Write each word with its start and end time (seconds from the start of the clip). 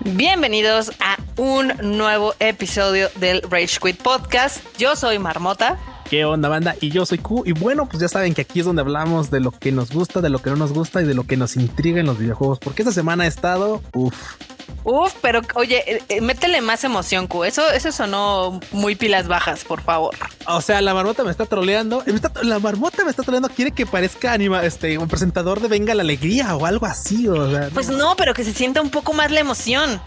Bienvenidos 0.00 0.92
a 1.00 1.16
un 1.36 1.72
nuevo 1.96 2.34
episodio 2.38 3.08
del 3.16 3.42
Rage 3.42 3.78
Quit 3.80 4.02
Podcast. 4.02 4.64
Yo 4.76 4.96
soy 4.96 5.18
Marmota. 5.18 5.93
¿Qué 6.14 6.24
onda, 6.24 6.48
banda? 6.48 6.76
Y 6.80 6.90
yo 6.90 7.04
soy 7.04 7.18
Q. 7.18 7.42
Y 7.44 7.50
bueno, 7.50 7.88
pues 7.88 8.00
ya 8.00 8.06
saben 8.06 8.34
que 8.34 8.42
aquí 8.42 8.60
es 8.60 8.66
donde 8.66 8.82
hablamos 8.82 9.32
de 9.32 9.40
lo 9.40 9.50
que 9.50 9.72
nos 9.72 9.90
gusta, 9.90 10.20
de 10.20 10.28
lo 10.28 10.38
que 10.38 10.48
no 10.50 10.54
nos 10.54 10.72
gusta 10.72 11.02
y 11.02 11.04
de 11.04 11.12
lo 11.12 11.26
que 11.26 11.36
nos 11.36 11.56
intriga 11.56 11.98
en 11.98 12.06
los 12.06 12.18
videojuegos. 12.18 12.60
Porque 12.60 12.82
esta 12.82 12.92
semana 12.92 13.24
ha 13.24 13.26
estado, 13.26 13.82
uff, 13.94 14.36
Uf, 14.84 15.14
pero 15.22 15.40
oye, 15.54 15.82
eh, 15.86 16.02
eh, 16.10 16.20
métele 16.20 16.60
más 16.60 16.84
emoción, 16.84 17.26
Q. 17.26 17.44
Eso, 17.44 17.68
eso 17.70 17.90
sonó 17.90 18.60
muy 18.70 18.94
pilas 18.94 19.28
bajas, 19.28 19.64
por 19.64 19.80
favor. 19.80 20.14
O 20.46 20.60
sea, 20.60 20.80
la 20.82 20.92
marmota 20.92 21.24
me 21.24 21.30
está 21.30 21.46
troleando. 21.46 22.04
la 22.42 22.58
marmota 22.58 23.02
me 23.02 23.10
está 23.10 23.22
troleando. 23.22 23.48
Quiere 23.48 23.72
que 23.72 23.86
parezca 23.86 24.32
anima, 24.32 24.62
este, 24.62 24.98
un 24.98 25.08
presentador 25.08 25.60
de 25.60 25.68
Venga 25.68 25.94
la 25.94 26.02
Alegría 26.02 26.54
o 26.54 26.66
algo 26.66 26.86
así. 26.86 27.26
O 27.28 27.50
sea, 27.50 27.70
pues 27.72 27.88
no, 27.88 28.14
pero 28.16 28.34
que 28.34 28.44
se 28.44 28.52
sienta 28.52 28.82
un 28.82 28.90
poco 28.90 29.14
más 29.14 29.30
la 29.30 29.40
emoción. 29.40 30.00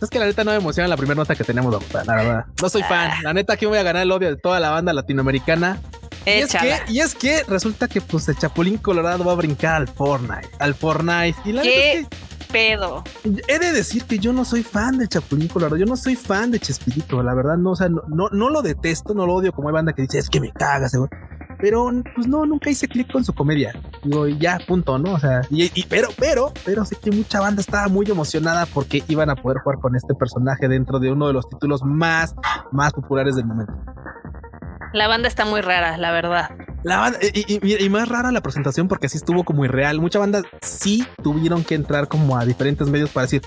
Es 0.00 0.10
que 0.10 0.18
la 0.18 0.26
neta 0.26 0.44
no 0.44 0.50
me 0.50 0.58
emociona 0.58 0.88
la 0.88 0.96
primera 0.96 1.16
nota 1.16 1.34
que 1.34 1.44
tenemos, 1.44 1.72
la 1.72 2.04
verdad. 2.04 2.46
No 2.60 2.68
soy 2.68 2.82
fan. 2.82 3.10
Ah. 3.10 3.18
La 3.22 3.32
neta 3.32 3.56
que 3.56 3.66
voy 3.66 3.78
a 3.78 3.82
ganar 3.82 4.02
el 4.02 4.12
odio 4.12 4.28
de 4.28 4.36
toda 4.36 4.60
la 4.60 4.70
banda 4.70 4.92
latinoamericana. 4.92 5.80
Y 6.26 6.30
es, 6.30 6.52
que, 6.54 6.80
y 6.88 7.00
es 7.00 7.14
que 7.14 7.42
resulta 7.44 7.86
que 7.86 8.00
pues 8.00 8.28
el 8.28 8.38
Chapulín 8.38 8.78
Colorado 8.78 9.24
va 9.24 9.32
a 9.32 9.34
brincar 9.34 9.74
al 9.74 9.88
Fortnite, 9.88 10.48
al 10.58 10.74
Fortnite. 10.74 11.36
Y 11.44 11.52
la 11.52 11.62
es 11.62 11.68
que 11.68 12.06
pedo. 12.54 13.02
He 13.48 13.58
de 13.58 13.72
decir 13.72 14.04
que 14.04 14.20
yo 14.20 14.32
no 14.32 14.44
soy 14.44 14.62
fan 14.62 14.96
de 14.96 15.08
Chapulín 15.08 15.48
Colorado, 15.48 15.76
yo 15.76 15.86
no 15.86 15.96
soy 15.96 16.14
fan 16.14 16.52
de 16.52 16.60
Chespirito, 16.60 17.20
la 17.20 17.34
verdad, 17.34 17.56
no, 17.56 17.72
o 17.72 17.76
sea, 17.76 17.88
no, 17.88 18.28
no, 18.30 18.48
lo 18.48 18.62
detesto, 18.62 19.12
no 19.12 19.26
lo 19.26 19.34
odio 19.34 19.52
como 19.52 19.68
hay 19.68 19.74
banda 19.74 19.92
que 19.92 20.02
dice, 20.02 20.18
es 20.18 20.30
que 20.30 20.40
me 20.40 20.52
cagas, 20.52 20.92
pero 21.64 21.90
pues 22.14 22.28
no, 22.28 22.44
nunca 22.44 22.68
hice 22.68 22.86
clic 22.86 23.10
con 23.10 23.24
su 23.24 23.32
comedia. 23.32 23.72
Digo, 24.02 24.28
ya, 24.28 24.58
punto, 24.68 24.98
¿no? 24.98 25.14
O 25.14 25.18
sea, 25.18 25.40
y, 25.48 25.70
pero, 25.86 26.08
pero, 26.18 26.52
pero 26.62 26.84
sé 26.84 26.94
que 27.02 27.10
mucha 27.10 27.40
banda 27.40 27.62
estaba 27.62 27.88
muy 27.88 28.04
emocionada 28.04 28.66
porque 28.66 29.02
iban 29.08 29.30
a 29.30 29.34
poder 29.34 29.62
jugar 29.62 29.78
con 29.80 29.96
este 29.96 30.14
personaje 30.14 30.68
dentro 30.68 30.98
de 30.98 31.10
uno 31.10 31.26
de 31.26 31.32
los 31.32 31.48
títulos 31.48 31.80
más, 31.82 32.34
más 32.70 32.92
populares 32.92 33.36
del 33.36 33.46
momento. 33.46 33.72
La 34.94 35.08
banda 35.08 35.26
está 35.26 35.44
muy 35.44 35.60
rara, 35.60 35.98
la 35.98 36.12
verdad. 36.12 36.50
La 36.84 36.98
banda, 36.98 37.18
y, 37.20 37.88
más 37.88 38.08
rara 38.08 38.30
la 38.30 38.40
presentación 38.40 38.86
porque 38.86 39.06
así 39.06 39.16
estuvo 39.16 39.42
como 39.42 39.64
irreal. 39.64 40.00
Mucha 40.00 40.20
banda 40.20 40.42
sí 40.62 41.04
tuvieron 41.20 41.64
que 41.64 41.74
entrar 41.74 42.06
como 42.06 42.38
a 42.38 42.46
diferentes 42.46 42.88
medios 42.88 43.10
para 43.10 43.24
decir, 43.24 43.42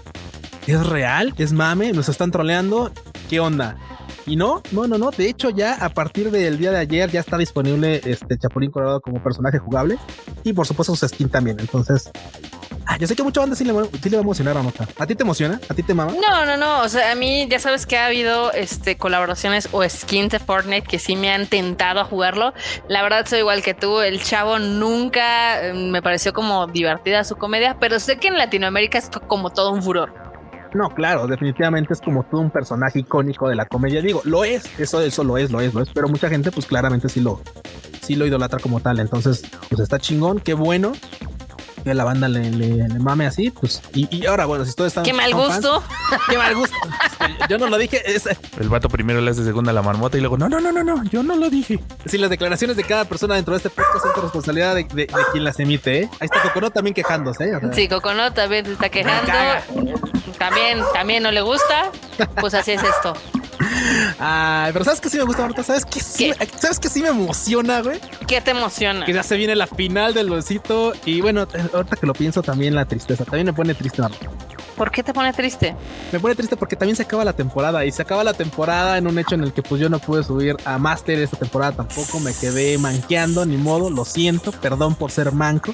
¿es 0.67 0.86
real? 0.86 1.34
¿Es 1.38 1.54
mame? 1.54 1.94
¿Nos 1.94 2.09
están 2.09 2.31
troleando? 2.31 2.92
¿Qué 3.30 3.39
onda? 3.39 3.78
Y 4.26 4.36
no, 4.36 4.62
no, 4.73 4.88
no, 4.88 4.98
no. 4.98 5.09
De 5.12 5.30
hecho, 5.30 5.50
ya 5.50 5.76
a 5.76 5.88
partir 5.88 6.31
del 6.31 6.58
día 6.58 6.72
de 6.72 6.80
ayer 6.80 7.09
ya 7.09 7.22
está 7.22 7.38
disponible 7.38 8.02
este 8.04 8.38
Chapulín 8.38 8.70
Colorado 8.70 9.00
como 9.00 9.23
personaje 9.23 9.58
jugable 9.58 9.98
y 10.44 10.52
por 10.52 10.67
supuesto 10.67 10.98
su 10.98 11.08
skin 11.08 11.30
también. 11.30 11.61
Entonces, 11.61 12.11
Ah, 12.89 12.97
yo 12.97 13.05
sé 13.05 13.17
que 13.17 13.23
mucha 13.23 13.41
banda 13.41 13.53
sí 13.53 13.66
le, 13.66 13.73
sí 14.02 14.09
le 14.09 14.16
va 14.16 14.21
a 14.21 14.23
emocionar 14.23 14.55
a 14.57 14.63
Nota. 14.63 14.88
¿A 14.97 15.05
ti 15.05 15.13
te 15.13 15.23
emociona? 15.23 15.59
¿A 15.67 15.73
ti 15.73 15.83
te 15.83 15.93
mama? 15.93 16.13
No, 16.13 16.45
no, 16.45 16.55
no. 16.55 16.81
O 16.83 16.88
sea, 16.89 17.11
a 17.11 17.16
mí 17.16 17.45
ya 17.49 17.59
sabes 17.59 17.85
que 17.85 17.97
ha 17.97 18.05
habido 18.05 18.53
este, 18.53 18.95
colaboraciones 18.95 19.67
o 19.73 19.88
skins 19.88 20.31
de 20.31 20.39
Fortnite 20.39 20.88
que 20.88 20.97
sí 20.97 21.17
me 21.17 21.30
han 21.30 21.47
tentado 21.47 21.99
a 21.99 22.05
jugarlo. 22.05 22.53
La 22.88 23.03
verdad 23.03 23.25
soy 23.27 23.39
igual 23.39 23.61
que 23.61 23.73
tú. 23.73 23.99
El 23.99 24.23
chavo 24.23 24.58
nunca 24.58 25.67
eh, 25.67 25.73
me 25.73 26.02
pareció 26.02 26.31
como 26.31 26.67
divertida 26.67 27.25
su 27.25 27.35
comedia, 27.35 27.77
pero 27.77 27.99
sé 27.99 28.19
que 28.19 28.30
en 28.30 28.38
Latinoamérica 28.38 28.97
es 28.97 29.09
como 29.27 29.49
todo 29.49 29.71
un 29.73 29.83
furor. 29.83 30.13
No, 30.73 30.89
claro, 30.89 31.27
definitivamente 31.27 31.93
es 31.93 31.99
como 31.99 32.23
todo 32.23 32.39
un 32.39 32.52
personaje 32.52 32.99
icónico 32.99 33.49
de 33.49 33.55
la 33.55 33.65
comedia. 33.65 34.02
Digo, 34.02 34.21
lo 34.23 34.45
es, 34.45 34.63
eso, 34.80 35.02
eso 35.02 35.25
lo 35.25 35.38
es, 35.38 35.52
lo 35.52 35.59
es, 35.59 35.73
lo 35.73 35.81
es, 35.81 35.89
pero 35.93 36.08
mucha 36.08 36.30
gente, 36.30 36.52
pues 36.52 36.65
claramente 36.65 37.09
sí 37.09 37.19
lo, 37.19 37.41
sí 38.02 38.15
lo 38.15 38.25
idolatra 38.25 38.59
como 38.59 38.80
tal. 38.80 38.99
Entonces, 38.99 39.43
pues 39.69 39.81
está 39.81 39.99
chingón, 39.99 40.39
qué 40.39 40.53
bueno 40.53 40.93
que 41.88 41.93
la 41.93 42.03
banda 42.03 42.27
le, 42.27 42.52
le, 42.52 42.88
mame 42.99 43.25
así, 43.25 43.52
pues. 43.52 43.81
Y, 43.93 44.25
ahora, 44.25 44.45
bueno, 44.45 44.63
si 44.63 44.69
ustedes 44.69 44.89
están. 44.89 45.03
Qué 45.03 45.13
mal 45.13 45.33
gusto. 45.33 45.83
qué 46.30 46.38
mal 46.38 46.55
gusto. 46.55 46.75
yo 47.49 47.57
no 47.57 47.67
lo 47.67 47.77
dije. 47.77 48.02
El 48.59 48.69
vato 48.69 48.89
primero 48.89 49.21
le 49.21 49.31
hace 49.31 49.43
segunda 49.43 49.71
a 49.71 49.73
la 49.73 49.81
marmota 49.81 50.17
y 50.17 50.21
luego, 50.21 50.37
no, 50.37 50.49
no, 50.49 50.59
no, 50.59 50.71
no, 50.71 50.83
no, 50.83 51.03
yo 51.05 51.23
no 51.23 51.36
lo 51.36 51.49
dije. 51.49 51.80
Sí, 52.05 52.17
las 52.17 52.30
declaraciones 52.30 52.77
de 52.77 52.83
cada 52.83 53.05
persona 53.05 53.36
dentro 53.36 53.53
de 53.53 53.58
este 53.58 53.70
podcast 53.70 54.03
son 54.03 54.23
responsabilidad 54.23 54.76
de, 54.76 54.83
de, 54.83 55.08
quien 55.31 55.43
las 55.43 55.59
emite, 55.59 56.03
¿eh? 56.03 56.09
Ahí 56.20 56.26
está 56.26 56.42
Coconut 56.42 56.73
también 56.73 56.93
quejándose, 56.93 57.45
¿eh? 57.45 57.59
sí, 57.73 57.87
Coconut 57.87 58.33
también 58.33 58.65
se 58.65 58.73
está 58.73 58.89
quejando. 58.89 59.31
También, 60.37 60.80
también 60.93 61.23
no 61.23 61.31
le 61.31 61.42
gusta. 61.42 61.92
Pues 62.39 62.53
así 62.53 62.71
es 62.71 62.83
esto. 62.83 63.14
Ay, 64.20 64.71
pero 64.73 64.86
¿sabes 64.86 65.02
qué 65.02 65.10
sí 65.10 65.17
me 65.17 65.23
gusta 65.23 65.43
ahorita? 65.43 65.64
¿Sabes 65.64 65.86
qué 65.86 65.99
sí, 65.99 66.32
¿Sabes 66.60 66.80
qué 66.80 66.89
sí 66.89 67.02
me 67.02 67.10
emociona, 67.10 67.82
güey? 67.82 67.99
¿Qué 68.27 68.42
te 68.42 68.52
emociona? 68.52 69.05
Que 69.05 69.14
ya 69.14 69.23
se 69.23 69.38
viene 69.38 69.55
la 69.55 69.67
final 69.67 70.14
del 70.14 70.30
bolsito 70.30 70.93
y 71.05 71.21
bueno, 71.21 71.48
ahorita 71.73 71.95
que 71.95 72.05
lo 72.05 72.14
pienso 72.14 72.42
también 72.42 72.76
la 72.76 72.86
tristeza, 72.86 73.26
también 73.26 73.45
me 73.45 73.54
pone 73.54 73.73
triste. 73.73 74.02
¿Por 74.76 74.92
qué 74.92 75.02
te 75.02 75.14
pone 75.14 75.33
triste? 75.33 75.76
Me 76.11 76.20
pone 76.20 76.36
triste 76.36 76.55
porque 76.55 76.76
también 76.76 76.95
se 76.95 77.04
acaba 77.04 77.26
la 77.26 77.33
temporada 77.33 77.83
y 77.83 77.92
se 77.92 78.02
acaba 78.04 78.23
la 78.23 78.33
temporada 78.33 78.98
en 78.98 79.08
un 79.08 79.17
hecho 79.17 79.33
en 79.33 79.43
el 79.43 79.52
que 79.52 79.64
pues 79.64 79.82
yo 79.82 79.89
no 79.89 79.99
pude 79.99 80.23
subir 80.23 80.55
a 80.65 80.77
Master 80.77 81.20
esta 81.20 81.38
temporada 81.38 81.71
tampoco, 81.71 82.20
me 82.20 82.33
quedé 82.33 82.77
manqueando, 82.77 83.45
ni 83.45 83.58
modo, 83.58 83.89
lo 83.89 84.05
siento, 84.05 84.52
perdón 84.52 84.95
por 84.95 85.11
ser 85.11 85.32
manco. 85.32 85.73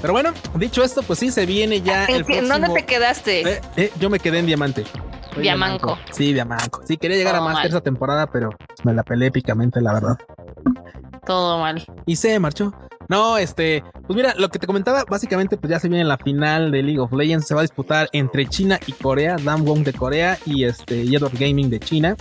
Pero 0.00 0.12
bueno, 0.12 0.32
dicho 0.54 0.82
esto, 0.82 1.02
pues 1.02 1.18
sí, 1.18 1.30
se 1.30 1.44
viene 1.44 1.82
ya. 1.82 2.06
El 2.06 2.24
¿Dónde 2.48 2.68
te 2.68 2.86
quedaste? 2.86 3.40
Eh, 3.40 3.60
eh, 3.76 3.92
yo 3.98 4.08
me 4.08 4.18
quedé 4.18 4.38
en 4.38 4.46
diamante. 4.46 4.84
Diamanco. 5.38 5.98
Sí, 6.10 6.32
Diamanco. 6.32 6.82
Sí, 6.86 6.96
quería 6.96 7.16
llegar 7.16 7.36
a 7.36 7.40
más 7.40 7.64
esa 7.64 7.80
temporada, 7.80 8.26
pero 8.26 8.50
me 8.84 8.94
la 8.94 9.02
pelé 9.02 9.26
épicamente, 9.26 9.80
la 9.80 9.94
verdad. 9.94 10.18
Todo 11.26 11.58
mal. 11.58 11.84
Y 12.06 12.16
se 12.16 12.38
marchó. 12.38 12.72
No, 13.10 13.38
este, 13.38 13.82
pues 14.06 14.16
mira, 14.16 14.34
lo 14.38 14.50
que 14.50 14.60
te 14.60 14.68
comentaba, 14.68 15.04
básicamente, 15.04 15.56
pues 15.56 15.68
ya 15.68 15.80
se 15.80 15.88
viene 15.88 16.04
la 16.04 16.16
final 16.16 16.70
de 16.70 16.80
League 16.80 17.00
of 17.00 17.12
Legends. 17.12 17.44
Se 17.44 17.54
va 17.54 17.60
a 17.60 17.62
disputar 17.62 18.08
entre 18.12 18.46
China 18.46 18.78
y 18.86 18.92
Corea, 18.92 19.34
Damwon 19.42 19.82
de 19.82 19.92
Corea 19.92 20.38
y 20.46 20.62
este 20.62 21.02
Edward 21.02 21.36
Gaming 21.36 21.70
de 21.70 21.80
China. 21.80 22.16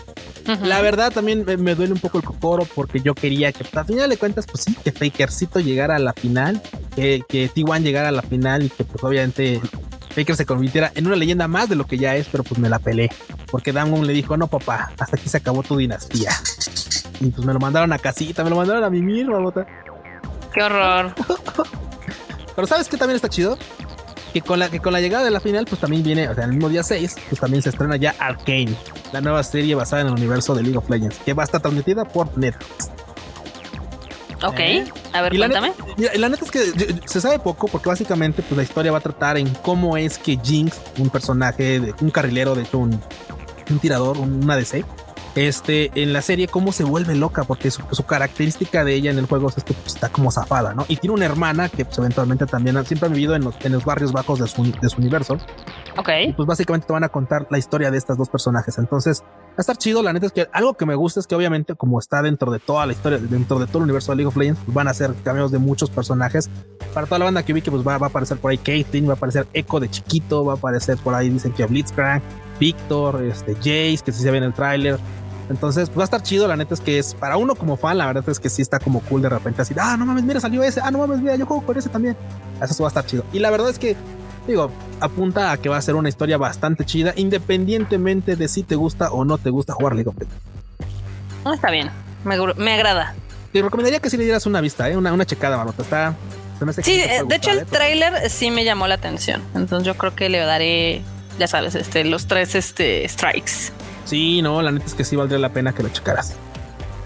La 0.64 0.82
verdad, 0.82 1.12
también 1.12 1.46
me, 1.46 1.76
duele 1.76 1.94
un 1.94 2.00
poco 2.00 2.18
el 2.18 2.24
cocoro 2.24 2.66
porque 2.74 3.02
yo 3.02 3.14
quería 3.14 3.52
que, 3.52 3.64
pues, 3.66 3.78
al 3.78 3.86
final 3.86 4.10
de 4.10 4.18
cuentas, 4.18 4.48
pues 4.48 4.64
sí, 4.64 4.76
que 4.84 4.92
Fakercito 4.92 5.60
llegara 5.60 5.96
a 5.98 6.00
la 6.00 6.14
final, 6.14 6.60
que, 6.96 7.22
que 7.30 7.52
T1 7.52 7.84
llegara 7.84 8.10
a 8.10 8.12
la 8.12 8.24
final 8.24 8.64
y 8.64 8.70
que, 8.70 8.84
pues 8.84 9.04
obviamente, 9.04 9.62
Faker 10.10 10.36
se 10.36 10.46
convirtiera 10.46 10.92
en 10.96 11.08
una 11.08 11.16
leyenda 11.16 11.48
más 11.48 11.70
de 11.70 11.76
lo 11.76 11.86
que 11.86 11.98
ya 11.98 12.16
es, 12.16 12.28
pero 12.28 12.44
pues 12.44 12.60
me 12.60 12.70
la 12.70 12.80
pelé. 12.80 13.10
Porque 13.52 13.72
Damwon 13.72 14.06
le 14.06 14.14
dijo, 14.14 14.38
no 14.38 14.48
papá, 14.48 14.92
hasta 14.98 15.16
aquí 15.16 15.30
se 15.30 15.38
acabó 15.38 15.64
tu 15.64 15.78
dinastía. 15.78 16.32
Y 17.20 17.30
pues 17.30 17.46
me 17.46 17.54
lo 17.54 17.60
mandaron 17.60 17.92
a 17.94 18.00
casita, 18.00 18.44
me 18.44 18.50
lo 18.50 18.56
mandaron 18.56 18.84
a 18.84 18.90
mimir, 18.90 19.30
babota. 19.30 19.66
Qué 20.54 20.64
horror. 20.64 21.14
pero 22.56 22.68
¿sabes 22.68 22.88
qué 22.88 22.98
también 22.98 23.16
está 23.16 23.30
chido? 23.30 23.58
Que 24.34 24.42
con, 24.42 24.60
la, 24.60 24.70
que 24.70 24.80
con 24.80 24.94
la 24.94 25.02
llegada 25.02 25.24
de 25.24 25.32
la 25.32 25.40
final, 25.40 25.66
pues 25.66 25.82
también 25.82 26.04
viene, 26.04 26.30
o 26.30 26.36
sea, 26.36 26.46
el 26.46 26.52
mismo 26.52 26.70
día 26.70 26.84
6, 26.84 27.16
pues 27.30 27.42
también 27.42 27.64
se 27.64 27.70
estrena 27.70 27.96
ya 27.96 28.16
Arcane, 28.20 28.76
la 29.12 29.22
nueva 29.22 29.44
serie 29.44 29.74
basada 29.74 30.04
en 30.04 30.08
el 30.10 30.14
universo 30.14 30.54
de 30.54 30.64
League 30.64 30.78
of 30.78 30.90
Legends, 30.90 31.18
que 31.20 31.34
va 31.34 31.44
a 31.44 31.46
estar 31.46 31.62
transmitida 31.62 32.06
por 32.06 32.38
Netflix. 32.38 32.92
Ok, 34.44 34.60
¿Eh? 34.60 34.86
a 35.14 35.22
ver, 35.22 35.38
cuéntame. 35.38 35.74
La 35.98 36.18
la 36.18 36.30
neta 36.30 36.46
es 36.46 36.52
que 36.52 36.60
se 37.06 37.22
sabe 37.22 37.40
poco 37.40 37.68
porque 37.68 37.90
básicamente 37.90 38.42
pues 38.42 38.58
la 38.58 38.64
historia 38.64 38.92
va 38.92 39.00
a 39.00 39.02
tratar 39.02 39.38
en 39.38 39.50
cómo 39.56 39.98
es 39.98 40.18
que 40.18 40.38
Jinx, 40.42 40.80
un 40.98 41.10
personaje, 41.10 41.80
de, 41.80 41.94
un 42.02 42.10
carrilero, 42.10 42.56
de 42.56 42.64
hecho 42.64 42.78
un, 42.78 43.02
un 43.70 43.80
tirador, 43.80 44.18
un 44.18 44.50
ADC, 44.50 44.86
este, 45.36 45.92
en 45.96 46.12
la 46.14 46.22
serie, 46.22 46.48
cómo 46.48 46.72
se 46.72 46.84
vuelve 46.84 47.16
loca, 47.16 47.44
porque 47.44 47.72
su, 47.72 47.84
característica 48.06 48.84
de 48.84 48.96
ella 48.96 49.12
en 49.12 49.20
el 49.20 49.26
juego 49.26 49.50
es 49.50 49.64
que 49.64 49.74
pues, 49.74 49.96
está 49.96 50.10
como 50.10 50.32
zafada, 50.32 50.74
¿no? 50.74 50.86
Y 50.88 50.98
tiene 50.98 51.14
una 51.14 51.26
hermana 51.26 51.70
que 51.70 51.86
pues, 51.86 51.98
eventualmente 51.98 52.46
también 52.46 52.84
siempre 52.86 53.08
ha 53.08 53.12
vivido 53.12 53.36
en 53.36 53.44
los, 53.44 53.56
en 53.64 53.74
los 53.74 53.86
barrios 53.86 54.12
bajos 54.12 54.40
de 54.40 54.48
su, 54.48 54.64
de 54.64 54.90
su 54.90 54.98
universo. 54.98 55.38
Ok. 56.00 56.10
Pues 56.36 56.48
básicamente 56.48 56.88
te 56.88 56.94
van 56.94 57.04
a 57.04 57.10
contar 57.10 57.46
la 57.50 57.58
historia 57.58 57.92
de 57.92 57.98
estas 57.98 58.18
dos 58.18 58.30
personajes. 58.30 58.78
Entonces, 58.78 59.22
va 59.22 59.56
a 59.58 59.62
estar 59.62 59.78
chido. 59.78 60.02
La 60.02 60.14
neta 60.14 60.28
es 60.28 60.32
que 60.32 60.48
algo 60.54 60.76
que 60.76 60.86
me 60.86 60.96
gusta 60.96 61.20
es 61.20 61.28
que 61.28 61.36
obviamente 61.36 61.76
como 61.76 62.00
está 62.00 62.22
dentro 62.22 62.52
de 62.52 62.60
toda 62.60 62.86
la 62.86 62.94
historia, 62.94 63.20
dentro 63.20 63.60
de 63.60 63.68
todo 63.68 63.80
el 63.80 63.84
universo 63.84 64.14
de 64.14 64.18
League 64.18 64.28
of 64.28 64.38
Legends, 64.38 64.62
pues, 64.64 64.74
van 64.74 64.88
a 64.88 64.94
ser 64.94 65.14
cameos 65.24 65.52
de 65.52 65.60
muchos 65.60 65.90
personajes. 65.90 66.50
Para 66.94 67.06
toda 67.06 67.20
la 67.20 67.26
banda 67.26 67.44
que 67.44 67.52
vi 67.52 67.62
que 67.62 67.70
pues 67.70 67.86
va, 67.86 67.96
a 67.96 67.98
aparecer 67.98 68.38
por 68.38 68.52
ahí 68.52 68.58
Caitlyn, 68.58 69.08
va 69.08 69.14
a 69.14 69.16
aparecer 69.16 69.46
Echo 69.54 69.80
de 69.80 69.90
chiquito, 69.90 70.46
va 70.46 70.54
a 70.54 70.56
aparecer 70.56 70.98
por 70.98 71.14
ahí, 71.14 71.30
dicen 71.30 71.52
que 71.52 71.66
Blitzcrank, 71.66 72.24
Víctor, 72.60 73.22
este, 73.24 73.56
Jace, 73.56 74.00
que 74.04 74.12
sí 74.12 74.22
se 74.22 74.32
ve 74.32 74.38
en 74.38 74.46
el 74.46 74.54
tráiler. 74.54 75.00
Entonces, 75.50 75.90
pues 75.90 76.00
va 76.00 76.04
a 76.04 76.06
estar 76.06 76.22
chido. 76.24 76.48
La 76.48 76.56
neta 76.56 76.74
es 76.74 76.80
que 76.80 77.00
es 77.00 77.14
para 77.14 77.38
uno 77.38 77.56
como 77.56 77.76
fan, 77.76 77.98
la 77.98 78.06
verdad 78.06 78.24
es 78.28 78.40
que 78.40 78.50
sí 78.50 78.62
está 78.62 78.80
como 78.80 79.02
cool 79.02 79.22
de 79.22 79.30
repente 79.30 79.62
así. 79.62 79.74
Ah, 79.78 79.98
no 79.98 80.06
mames, 80.06 80.24
mira, 80.24 80.40
salió 80.40 80.64
ese. 80.64 80.80
Ah, 80.82 80.92
no 80.92 81.00
mames, 81.00 81.20
mira, 81.20 81.36
yo 81.36 81.46
juego 81.46 81.66
con 81.66 81.78
ese 81.78 81.90
también. 81.90 82.16
Eso 82.62 82.84
va 82.84 82.88
a 82.88 82.92
estar 82.92 83.06
chido. 83.06 83.26
Y 83.34 83.40
la 83.40 83.50
verdad 83.50 83.70
es 83.70 83.80
que, 83.80 83.98
digo, 84.48 84.72
apunta 85.00 85.52
a 85.52 85.58
que 85.58 85.70
va 85.70 85.78
a 85.78 85.82
ser 85.82 85.96
una 85.96 86.10
historia 86.10 86.38
bastante 86.38 86.86
chida, 86.86 87.14
independientemente 87.16 88.36
de 88.36 88.48
si 88.48 88.64
te 88.64 88.76
gusta 88.76 89.12
o 89.12 89.26
no 89.26 89.38
te 89.38 89.50
gusta 89.50 89.74
jugar 89.74 89.94
League 89.94 90.10
of 90.10 90.16
Legends. 90.18 90.38
No, 91.46 91.54
está 91.54 91.72
bien. 91.72 91.90
Me, 92.24 92.74
agrada. 92.74 93.14
Te 93.54 93.62
recomendaría 93.62 94.00
que 94.00 94.10
si 94.10 94.18
le 94.18 94.24
dieras 94.26 94.46
una 94.46 94.62
vista, 94.62 94.90
¿eh? 94.90 94.98
una, 94.98 95.14
una 95.14 95.26
checada, 95.26 95.58
Marota. 95.58 95.82
Está. 95.84 96.16
Sí, 96.84 96.98
de 97.26 97.36
hecho, 97.36 97.52
el 97.52 97.66
trailer 97.66 98.30
sí 98.30 98.52
me 98.52 98.66
llamó 98.66 98.86
la 98.88 98.96
atención. 98.96 99.42
Entonces, 99.56 99.86
yo 99.88 99.96
creo 99.96 100.14
que 100.14 100.28
le 100.28 100.40
daré, 100.40 101.02
ya 101.40 101.48
sabes, 101.48 101.74
este, 101.76 102.04
los 102.04 102.28
tres 102.28 102.54
este, 102.54 103.08
strikes. 103.08 103.72
Sí, 104.04 104.42
no, 104.42 104.62
la 104.62 104.72
neta 104.74 104.86
es 104.86 104.94
que 104.94 105.06
sí 105.06 105.16
valdría 105.16 105.40
la 105.40 105.50
pena 105.54 105.74
que 105.74 105.84
lo 105.84 105.90
checaras. 105.90 106.34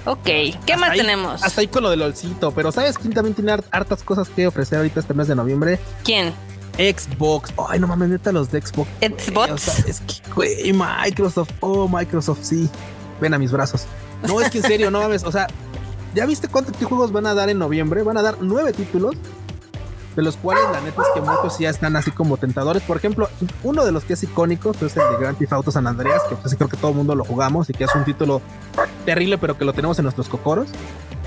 Ok, 0.05 0.23
¿qué 0.25 0.57
Hasta 0.73 0.77
más 0.77 0.89
ahí- 0.89 0.97
tenemos? 0.99 1.43
Hasta 1.43 1.61
ahí 1.61 1.67
con 1.67 1.83
lo 1.83 1.91
del 1.91 1.99
LOLcito, 1.99 2.51
pero 2.51 2.71
¿sabes 2.71 2.97
quién 2.97 3.13
también 3.13 3.35
tiene 3.35 3.51
hart- 3.53 3.65
hartas 3.69 4.01
cosas 4.03 4.27
que 4.29 4.47
ofrecer 4.47 4.79
ahorita 4.79 4.99
este 5.01 5.13
mes 5.13 5.27
de 5.27 5.35
noviembre? 5.35 5.79
¿Quién? 6.03 6.33
Xbox. 6.77 7.53
Ay, 7.69 7.79
no 7.79 7.87
mames, 7.87 8.09
neta, 8.09 8.31
los 8.31 8.51
de 8.51 8.61
Xbox. 8.61 8.89
Xbox. 8.99 9.51
O 9.51 9.57
sea, 9.57 9.85
es 9.87 10.01
que, 10.01 10.31
güey, 10.33 10.73
Microsoft. 10.73 11.51
Oh, 11.59 11.87
Microsoft, 11.87 12.39
sí. 12.41 12.69
Ven 13.21 13.33
a 13.33 13.39
mis 13.39 13.51
brazos. 13.51 13.85
No, 14.27 14.41
es 14.41 14.49
que 14.49 14.59
en 14.59 14.63
serio, 14.63 14.91
no 14.91 15.01
mames. 15.01 15.23
O 15.23 15.31
sea, 15.31 15.47
¿ya 16.15 16.25
viste 16.25 16.47
cuántos 16.47 16.75
juegos 16.83 17.11
van 17.11 17.27
a 17.27 17.33
dar 17.33 17.49
en 17.49 17.59
noviembre? 17.59 18.03
Van 18.03 18.17
a 18.17 18.21
dar 18.21 18.37
nueve 18.41 18.73
títulos. 18.73 19.15
De 20.15 20.21
los 20.21 20.37
cuales 20.37 20.63
la 20.71 20.79
neta 20.79 21.01
es 21.01 21.07
que 21.15 21.21
muchos 21.21 21.57
ya 21.57 21.71
están 21.71 21.95
así 21.95 22.11
como 22.11 22.37
tentadores. 22.37 22.83
Por 22.83 22.97
ejemplo, 22.97 23.29
uno 23.63 23.83
de 23.83 23.91
los 23.91 24.03
que 24.03 24.13
es 24.13 24.21
icónico 24.21 24.71
pues, 24.73 24.91
es 24.91 24.97
el 24.97 25.11
de 25.11 25.17
Grand 25.19 25.37
Theft 25.39 25.53
Auto 25.53 25.71
San 25.71 25.87
Andreas, 25.87 26.21
que 26.29 26.35
pues, 26.35 26.53
creo 26.55 26.69
que 26.69 26.77
todo 26.77 26.91
el 26.91 26.97
mundo 26.97 27.15
lo 27.15 27.23
jugamos 27.23 27.67
y 27.71 27.73
que 27.73 27.85
es 27.85 27.95
un 27.95 28.05
título 28.05 28.39
terrible, 29.05 29.39
pero 29.39 29.57
que 29.57 29.65
lo 29.65 29.73
tenemos 29.73 29.97
en 29.97 30.03
nuestros 30.03 30.29
cocoros. 30.29 30.67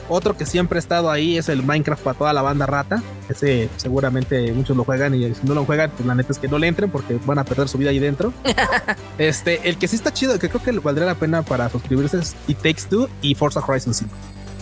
Otro 0.08 0.37
que 0.37 0.47
siempre 0.47 0.79
ha 0.79 0.81
estado 0.81 1.11
ahí 1.11 1.37
es 1.37 1.49
el 1.49 1.62
Minecraft 1.62 2.03
para 2.03 2.19
toda 2.19 2.32
la 2.32 2.43
banda 2.43 2.67
rata. 2.67 3.03
Ese 3.29 3.69
seguramente 3.76 4.53
muchos 4.53 4.76
lo 4.76 4.85
juegan 4.85 5.14
y 5.14 5.35
si 5.35 5.41
no 5.47 5.55
lo 5.55 5.64
juegan, 5.64 5.91
pues 5.91 6.06
la 6.06 6.14
neta 6.14 6.32
es 6.32 6.38
que 6.38 6.49
no 6.49 6.58
le 6.58 6.69
entren 6.69 6.91
porque 6.91 7.19
van 7.26 7.38
a 7.38 7.44
perder 7.44 7.69
su 7.69 7.79
vida 7.79 7.91
ahí 7.91 7.99
dentro. 7.99 8.32
este, 9.19 9.69
el 9.69 9.79
que 9.79 9.88
sí 9.88 9.97
está 9.97 10.12
chido, 10.12 10.38
que 10.38 10.49
creo 10.49 10.62
que 10.62 10.73
valdría 10.73 11.06
la 11.06 11.14
pena 11.17 11.43
para 11.43 11.69
suscribirse 11.69 12.19
es 12.19 12.37
It 12.47 12.58
Takes 12.58 12.82
Two 12.88 13.08
y 13.23 13.35
Forza 13.35 13.61
Horizon 13.61 13.94
5, 13.94 14.11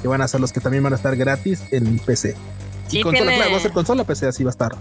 que 0.03 0.09
van 0.09 0.23
a 0.23 0.29
ser 0.29 0.41
los 0.41 0.53
que 0.53 0.61
también 0.61 0.83
van 0.83 0.93
a 0.93 0.97
estar 0.97 1.15
gratis 1.17 1.63
en 1.71 1.99
PC. 1.99 2.37
Sí, 2.89 2.99
y 2.99 3.03
consola, 3.03 3.23
tiene- 3.31 3.37
claro, 3.37 3.51
va 3.53 3.57
a 3.59 3.61
ser 3.61 3.73
consola 3.73 4.05
PC, 4.05 4.27
así 4.29 4.45
va 4.45 4.51
a 4.51 4.53
estar. 4.53 4.73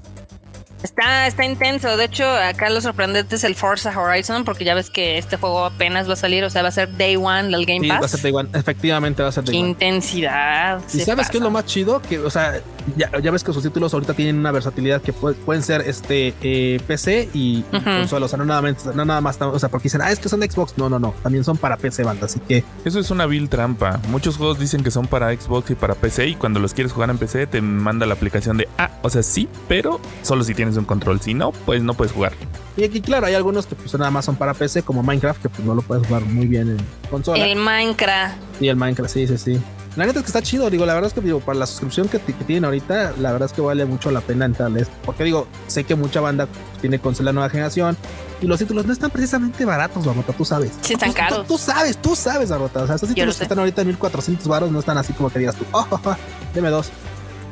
Está, 0.84 1.28
está 1.28 1.46
intenso. 1.46 1.96
De 1.98 2.06
hecho, 2.06 2.28
acá 2.30 2.70
lo 2.70 2.82
sorprendente 2.82 3.36
es 3.36 3.44
el 3.44 3.56
Forza 3.56 3.98
Horizon, 3.98 4.44
porque 4.44 4.66
ya 4.66 4.76
ves 4.76 4.90
que 4.90 5.18
este 5.18 5.38
juego 5.38 5.66
apenas 5.66 6.08
va 6.10 6.14
a 6.14 6.18
salir, 6.18 6.44
o 6.44 6.50
sea, 6.50 6.62
va 6.62 6.68
a 6.68 6.72
ser 6.72 6.96
Day 6.98 7.16
One 7.16 7.44
del 7.50 7.66
Game 7.66 7.80
Sí, 7.82 7.88
va 7.88 7.96
a 7.98 8.00
Pass. 8.02 8.12
ser 8.12 8.22
Day 8.22 8.32
One. 8.34 8.50
Efectivamente 8.54 9.24
va 9.24 9.30
a 9.30 9.32
ser 9.32 9.44
Qué 9.46 9.52
Day 9.52 9.62
One. 9.62 9.70
intensidad. 9.70 10.82
¿Y 10.94 11.00
sabes 11.00 11.30
qué 11.30 11.38
es 11.38 11.42
pasa. 11.42 11.44
lo 11.44 11.52
más 11.52 11.66
chido? 11.66 12.02
Que, 12.02 12.20
o 12.20 12.30
sea, 12.30 12.62
ya, 12.98 13.10
ya 13.22 13.32
ves 13.32 13.44
que 13.44 13.54
sus 13.54 13.64
títulos 13.64 13.94
ahorita 13.94 14.14
tienen 14.14 14.38
una 14.38 14.52
versatilidad 14.52 15.02
que 15.02 15.14
pu- 15.14 15.36
pueden 15.36 15.64
ser 15.64 15.82
este 15.82 16.34
eh, 16.42 16.80
PC 16.86 17.30
y, 17.34 17.60
y 17.72 17.76
Ujú. 17.76 17.84
consola. 17.86 18.26
O 18.26 18.30
sea, 18.30 18.38
no 18.38 18.46
nada, 18.46 18.62
más, 18.62 18.86
no 18.94 19.06
nada 19.06 19.22
más, 19.22 19.42
o 19.42 19.58
sea, 19.60 19.70
porque 19.70 19.84
dicen, 19.86 20.02
ah, 20.02 20.12
es 20.12 20.20
que 20.20 20.28
son 20.30 20.42
de 20.42 20.50
Xbox. 20.52 20.78
No, 20.78 20.90
no, 20.90 21.00
no. 21.00 21.14
También 21.24 21.44
son 21.44 21.58
para 21.58 21.78
PC, 21.78 22.04
banda. 22.04 22.26
Así 22.26 22.40
que 22.42 22.64
Eso 22.86 23.00
es 23.00 23.10
una 23.10 23.26
vil 23.26 23.48
trampa. 23.50 24.00
Muchos 24.10 24.38
juegos 24.38 24.60
dicen 24.60 24.84
que 24.84 24.92
son 24.92 25.08
para 25.08 25.34
Xbox 25.34 25.72
y 25.72 25.76
para 25.76 25.96
PC 25.96 26.28
y 26.28 26.36
cuando 26.36 26.60
los 26.60 26.74
quieres 26.74 26.92
jugar 26.92 27.10
en 27.10 27.18
PC 27.18 27.48
te 27.48 27.62
manda 27.62 28.06
la 28.06 28.14
aplicación 28.16 28.58
de, 28.58 28.68
ah, 28.78 28.90
o 29.02 29.10
sea, 29.10 29.24
sí, 29.24 29.48
pero 29.68 30.00
solo 30.22 30.44
si 30.44 30.54
tienes 30.54 30.73
un 30.80 30.86
control. 30.86 31.22
Si 31.22 31.34
no, 31.34 31.52
pues 31.52 31.82
no 31.84 31.94
puedes 31.94 32.14
jugar. 32.14 32.34
Y 32.76 32.84
aquí, 32.84 33.02
claro, 33.02 33.28
hay 33.28 33.36
algunos 33.36 33.68
que 33.68 33.76
pues 33.76 33.94
nada 33.94 34.10
más 34.12 34.26
son 34.26 34.36
para 34.36 34.54
PC, 34.54 34.84
como 34.84 35.04
Minecraft, 35.04 35.42
que 35.42 35.50
pues 35.50 35.64
no 35.64 35.76
lo 35.76 35.82
puedes 35.82 36.08
jugar 36.08 36.24
muy 36.26 36.48
bien 36.48 36.70
en 36.70 36.78
consola. 37.10 37.46
El 37.46 37.58
Minecraft. 37.58 38.36
Y 38.60 38.68
el 38.68 38.76
Minecraft, 38.76 39.14
sí, 39.14 39.28
sí, 39.28 39.38
sí. 39.38 39.62
La 39.96 40.08
neta 40.08 40.20
es 40.20 40.26
que 40.26 40.30
está 40.30 40.42
chido, 40.42 40.72
digo, 40.72 40.88
la 40.88 40.96
verdad 40.96 41.10
es 41.10 41.14
que 41.14 41.22
digo, 41.22 41.40
para 41.40 41.60
la 41.60 41.68
suscripción 41.68 42.08
que, 42.08 42.18
tienen 42.18 42.66
ahorita, 42.66 43.14
la 43.20 43.32
verdad 43.32 43.46
es 43.46 43.54
que 43.54 43.62
vale 43.62 43.86
mucho 43.86 44.10
la 44.10 44.22
pena 44.22 44.46
entrarles. 44.46 44.88
Porque 45.06 45.24
digo, 45.24 45.48
sé 45.68 45.84
que 45.84 45.94
mucha 45.94 46.20
banda 46.20 46.48
tiene 46.82 46.98
consola 46.98 47.32
nueva 47.32 47.48
generación 47.50 47.96
y 48.42 48.48
los 48.48 48.58
títulos 48.58 48.88
no 48.88 48.94
están 48.94 49.12
precisamente 49.12 49.66
baratos, 49.66 50.04
Barbota, 50.04 50.34
tú 50.34 50.46
sabes. 50.46 50.72
Sí, 50.82 50.94
están 50.94 51.10
Tú- 51.10 51.16
caros. 51.16 51.48
Tú, 51.48 51.58
sabes, 51.60 51.98
tú 51.98 52.16
sabes, 52.16 52.50
Barbota. 52.50 52.82
O 52.82 52.88
sea, 52.88 52.96
estos 52.96 53.10
títulos 53.10 53.36
sé. 53.36 53.40
que 53.40 53.44
están 53.44 53.60
ahorita 53.60 53.82
en 53.82 53.88
1400 53.90 54.48
baros 54.48 54.72
no 54.72 54.80
están 54.80 54.98
así 54.98 55.14
como 55.14 55.30
que 55.30 55.38
digas 55.38 55.56
tú, 55.56 55.66
oh, 55.72 55.86
oh, 55.92 56.00
oh, 56.04 56.16
deme 56.56 56.70
dos. 56.70 56.90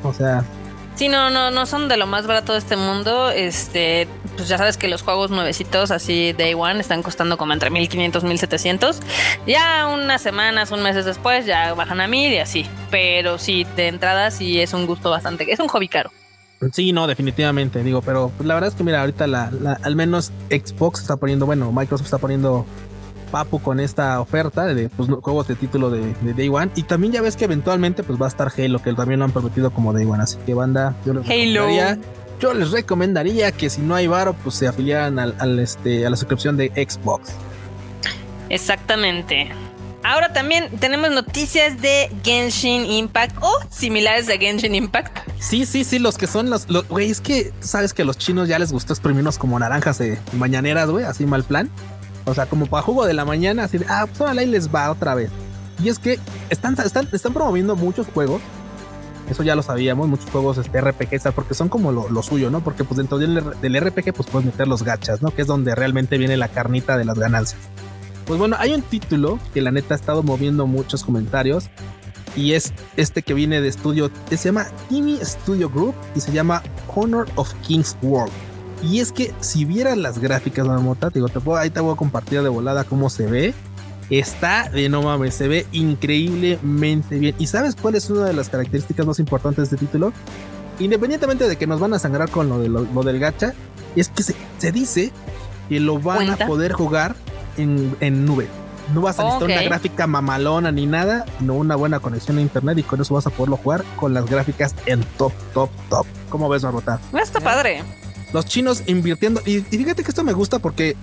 O 0.03 0.11
sea, 0.11 0.43
Sí, 1.01 1.09
no, 1.09 1.31
no, 1.31 1.49
no 1.49 1.65
son 1.65 1.87
de 1.87 1.97
lo 1.97 2.05
más 2.05 2.27
barato 2.27 2.53
de 2.53 2.59
este 2.59 2.75
mundo. 2.75 3.31
Este, 3.31 4.07
pues 4.37 4.47
ya 4.47 4.59
sabes 4.59 4.77
que 4.77 4.87
los 4.87 5.01
juegos 5.01 5.31
nuevecitos, 5.31 5.89
así 5.89 6.31
Day 6.33 6.53
One, 6.53 6.79
están 6.79 7.01
costando 7.01 7.39
como 7.39 7.53
entre 7.53 7.71
1500, 7.71 8.23
1700. 8.23 8.99
Ya 9.47 9.87
unas 9.87 10.21
semanas, 10.21 10.69
un 10.69 10.83
meses 10.83 11.05
después, 11.05 11.47
ya 11.47 11.73
bajan 11.73 12.01
a 12.01 12.07
1000 12.07 12.33
y 12.33 12.37
así. 12.37 12.67
Pero 12.91 13.39
sí, 13.39 13.65
de 13.75 13.87
entrada 13.87 14.29
sí 14.29 14.61
es 14.61 14.73
un 14.73 14.85
gusto 14.85 15.09
bastante. 15.09 15.51
Es 15.51 15.59
un 15.59 15.69
hobby 15.69 15.87
caro. 15.87 16.11
Sí, 16.71 16.91
no, 16.93 17.07
definitivamente, 17.07 17.81
digo, 17.81 18.03
pero 18.03 18.31
pues, 18.37 18.45
la 18.45 18.53
verdad 18.53 18.69
es 18.69 18.75
que 18.75 18.83
mira, 18.83 19.01
ahorita 19.01 19.25
la, 19.25 19.49
la- 19.59 19.79
al 19.81 19.95
menos 19.95 20.31
Xbox 20.51 21.01
está 21.01 21.17
poniendo, 21.17 21.47
bueno, 21.47 21.71
Microsoft 21.71 22.05
está 22.05 22.19
poniendo 22.19 22.67
papu 23.31 23.59
con 23.61 23.79
esta 23.79 24.19
oferta 24.19 24.65
de 24.65 24.89
pues, 24.89 25.09
juegos 25.09 25.47
de 25.47 25.55
título 25.55 25.89
de, 25.89 26.13
de 26.21 26.33
Day 26.33 26.49
One 26.49 26.71
y 26.75 26.83
también 26.83 27.13
ya 27.13 27.21
ves 27.21 27.35
que 27.37 27.45
eventualmente 27.45 28.03
pues 28.03 28.21
va 28.21 28.25
a 28.25 28.29
estar 28.29 28.51
Halo, 28.55 28.81
que 28.81 28.93
también 28.93 29.19
lo 29.19 29.25
han 29.25 29.31
prometido 29.31 29.71
como 29.71 29.93
Day 29.93 30.05
One, 30.05 30.21
así 30.21 30.37
que 30.45 30.53
banda, 30.53 30.95
yo 31.05 31.13
les 31.13 31.23
Halo. 31.27 31.65
recomendaría, 31.65 31.97
yo 32.39 32.53
les 32.53 32.71
recomendaría 32.71 33.51
que 33.51 33.69
si 33.69 33.81
no 33.81 33.95
hay 33.95 34.07
varo, 34.07 34.33
pues 34.33 34.55
se 34.55 34.67
afiliaran 34.67 35.17
al, 35.19 35.35
al, 35.39 35.57
este, 35.59 36.05
a 36.05 36.09
la 36.09 36.15
suscripción 36.17 36.57
de 36.57 36.67
Xbox. 36.75 37.29
Exactamente. 38.49 39.49
Ahora 40.03 40.33
también 40.33 40.69
tenemos 40.79 41.11
noticias 41.11 41.79
de 41.79 42.09
Genshin 42.23 42.85
Impact 42.85 43.37
o 43.41 43.51
similares 43.69 44.27
a 44.29 44.37
Genshin 44.37 44.73
Impact. 44.73 45.19
Sí, 45.39 45.65
sí, 45.67 45.83
sí, 45.83 45.99
los 45.99 46.17
que 46.17 46.25
son 46.25 46.49
los, 46.49 46.67
los- 46.69 46.87
güey, 46.87 47.11
es 47.11 47.21
que 47.21 47.53
tú 47.61 47.67
sabes 47.67 47.93
que 47.93 48.01
a 48.01 48.05
los 48.05 48.17
chinos 48.17 48.47
ya 48.47 48.57
les 48.57 48.71
gustó 48.71 48.93
exprimirnos 48.93 49.37
como 49.37 49.59
naranjas 49.59 49.99
de 49.99 50.17
mañaneras, 50.33 50.89
güey, 50.89 51.05
así 51.05 51.25
mal 51.27 51.43
plan. 51.43 51.69
O 52.31 52.33
sea, 52.33 52.45
como 52.45 52.65
para 52.65 52.81
jugo 52.81 53.05
de 53.05 53.13
la 53.13 53.25
mañana, 53.25 53.65
así 53.65 53.77
de, 53.77 53.85
ah, 53.89 54.05
pues 54.07 54.21
ahora 54.21 54.39
ahí 54.39 54.47
les 54.47 54.73
va 54.73 54.89
otra 54.89 55.15
vez. 55.15 55.29
Y 55.83 55.89
es 55.89 55.99
que 55.99 56.17
están, 56.49 56.79
están, 56.79 57.09
están 57.11 57.33
promoviendo 57.33 57.75
muchos 57.75 58.07
juegos. 58.07 58.41
Eso 59.29 59.43
ya 59.43 59.53
lo 59.53 59.61
sabíamos, 59.63 60.07
muchos 60.07 60.29
juegos 60.29 60.57
este, 60.57 60.79
RPG, 60.79 61.33
porque 61.35 61.55
son 61.55 61.67
como 61.67 61.91
lo, 61.91 62.09
lo 62.09 62.23
suyo, 62.23 62.49
¿no? 62.49 62.61
Porque 62.61 62.85
pues 62.85 62.95
dentro 62.95 63.17
del, 63.17 63.43
del 63.61 63.81
RPG 63.81 64.13
pues 64.13 64.29
puedes 64.29 64.45
meter 64.45 64.65
los 64.69 64.83
gachas, 64.83 65.21
¿no? 65.21 65.31
Que 65.31 65.41
es 65.41 65.47
donde 65.47 65.75
realmente 65.75 66.17
viene 66.17 66.37
la 66.37 66.47
carnita 66.47 66.97
de 66.97 67.03
las 67.03 67.19
ganancias. 67.19 67.59
Pues 68.25 68.39
bueno, 68.39 68.55
hay 68.57 68.73
un 68.73 68.81
título 68.81 69.37
que 69.53 69.59
la 69.59 69.71
neta 69.71 69.93
ha 69.93 69.97
estado 69.97 70.23
moviendo 70.23 70.67
muchos 70.67 71.03
comentarios 71.03 71.69
y 72.33 72.53
es 72.53 72.71
este 72.95 73.23
que 73.23 73.33
viene 73.33 73.59
de 73.59 73.67
estudio, 73.67 74.09
se 74.29 74.37
llama 74.37 74.67
Timmy 74.87 75.19
Studio 75.21 75.69
Group 75.69 75.95
y 76.15 76.21
se 76.21 76.31
llama 76.31 76.63
Honor 76.95 77.27
of 77.35 77.53
Kings 77.55 77.97
World. 78.01 78.31
Y 78.83 78.99
es 78.99 79.11
que 79.11 79.31
si 79.41 79.65
vieras 79.65 79.97
las 79.97 80.17
gráficas, 80.19 80.65
Marmota, 80.67 81.09
te 81.09 81.19
digo, 81.19 81.29
te 81.29 81.39
puedo, 81.39 81.57
ahí 81.59 81.69
te 81.69 81.79
voy 81.79 81.93
a 81.93 81.97
compartir 81.97 82.41
de 82.41 82.49
volada 82.49 82.83
cómo 82.83 83.09
se 83.09 83.27
ve. 83.27 83.53
Está 84.09 84.69
de 84.69 84.89
no 84.89 85.01
mames, 85.03 85.35
se 85.35 85.47
ve 85.47 85.65
increíblemente 85.71 87.17
bien. 87.19 87.35
¿Y 87.37 87.47
sabes 87.47 87.75
cuál 87.75 87.95
es 87.95 88.09
una 88.09 88.25
de 88.25 88.33
las 88.33 88.49
características 88.49 89.05
más 89.05 89.19
importantes 89.19 89.69
de 89.69 89.75
este 89.75 89.85
título? 89.85 90.11
Independientemente 90.79 91.47
de 91.47 91.55
que 91.57 91.67
nos 91.67 91.79
van 91.79 91.93
a 91.93 91.99
sangrar 91.99 92.29
con 92.29 92.49
lo, 92.49 92.59
de 92.59 92.67
lo, 92.69 92.81
lo 92.83 93.03
del 93.03 93.19
gacha, 93.19 93.53
es 93.95 94.09
que 94.09 94.23
se, 94.23 94.35
se 94.57 94.71
dice 94.71 95.11
que 95.69 95.79
lo 95.79 95.99
van 95.99 96.25
¿Cuenta? 96.25 96.43
a 96.43 96.47
poder 96.47 96.73
jugar 96.73 97.15
en, 97.57 97.95
en 97.99 98.25
nube. 98.25 98.47
No 98.93 99.01
vas 99.01 99.19
a 99.19 99.23
necesitar 99.23 99.49
Ok. 99.49 99.55
una 99.55 99.63
gráfica 99.63 100.07
mamalona 100.07 100.71
ni 100.71 100.85
nada, 100.87 101.25
sino 101.39 101.53
una 101.53 101.75
buena 101.75 101.99
conexión 101.99 102.37
a 102.39 102.41
internet 102.41 102.79
y 102.79 102.83
con 102.83 102.99
eso 102.99 103.13
vas 103.13 103.27
a 103.27 103.29
poderlo 103.29 103.55
jugar 103.57 103.85
con 103.95 104.13
las 104.13 104.25
gráficas 104.25 104.75
en 104.87 105.01
top, 105.17 105.31
top, 105.53 105.69
top. 105.89 106.05
¿Cómo 106.29 106.49
ves, 106.49 106.63
Barbota? 106.63 106.99
Está 107.21 107.39
padre. 107.39 107.83
Los 108.33 108.45
chinos 108.45 108.83
invirtiendo. 108.87 109.41
Y, 109.45 109.61
fíjate 109.61 110.03
que 110.03 110.09
esto 110.09 110.23
me 110.23 110.33
gusta 110.33 110.59
porque 110.59 110.95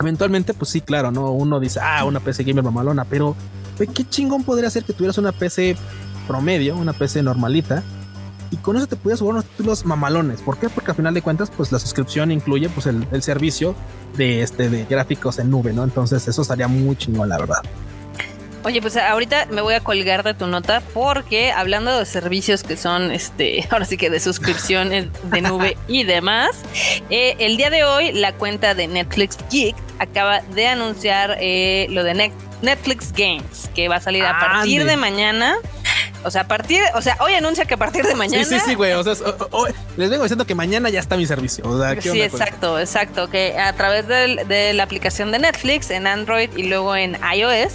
eventualmente, 0.00 0.54
pues 0.54 0.70
sí, 0.70 0.80
claro, 0.80 1.10
¿no? 1.10 1.30
Uno 1.32 1.60
dice, 1.60 1.80
ah, 1.82 2.04
una 2.04 2.20
PC 2.20 2.44
gamer 2.44 2.64
mamalona, 2.64 3.04
pero 3.04 3.36
qué 3.78 4.08
chingón 4.08 4.44
podría 4.44 4.70
ser 4.70 4.84
que 4.84 4.92
tuvieras 4.92 5.18
una 5.18 5.32
PC 5.32 5.76
promedio, 6.26 6.76
una 6.76 6.92
PC 6.92 7.22
normalita. 7.22 7.82
Y 8.50 8.56
con 8.56 8.76
eso 8.76 8.86
te 8.86 8.96
pudieras 8.96 9.20
jugar 9.20 9.34
unos 9.34 9.44
títulos 9.44 9.84
mamalones. 9.84 10.40
¿Por 10.40 10.58
qué? 10.58 10.70
Porque 10.70 10.92
al 10.92 10.96
final 10.96 11.12
de 11.12 11.20
cuentas, 11.20 11.50
pues 11.54 11.70
la 11.70 11.78
suscripción 11.78 12.30
incluye 12.32 12.70
pues 12.70 12.86
el, 12.86 13.06
el 13.12 13.22
servicio 13.22 13.74
de 14.16 14.42
este 14.42 14.70
de 14.70 14.86
gráficos 14.86 15.38
en 15.38 15.50
nube, 15.50 15.74
¿no? 15.74 15.84
Entonces 15.84 16.26
eso 16.28 16.40
estaría 16.42 16.66
muy 16.66 16.96
chingón, 16.96 17.28
la 17.28 17.38
verdad. 17.38 17.62
Oye, 18.64 18.82
pues 18.82 18.96
ahorita 18.96 19.46
me 19.50 19.62
voy 19.62 19.74
a 19.74 19.80
colgar 19.80 20.24
de 20.24 20.34
tu 20.34 20.46
nota 20.46 20.82
porque 20.92 21.52
hablando 21.52 21.96
de 21.96 22.04
servicios 22.04 22.62
que 22.64 22.76
son, 22.76 23.12
este, 23.12 23.66
ahora 23.70 23.84
sí 23.84 23.96
que 23.96 24.10
de 24.10 24.20
suscripciones 24.20 25.06
de 25.24 25.40
nube 25.40 25.76
y 25.88 26.04
demás, 26.04 26.50
eh, 27.08 27.36
el 27.38 27.56
día 27.56 27.70
de 27.70 27.84
hoy 27.84 28.12
la 28.12 28.32
cuenta 28.34 28.74
de 28.74 28.88
Netflix 28.88 29.38
Geek 29.50 29.76
acaba 30.00 30.40
de 30.40 30.66
anunciar 30.66 31.36
eh, 31.40 31.86
lo 31.90 32.02
de 32.04 32.14
Net- 32.14 32.32
Netflix 32.62 33.12
Games, 33.12 33.70
que 33.74 33.88
va 33.88 33.96
a 33.96 34.00
salir 34.00 34.24
a 34.24 34.38
partir 34.38 34.80
Ande. 34.80 34.92
de 34.92 34.96
mañana. 34.96 35.56
O 36.24 36.30
sea, 36.32 36.42
a 36.42 36.48
partir, 36.48 36.80
o 36.94 37.00
sea, 37.00 37.16
hoy 37.20 37.34
anuncia 37.34 37.64
que 37.64 37.74
a 37.74 37.76
partir 37.76 38.04
de 38.04 38.14
mañana. 38.16 38.42
Sí, 38.44 38.58
sí, 38.58 38.60
sí, 38.66 38.74
güey. 38.74 38.92
O 38.94 39.04
sea, 39.04 39.14
les 39.96 40.10
vengo 40.10 40.24
diciendo 40.24 40.44
que 40.46 40.54
mañana 40.56 40.88
ya 40.90 40.98
está 40.98 41.16
mi 41.16 41.26
servicio. 41.26 41.64
O 41.68 41.78
sea, 41.80 41.94
¿qué 41.94 42.02
Sí, 42.02 42.20
exacto, 42.20 42.78
exacto. 42.80 43.28
Que 43.30 43.56
a 43.56 43.72
través 43.74 44.08
del- 44.08 44.46
de 44.48 44.72
la 44.72 44.82
aplicación 44.82 45.30
de 45.30 45.38
Netflix 45.38 45.90
en 45.90 46.08
Android 46.08 46.50
y 46.56 46.64
luego 46.64 46.96
en 46.96 47.16
iOS 47.34 47.74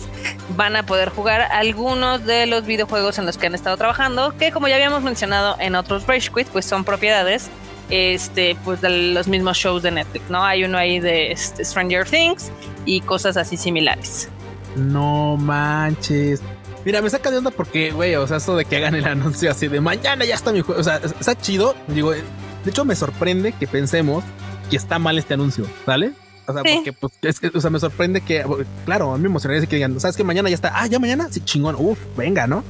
van 0.58 0.75
a 0.75 0.86
poder 0.86 1.10
jugar 1.10 1.42
algunos 1.42 2.25
de 2.25 2.46
los 2.46 2.66
videojuegos 2.66 3.18
en 3.18 3.25
los 3.25 3.38
que 3.38 3.48
han 3.48 3.56
estado 3.56 3.78
trabajando, 3.78 4.36
que 4.38 4.52
como 4.52 4.68
ya 4.68 4.75
habíamos 4.75 5.04
mencionado 5.04 5.56
en 5.60 5.75
otros 5.75 6.06
Rage 6.06 6.30
Quit, 6.36 6.48
pues 6.50 6.66
son 6.66 6.84
propiedades 6.84 7.50
este, 7.90 8.58
pues 8.66 8.82
de 8.82 8.90
los 8.90 9.28
mismos 9.28 9.58
shows 9.58 9.84
de 9.84 9.92
Netflix, 9.92 10.30
¿no? 10.30 10.44
Hay 10.44 10.63
uno 10.63 10.78
ahí 10.78 11.00
de 11.00 11.32
este, 11.32 11.63
Stranger 11.63 12.06
Things 12.10 12.52
y 12.86 13.02
cosas 13.02 13.38
así 13.38 13.56
similares. 13.56 14.28
No 14.75 15.38
manches. 15.38 16.42
Mira, 16.86 17.01
me 17.01 17.10
saca 17.10 17.32
de 17.32 17.38
onda 17.38 17.51
porque, 17.51 17.92
güey, 17.92 18.15
o 18.15 18.27
sea, 18.27 18.38
esto 18.38 18.56
de 18.56 18.65
que 18.65 18.77
hagan 18.77 18.96
el 18.96 19.06
anuncio 19.08 19.51
así 19.51 19.68
de 19.68 19.82
mañana 19.82 20.25
ya 20.25 20.36
está 20.36 20.51
mi 20.51 20.62
juego. 20.62 20.82
O 20.82 20.84
sea, 20.84 20.98
está 20.98 21.36
chido. 21.36 21.75
Digo, 21.88 22.13
eh, 22.13 22.24
de 22.63 22.72
hecho 22.72 22.86
me 22.86 22.96
sorprende 22.96 23.53
que 23.53 23.68
pensemos 23.68 24.24
que 24.70 24.77
está 24.77 25.00
mal 25.00 25.18
este 25.18 25.34
anuncio, 25.34 25.65
¿vale? 25.86 26.13
O 26.46 26.53
sea, 26.53 26.62
porque 26.62 26.92
pues, 26.92 27.13
es 27.22 27.39
que, 27.39 27.51
o 27.53 27.62
sea, 27.62 27.70
me 27.70 27.80
sorprende 27.80 28.20
que, 28.20 28.46
claro, 28.86 29.13
a 29.13 29.18
mí 29.18 29.24
me 29.24 29.30
emocionaría 29.30 29.65
que 29.65 29.77
digan, 29.77 29.98
¿sabes 30.00 30.18
que 30.18 30.25
mañana 30.25 30.50
ya 30.50 30.56
está? 30.56 30.74
Ah, 30.75 30.88
ya 30.88 31.00
mañana, 31.00 31.27
sí, 31.32 31.39
chingón, 31.39 31.75
uf, 31.77 31.98
venga, 32.18 32.48
¿no? 32.48 32.65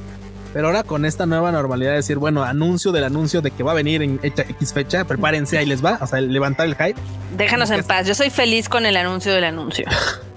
Pero 0.52 0.68
ahora 0.68 0.84
con 0.84 1.04
esta 1.04 1.26
nueva 1.26 1.50
normalidad 1.50 1.90
de 1.90 1.96
decir, 1.96 2.18
bueno, 2.18 2.44
anuncio 2.44 2.92
del 2.92 3.02
anuncio 3.02 3.42
de 3.42 3.50
que 3.50 3.64
va 3.64 3.72
a 3.72 3.74
venir 3.74 4.02
en 4.02 4.20
X 4.22 4.72
fecha, 4.72 5.04
prepárense, 5.04 5.58
ahí 5.58 5.66
les 5.66 5.84
va, 5.84 5.98
o 6.00 6.06
sea, 6.06 6.20
levantar 6.20 6.66
el 6.66 6.76
hype. 6.76 6.94
Déjanos 7.36 7.70
en 7.70 7.82
paz, 7.82 8.06
yo 8.06 8.14
soy 8.14 8.30
feliz 8.30 8.68
con 8.68 8.86
el 8.86 8.96
anuncio 8.96 9.32
del 9.32 9.44
anuncio. 9.44 9.86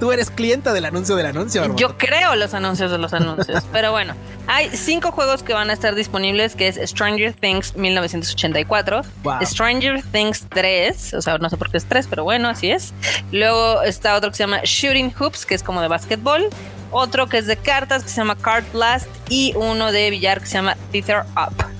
Tú 0.00 0.12
eres 0.12 0.30
clienta 0.30 0.72
del 0.72 0.86
anuncio 0.86 1.16
del 1.16 1.26
anuncio. 1.26 1.76
Yo 1.76 1.98
creo 1.98 2.34
los 2.36 2.54
anuncios 2.54 2.90
de 2.90 2.98
los 2.98 3.12
anuncios. 3.12 3.64
pero 3.72 3.92
bueno, 3.92 4.14
hay 4.46 4.70
cinco 4.70 5.12
juegos 5.12 5.42
que 5.42 5.52
van 5.52 5.70
a 5.70 5.72
estar 5.72 5.94
disponibles, 5.94 6.56
que 6.56 6.68
es 6.68 6.80
Stranger 6.90 7.32
Things 7.34 7.76
1984, 7.76 9.02
Stranger 9.42 10.02
Things 10.10 10.46
3, 10.48 11.14
o 11.14 11.22
sea, 11.22 11.38
no 11.38 11.50
sé 11.50 11.56
por 11.56 11.70
qué 11.70 11.76
es 11.76 11.84
3, 11.84 12.06
pero 12.08 12.24
bueno, 12.24 12.48
así 12.48 12.70
es. 12.70 12.94
Luego 13.30 13.82
está 13.82 14.16
otro 14.16 14.30
que 14.30 14.36
se 14.36 14.44
llama 14.44 14.60
Shooting 14.64 15.14
Hoops, 15.18 15.46
que 15.46 15.54
es 15.54 15.62
como 15.62 15.80
de 15.80 15.88
básquetbol. 15.88 16.48
Otro 16.92 17.28
que 17.28 17.38
es 17.38 17.46
de 17.46 17.56
cartas, 17.56 18.02
que 18.02 18.08
se 18.08 18.16
llama 18.16 18.36
Card 18.36 18.64
Blast. 18.72 19.06
Y 19.28 19.54
uno 19.54 19.92
de 19.92 20.10
billar 20.10 20.40
que 20.40 20.46
se 20.46 20.54
llama 20.54 20.76
Tether 20.90 21.22
Up. 21.36 21.79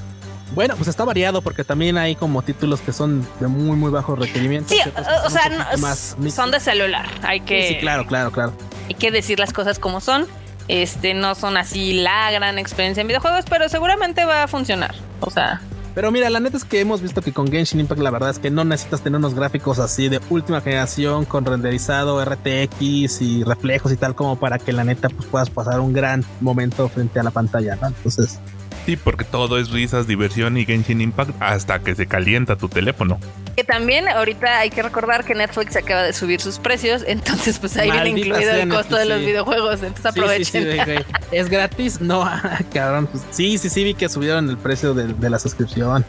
Bueno, 0.54 0.74
pues 0.76 0.88
está 0.88 1.04
variado 1.04 1.42
porque 1.42 1.64
también 1.64 1.96
hay 1.96 2.16
como 2.16 2.42
títulos 2.42 2.80
que 2.80 2.92
son 2.92 3.26
de 3.38 3.46
muy, 3.46 3.76
muy 3.76 3.90
bajos 3.90 4.18
requerimientos. 4.18 4.76
Sí, 4.76 4.82
o 5.24 5.30
sea, 5.30 6.00
son 6.30 6.50
de 6.50 6.60
celular. 6.60 7.06
Hay 7.22 7.40
que. 7.40 7.68
Sí, 7.68 7.76
claro, 7.78 8.06
claro, 8.06 8.32
claro. 8.32 8.52
Hay 8.88 8.94
que 8.94 9.10
decir 9.10 9.38
las 9.38 9.52
cosas 9.52 9.78
como 9.78 10.00
son. 10.00 10.26
Este, 10.68 11.14
no 11.14 11.34
son 11.34 11.56
así 11.56 11.94
la 11.94 12.30
gran 12.30 12.58
experiencia 12.58 13.00
en 13.00 13.08
videojuegos, 13.08 13.44
pero 13.48 13.68
seguramente 13.68 14.24
va 14.24 14.44
a 14.44 14.48
funcionar. 14.48 14.94
O 15.20 15.30
sea. 15.30 15.60
Pero 15.94 16.12
mira, 16.12 16.30
la 16.30 16.38
neta 16.38 16.56
es 16.56 16.64
que 16.64 16.80
hemos 16.80 17.02
visto 17.02 17.20
que 17.20 17.32
con 17.32 17.50
Genshin 17.50 17.80
Impact 17.80 18.00
la 18.00 18.10
verdad 18.10 18.30
es 18.30 18.38
que 18.38 18.50
no 18.50 18.64
necesitas 18.64 19.02
tener 19.02 19.18
unos 19.18 19.34
gráficos 19.34 19.80
así 19.80 20.08
de 20.08 20.20
última 20.30 20.60
generación 20.60 21.24
con 21.24 21.44
renderizado 21.44 22.24
RTX 22.24 23.20
y 23.22 23.42
reflejos 23.42 23.90
y 23.90 23.96
tal 23.96 24.14
como 24.14 24.38
para 24.38 24.60
que 24.60 24.72
la 24.72 24.84
neta 24.84 25.08
pues 25.08 25.26
puedas 25.26 25.50
pasar 25.50 25.80
un 25.80 25.92
gran 25.92 26.24
momento 26.40 26.88
frente 26.88 27.18
a 27.18 27.24
la 27.24 27.32
pantalla, 27.32 27.74
¿no? 27.74 27.88
Entonces, 27.88 28.38
Sí, 28.86 28.96
porque 28.96 29.24
todo 29.24 29.58
es 29.58 29.70
risas, 29.70 30.06
diversión 30.06 30.56
y 30.56 30.64
Genshin 30.64 31.00
Impact 31.00 31.30
hasta 31.40 31.80
que 31.80 31.94
se 31.94 32.06
calienta 32.06 32.56
tu 32.56 32.68
teléfono. 32.68 33.18
Que 33.56 33.64
también 33.64 34.08
ahorita 34.08 34.58
hay 34.58 34.70
que 34.70 34.82
recordar 34.82 35.24
que 35.24 35.34
Netflix 35.34 35.76
acaba 35.76 36.02
de 36.02 36.12
subir 36.12 36.40
sus 36.40 36.58
precios, 36.58 37.04
entonces 37.06 37.58
pues 37.58 37.76
ahí 37.76 37.90
viene 37.90 38.10
incluido 38.10 38.52
el 38.52 38.68
costo 38.68 38.96
de 38.96 39.04
los 39.04 39.20
videojuegos, 39.20 39.82
entonces 39.82 40.06
aprovechen. 40.06 41.04
¿Es 41.30 41.48
gratis? 41.48 42.00
No, 42.00 42.28
cabrón. 42.72 43.06
Pues, 43.06 43.22
sí, 43.30 43.58
sí, 43.58 43.68
sí 43.68 43.84
vi 43.84 43.94
que 43.94 44.08
subieron 44.08 44.48
el 44.48 44.56
precio 44.56 44.94
de, 44.94 45.30
la 45.30 45.38
suscripción. 45.38 46.04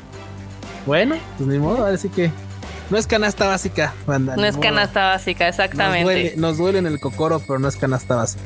Bueno, 0.86 1.16
pues 1.38 1.48
ni 1.48 1.60
modo, 1.60 1.86
ahora 1.86 1.98
sí 1.98 2.10
que 2.10 2.32
no 2.90 2.98
es 2.98 3.06
canasta 3.06 3.48
básica, 3.48 3.94
banda. 4.08 4.36
No 4.36 4.46
es 4.46 4.58
canasta 4.58 5.10
básica, 5.10 5.48
exactamente. 5.48 6.04
Nos 6.04 6.14
duele, 6.14 6.34
nos 6.38 6.58
duele 6.58 6.80
en 6.80 6.88
el 6.88 7.00
cocoro, 7.00 7.40
pero 7.40 7.60
no 7.60 7.68
es 7.68 7.76
canasta 7.76 8.16
básica. 8.16 8.44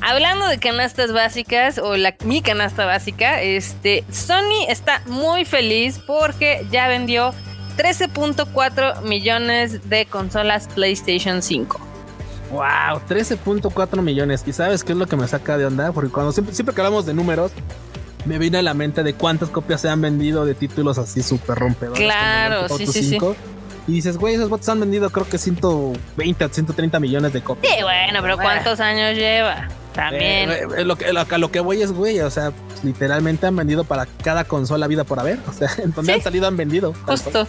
Hablando 0.00 0.46
de 0.46 0.58
canastas 0.58 1.12
básicas 1.12 1.78
o 1.78 1.96
la, 1.96 2.14
mi 2.24 2.40
canasta 2.40 2.86
básica, 2.86 3.42
este, 3.42 4.04
Sony 4.10 4.66
está 4.68 5.02
muy 5.06 5.44
feliz 5.44 6.00
porque 6.06 6.66
ya 6.70 6.88
vendió 6.88 7.34
13.4 7.76 9.02
millones 9.02 9.88
de 9.88 10.06
consolas 10.06 10.68
PlayStation 10.68 11.42
5. 11.42 11.80
Wow, 12.50 13.00
13.4 13.08 14.02
millones. 14.02 14.42
¿Y 14.46 14.52
sabes 14.52 14.84
qué 14.84 14.92
es 14.92 14.98
lo 14.98 15.06
que 15.06 15.16
me 15.16 15.28
saca 15.28 15.58
de 15.58 15.66
onda? 15.66 15.92
Porque 15.92 16.10
cuando 16.10 16.32
siempre, 16.32 16.54
siempre 16.54 16.74
que 16.74 16.80
hablamos 16.80 17.04
de 17.04 17.14
números, 17.14 17.52
me 18.24 18.38
viene 18.38 18.58
a 18.58 18.62
la 18.62 18.74
mente 18.74 19.02
de 19.02 19.14
cuántas 19.14 19.50
copias 19.50 19.80
se 19.80 19.88
han 19.88 20.00
vendido 20.00 20.44
de 20.46 20.54
títulos 20.54 20.98
así 20.98 21.22
súper 21.22 21.58
rompedores. 21.58 22.00
Claro, 22.00 22.68
sí, 22.68 22.86
sí, 22.86 23.02
sí. 23.02 23.18
Y 23.86 23.92
dices, 23.92 24.18
güey, 24.18 24.34
esos 24.34 24.50
bots 24.50 24.68
han 24.68 24.80
vendido 24.80 25.08
creo 25.10 25.26
que 25.26 25.38
120 25.38 26.44
a 26.44 26.48
130 26.48 27.00
millones 27.00 27.32
de 27.32 27.42
copias. 27.42 27.74
Sí, 27.74 27.82
bueno, 27.82 28.20
pero 28.20 28.36
¿cuántos 28.36 28.80
años 28.80 29.16
lleva? 29.16 29.68
También. 29.92 30.50
Eh, 30.50 30.66
eh, 30.78 30.84
lo, 30.84 30.96
que, 30.96 31.12
lo, 31.12 31.50
que 31.50 31.60
voy 31.60 31.82
es, 31.82 31.92
güey, 31.92 32.20
o 32.20 32.30
sea, 32.30 32.52
literalmente 32.82 33.46
han 33.46 33.56
vendido 33.56 33.84
para 33.84 34.06
cada 34.06 34.44
consola 34.44 34.86
vida 34.86 35.04
por 35.04 35.18
haber. 35.18 35.38
O 35.48 35.52
sea, 35.52 35.70
en 35.78 35.92
donde 35.92 36.12
han 36.12 36.22
salido 36.22 36.46
han 36.46 36.56
vendido. 36.56 36.94
Justo. 37.06 37.46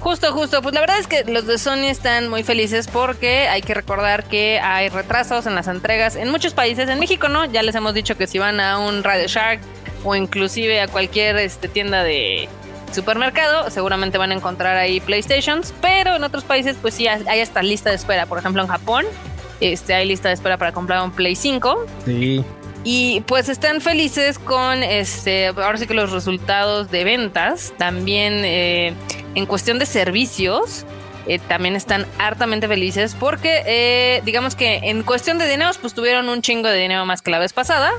Justo, 0.00 0.32
justo. 0.32 0.62
Pues 0.62 0.72
la 0.72 0.80
verdad 0.80 1.00
es 1.00 1.08
que 1.08 1.24
los 1.24 1.46
de 1.46 1.58
Sony 1.58 1.88
están 1.88 2.28
muy 2.28 2.44
felices 2.44 2.86
porque 2.86 3.48
hay 3.48 3.60
que 3.60 3.74
recordar 3.74 4.24
que 4.24 4.60
hay 4.60 4.88
retrasos 4.88 5.46
en 5.46 5.56
las 5.56 5.66
entregas 5.66 6.14
en 6.14 6.30
muchos 6.30 6.54
países. 6.54 6.88
En 6.88 7.00
México 7.00 7.28
no, 7.28 7.44
ya 7.46 7.62
les 7.64 7.74
hemos 7.74 7.92
dicho 7.92 8.16
que 8.16 8.28
si 8.28 8.38
van 8.38 8.60
a 8.60 8.78
un 8.78 9.02
Radio 9.02 9.26
Shark 9.26 9.60
o 10.04 10.14
inclusive 10.14 10.80
a 10.80 10.86
cualquier 10.86 11.36
este, 11.38 11.66
tienda 11.66 12.04
de 12.04 12.48
supermercado, 12.92 13.68
seguramente 13.68 14.16
van 14.16 14.30
a 14.30 14.34
encontrar 14.34 14.76
ahí 14.76 15.00
PlayStations, 15.00 15.74
pero 15.80 16.14
en 16.14 16.22
otros 16.22 16.44
países 16.44 16.76
pues 16.80 16.94
sí 16.94 17.08
hay 17.08 17.40
esta 17.40 17.62
lista 17.62 17.90
de 17.90 17.96
espera. 17.96 18.26
Por 18.26 18.38
ejemplo, 18.38 18.62
en 18.62 18.68
Japón 18.68 19.06
este, 19.60 19.94
hay 19.94 20.06
lista 20.06 20.28
de 20.28 20.34
espera 20.34 20.56
para 20.56 20.72
comprar 20.72 21.02
un 21.02 21.10
Play 21.10 21.36
5. 21.36 21.86
Sí. 22.04 22.44
Y 22.84 23.22
pues 23.22 23.48
están 23.48 23.80
felices 23.80 24.38
con 24.38 24.82
este, 24.82 25.48
ahora 25.48 25.76
sí 25.76 25.86
que 25.86 25.94
los 25.94 26.12
resultados 26.12 26.90
de 26.90 27.02
ventas, 27.02 27.74
también 27.76 28.44
eh, 28.44 28.94
en 29.34 29.46
cuestión 29.46 29.80
de 29.80 29.86
servicios, 29.86 30.86
eh, 31.26 31.40
también 31.40 31.74
están 31.74 32.06
hartamente 32.18 32.68
felices 32.68 33.16
porque 33.18 33.62
eh, 33.66 34.22
digamos 34.24 34.54
que 34.54 34.76
en 34.84 35.02
cuestión 35.02 35.38
de 35.38 35.48
dinero 35.48 35.72
pues 35.80 35.92
tuvieron 35.92 36.28
un 36.28 36.40
chingo 36.40 36.68
de 36.68 36.78
dinero 36.78 37.04
más 37.04 37.20
que 37.20 37.32
la 37.32 37.40
vez 37.40 37.52
pasada 37.52 37.90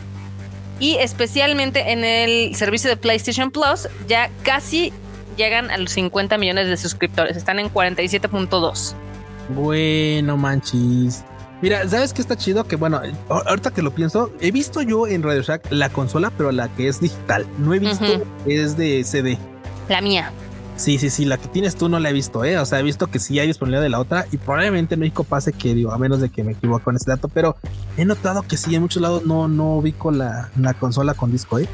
y 0.80 0.96
especialmente 0.96 1.92
en 1.92 2.06
el 2.06 2.56
servicio 2.56 2.90
de 2.90 2.96
PlayStation 2.96 3.52
Plus 3.52 3.90
ya 4.08 4.30
casi 4.44 4.94
llegan 5.36 5.70
a 5.70 5.78
los 5.78 5.92
50 5.92 6.38
millones 6.38 6.68
de 6.70 6.78
suscriptores, 6.78 7.36
están 7.36 7.60
en 7.60 7.70
47.2. 7.70 8.96
Bueno, 9.50 10.38
manchis. 10.38 11.26
Mira, 11.62 11.88
¿sabes 11.90 12.14
qué 12.14 12.22
está 12.22 12.36
chido? 12.36 12.66
Que 12.66 12.76
bueno, 12.76 13.02
ahorita 13.30 13.72
que 13.72 13.82
lo 13.82 13.92
pienso, 13.92 14.32
he 14.40 14.52
visto 14.52 14.82
yo 14.82 15.08
en 15.08 15.24
Radio 15.24 15.42
Shack 15.42 15.72
la 15.72 15.90
consola, 15.90 16.32
pero 16.38 16.52
la 16.52 16.70
que 16.70 16.88
es 16.88 17.00
digital. 17.00 17.48
No 17.58 17.74
he 17.74 17.80
visto 17.80 18.06
es 18.46 18.78
de 18.78 19.04
CD. 19.04 19.40
La 19.90 20.02
mía. 20.02 20.32
Sí, 20.76 21.00
sí, 21.00 21.10
sí, 21.10 21.26
la 21.26 21.38
que 21.38 21.48
tienes 21.48 21.76
tú 21.76 21.90
no 21.90 22.00
la 22.00 22.12
he 22.12 22.14
visto, 22.14 22.46
¿eh? 22.46 22.60
O 22.60 22.66
sea, 22.66 22.80
he 22.80 22.84
visto 22.84 23.08
que 23.08 23.18
sí 23.18 23.40
hay 23.40 23.48
disponibilidad 23.48 23.82
de 23.82 23.90
la 23.90 24.00
otra 24.00 24.28
y 24.32 24.38
probablemente 24.38 24.94
en 24.94 25.00
México 25.00 25.24
pase 25.24 25.52
que, 25.52 25.74
digo, 25.74 25.92
a 25.92 25.98
menos 25.98 26.22
de 26.22 26.30
que 26.30 26.44
me 26.44 26.52
equivoque 26.52 26.84
con 26.84 26.96
ese 26.96 27.10
dato, 27.10 27.28
pero 27.28 27.56
he 27.98 28.06
notado 28.06 28.44
que 28.44 28.58
sí, 28.58 28.76
en 28.76 28.84
muchos 28.84 29.02
lados 29.02 29.26
no, 29.26 29.48
no 29.48 29.78
ubico 29.78 30.12
la, 30.12 30.52
la 30.56 30.76
consola 30.76 31.16
con 31.16 31.32
disco, 31.32 31.58
¿eh? 31.58 31.68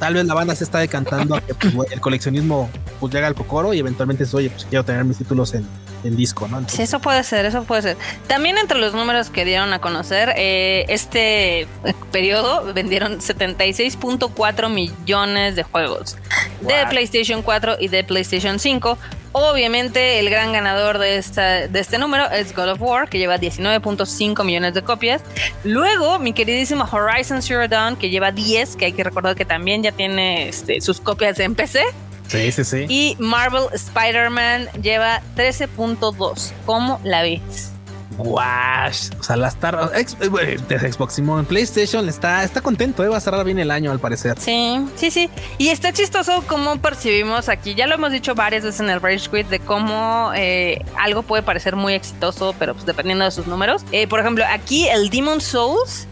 tal 0.00 0.14
vez 0.14 0.26
la 0.26 0.34
banda 0.34 0.56
se 0.56 0.64
está 0.64 0.78
decantando 0.78 1.36
a 1.36 1.40
que 1.42 1.54
pues, 1.54 1.92
el 1.92 2.00
coleccionismo 2.00 2.68
pues 2.98 3.12
llega 3.12 3.28
al 3.28 3.34
cocoro 3.34 3.72
y 3.74 3.78
eventualmente 3.78 4.24
es, 4.24 4.34
oye, 4.34 4.50
pues 4.50 4.64
quiero 4.64 4.84
tener 4.84 5.04
mis 5.04 5.18
títulos 5.18 5.54
en, 5.54 5.64
disco, 6.02 6.48
¿no? 6.48 6.66
sí, 6.68 6.82
eso 6.82 7.00
puede 7.00 7.22
ser, 7.24 7.44
eso 7.46 7.64
puede 7.64 7.82
ser. 7.82 7.96
También 8.26 8.58
entre 8.58 8.78
los 8.78 8.94
números 8.94 9.30
que 9.30 9.44
dieron 9.44 9.72
a 9.72 9.80
conocer, 9.80 10.32
eh, 10.36 10.84
este 10.88 11.66
periodo 12.12 12.72
vendieron 12.72 13.18
76.4 13.18 14.68
millones 14.70 15.56
de 15.56 15.62
juegos 15.62 16.16
de 16.60 16.86
PlayStation 16.88 17.42
4 17.42 17.76
y 17.80 17.88
de 17.88 18.04
PlayStation 18.04 18.58
5, 18.58 18.98
Obviamente 19.32 20.18
el 20.18 20.28
gran 20.28 20.52
ganador 20.52 20.98
de, 20.98 21.16
esta, 21.16 21.68
de 21.68 21.78
este 21.78 21.98
número 21.98 22.28
es 22.30 22.54
God 22.54 22.70
of 22.70 22.82
War, 22.82 23.08
que 23.08 23.18
lleva 23.18 23.38
19.5 23.38 24.44
millones 24.44 24.74
de 24.74 24.82
copias. 24.82 25.22
Luego, 25.62 26.18
mi 26.18 26.32
queridísimo 26.32 26.84
Horizon 26.90 27.40
Zero 27.40 27.68
Dawn, 27.68 27.94
que 27.94 28.10
lleva 28.10 28.32
10, 28.32 28.74
que 28.74 28.86
hay 28.86 28.92
que 28.92 29.04
recordar 29.04 29.36
que 29.36 29.44
también 29.44 29.84
ya 29.84 29.92
tiene 29.92 30.48
este, 30.48 30.80
sus 30.80 31.00
copias 31.00 31.38
en 31.38 31.54
PC. 31.54 31.84
Sí, 32.30 32.52
sí, 32.52 32.64
sí. 32.64 32.86
Y 32.88 33.16
Marvel 33.18 33.64
Spider-Man 33.72 34.68
lleva 34.80 35.20
13.2. 35.36 36.52
¿Cómo 36.64 37.00
la 37.02 37.22
ves? 37.22 37.72
Wash. 38.18 39.10
O 39.18 39.22
sea, 39.22 39.36
la 39.36 39.48
Star 39.48 39.90
eh, 39.94 40.92
Xbox 40.92 41.14
Simón 41.14 41.44
PlayStation 41.46 42.08
está, 42.08 42.44
está 42.44 42.60
contento, 42.60 43.04
¿eh? 43.04 43.08
va 43.08 43.16
a 43.16 43.20
cerrar 43.20 43.44
bien 43.44 43.58
el 43.58 43.70
año 43.70 43.90
al 43.90 43.98
parecer. 43.98 44.38
Sí, 44.38 44.84
sí, 44.96 45.10
sí. 45.10 45.30
Y 45.58 45.68
está 45.68 45.92
chistoso 45.92 46.44
cómo 46.46 46.80
percibimos 46.80 47.48
aquí. 47.48 47.74
Ya 47.74 47.86
lo 47.86 47.94
hemos 47.94 48.12
dicho 48.12 48.34
varias 48.34 48.64
veces 48.64 48.80
en 48.80 48.90
el 48.90 49.00
Rage 49.00 49.28
Quit 49.30 49.48
de 49.48 49.60
cómo 49.60 50.32
eh, 50.34 50.84
algo 50.98 51.22
puede 51.22 51.42
parecer 51.42 51.76
muy 51.76 51.94
exitoso, 51.94 52.54
pero 52.58 52.74
pues 52.74 52.86
dependiendo 52.86 53.24
de 53.24 53.30
sus 53.30 53.46
números. 53.46 53.82
Eh, 53.92 54.06
por 54.06 54.20
ejemplo, 54.20 54.44
aquí 54.48 54.86
el 54.88 55.10
Demon 55.10 55.40
Souls 55.40 56.06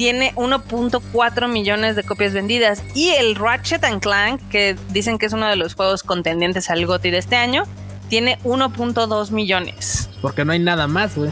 tiene 0.00 0.32
1.4 0.34 1.48
millones 1.52 1.94
de 1.94 2.04
copias 2.04 2.32
vendidas 2.32 2.82
y 2.94 3.10
el 3.10 3.36
Ratchet 3.36 3.84
and 3.84 4.00
Clank, 4.00 4.40
que 4.48 4.74
dicen 4.88 5.18
que 5.18 5.26
es 5.26 5.34
uno 5.34 5.46
de 5.46 5.56
los 5.56 5.74
juegos 5.74 6.04
contendientes 6.04 6.70
al 6.70 6.86
GOTY 6.86 7.10
de 7.10 7.18
este 7.18 7.36
año, 7.36 7.64
tiene 8.08 8.38
1.2 8.44 9.30
millones. 9.30 10.08
Porque 10.22 10.46
no 10.46 10.52
hay 10.52 10.58
nada 10.58 10.86
más, 10.86 11.16
güey. 11.16 11.30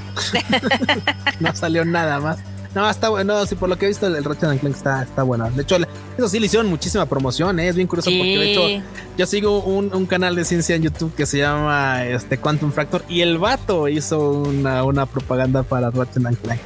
no 1.41 1.57
salió 1.57 1.87
nada 1.87 2.21
más. 2.21 2.41
No, 2.75 2.91
está 2.91 3.09
bueno. 3.09 3.47
Sí, 3.47 3.55
por 3.55 3.71
lo 3.71 3.79
que 3.79 3.87
he 3.87 3.89
visto, 3.89 4.07
el 4.07 4.23
Ratchet 4.23 4.61
Clank 4.61 4.77
está, 4.77 5.03
está 5.03 5.23
bueno. 5.23 5.51
De 5.51 5.63
hecho, 5.63 5.79
eso 6.19 6.29
sí 6.29 6.39
le 6.39 6.45
hicieron 6.45 6.69
muchísima 6.69 7.07
promoción. 7.07 7.59
¿eh? 7.61 7.69
Es 7.69 7.75
bien 7.75 7.89
curioso 7.89 8.11
porque, 8.11 8.39
de 8.39 8.53
hecho, 8.53 8.85
yo 9.17 9.25
sigo 9.25 9.61
un, 9.61 10.05
canal 10.05 10.37
de 10.37 10.45
ciencia 10.45 10.77
en 10.77 10.83
YouTube 10.83 11.15
que 11.15 11.25
se 11.25 11.39
llama 11.39 12.05
este, 12.05 12.37
Quantum 12.37 12.73
Fractor 12.73 13.03
y 13.09 13.23
el 13.23 13.39
vato 13.39 13.89
hizo 13.89 14.43
una, 14.43 14.85
una 14.85 15.07
propaganda 15.07 15.63
para 15.63 15.91
Ratchet 15.91 16.39
Clank. 16.43 16.61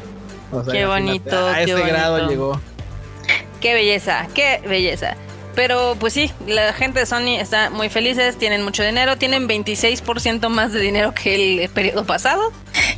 Qué 0.71 0.87
bonito. 0.87 1.47
A 1.47 1.63
ese 1.63 1.81
grado 1.83 2.29
llegó. 2.29 2.61
Qué 3.61 3.75
belleza, 3.75 4.27
qué 4.35 4.61
belleza. 4.67 5.17
Pero 5.55 5.97
pues 6.01 6.15
sí, 6.15 6.33
la 6.47 6.73
gente 6.73 7.01
de 7.01 7.07
Sony 7.07 7.37
está 7.39 7.71
muy 7.71 7.91
felices, 7.91 8.39
tienen 8.39 8.65
mucho 8.65 8.83
dinero, 8.83 9.19
tienen 9.19 9.47
26% 9.49 10.49
más 10.49 10.73
de 10.73 10.81
dinero 10.81 11.13
que 11.15 11.63
el 11.63 11.69
periodo 11.69 12.05
pasado. 12.05 12.53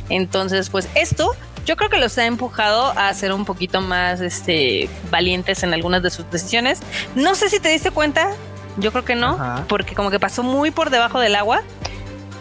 Entonces, 0.09 0.69
pues 0.69 0.87
esto 0.95 1.35
yo 1.65 1.75
creo 1.75 1.89
que 1.89 1.97
los 1.97 2.17
ha 2.17 2.25
empujado 2.25 2.93
a 2.95 3.13
ser 3.13 3.33
un 3.33 3.43
poquito 3.43 3.81
más 3.81 4.21
este, 4.21 4.87
valientes 5.09 5.63
en 5.63 5.73
algunas 5.73 6.01
de 6.03 6.11
sus 6.11 6.29
decisiones. 6.29 6.79
No 7.15 7.35
sé 7.35 7.49
si 7.49 7.59
te 7.59 7.69
diste 7.69 7.91
cuenta, 7.91 8.31
yo 8.77 8.91
creo 8.91 9.03
que 9.03 9.15
no, 9.15 9.65
porque 9.67 9.95
como 9.95 10.11
que 10.11 10.19
pasó 10.19 10.43
muy 10.43 10.71
por 10.71 10.91
debajo 10.91 11.19
del 11.19 11.35
agua, 11.35 11.63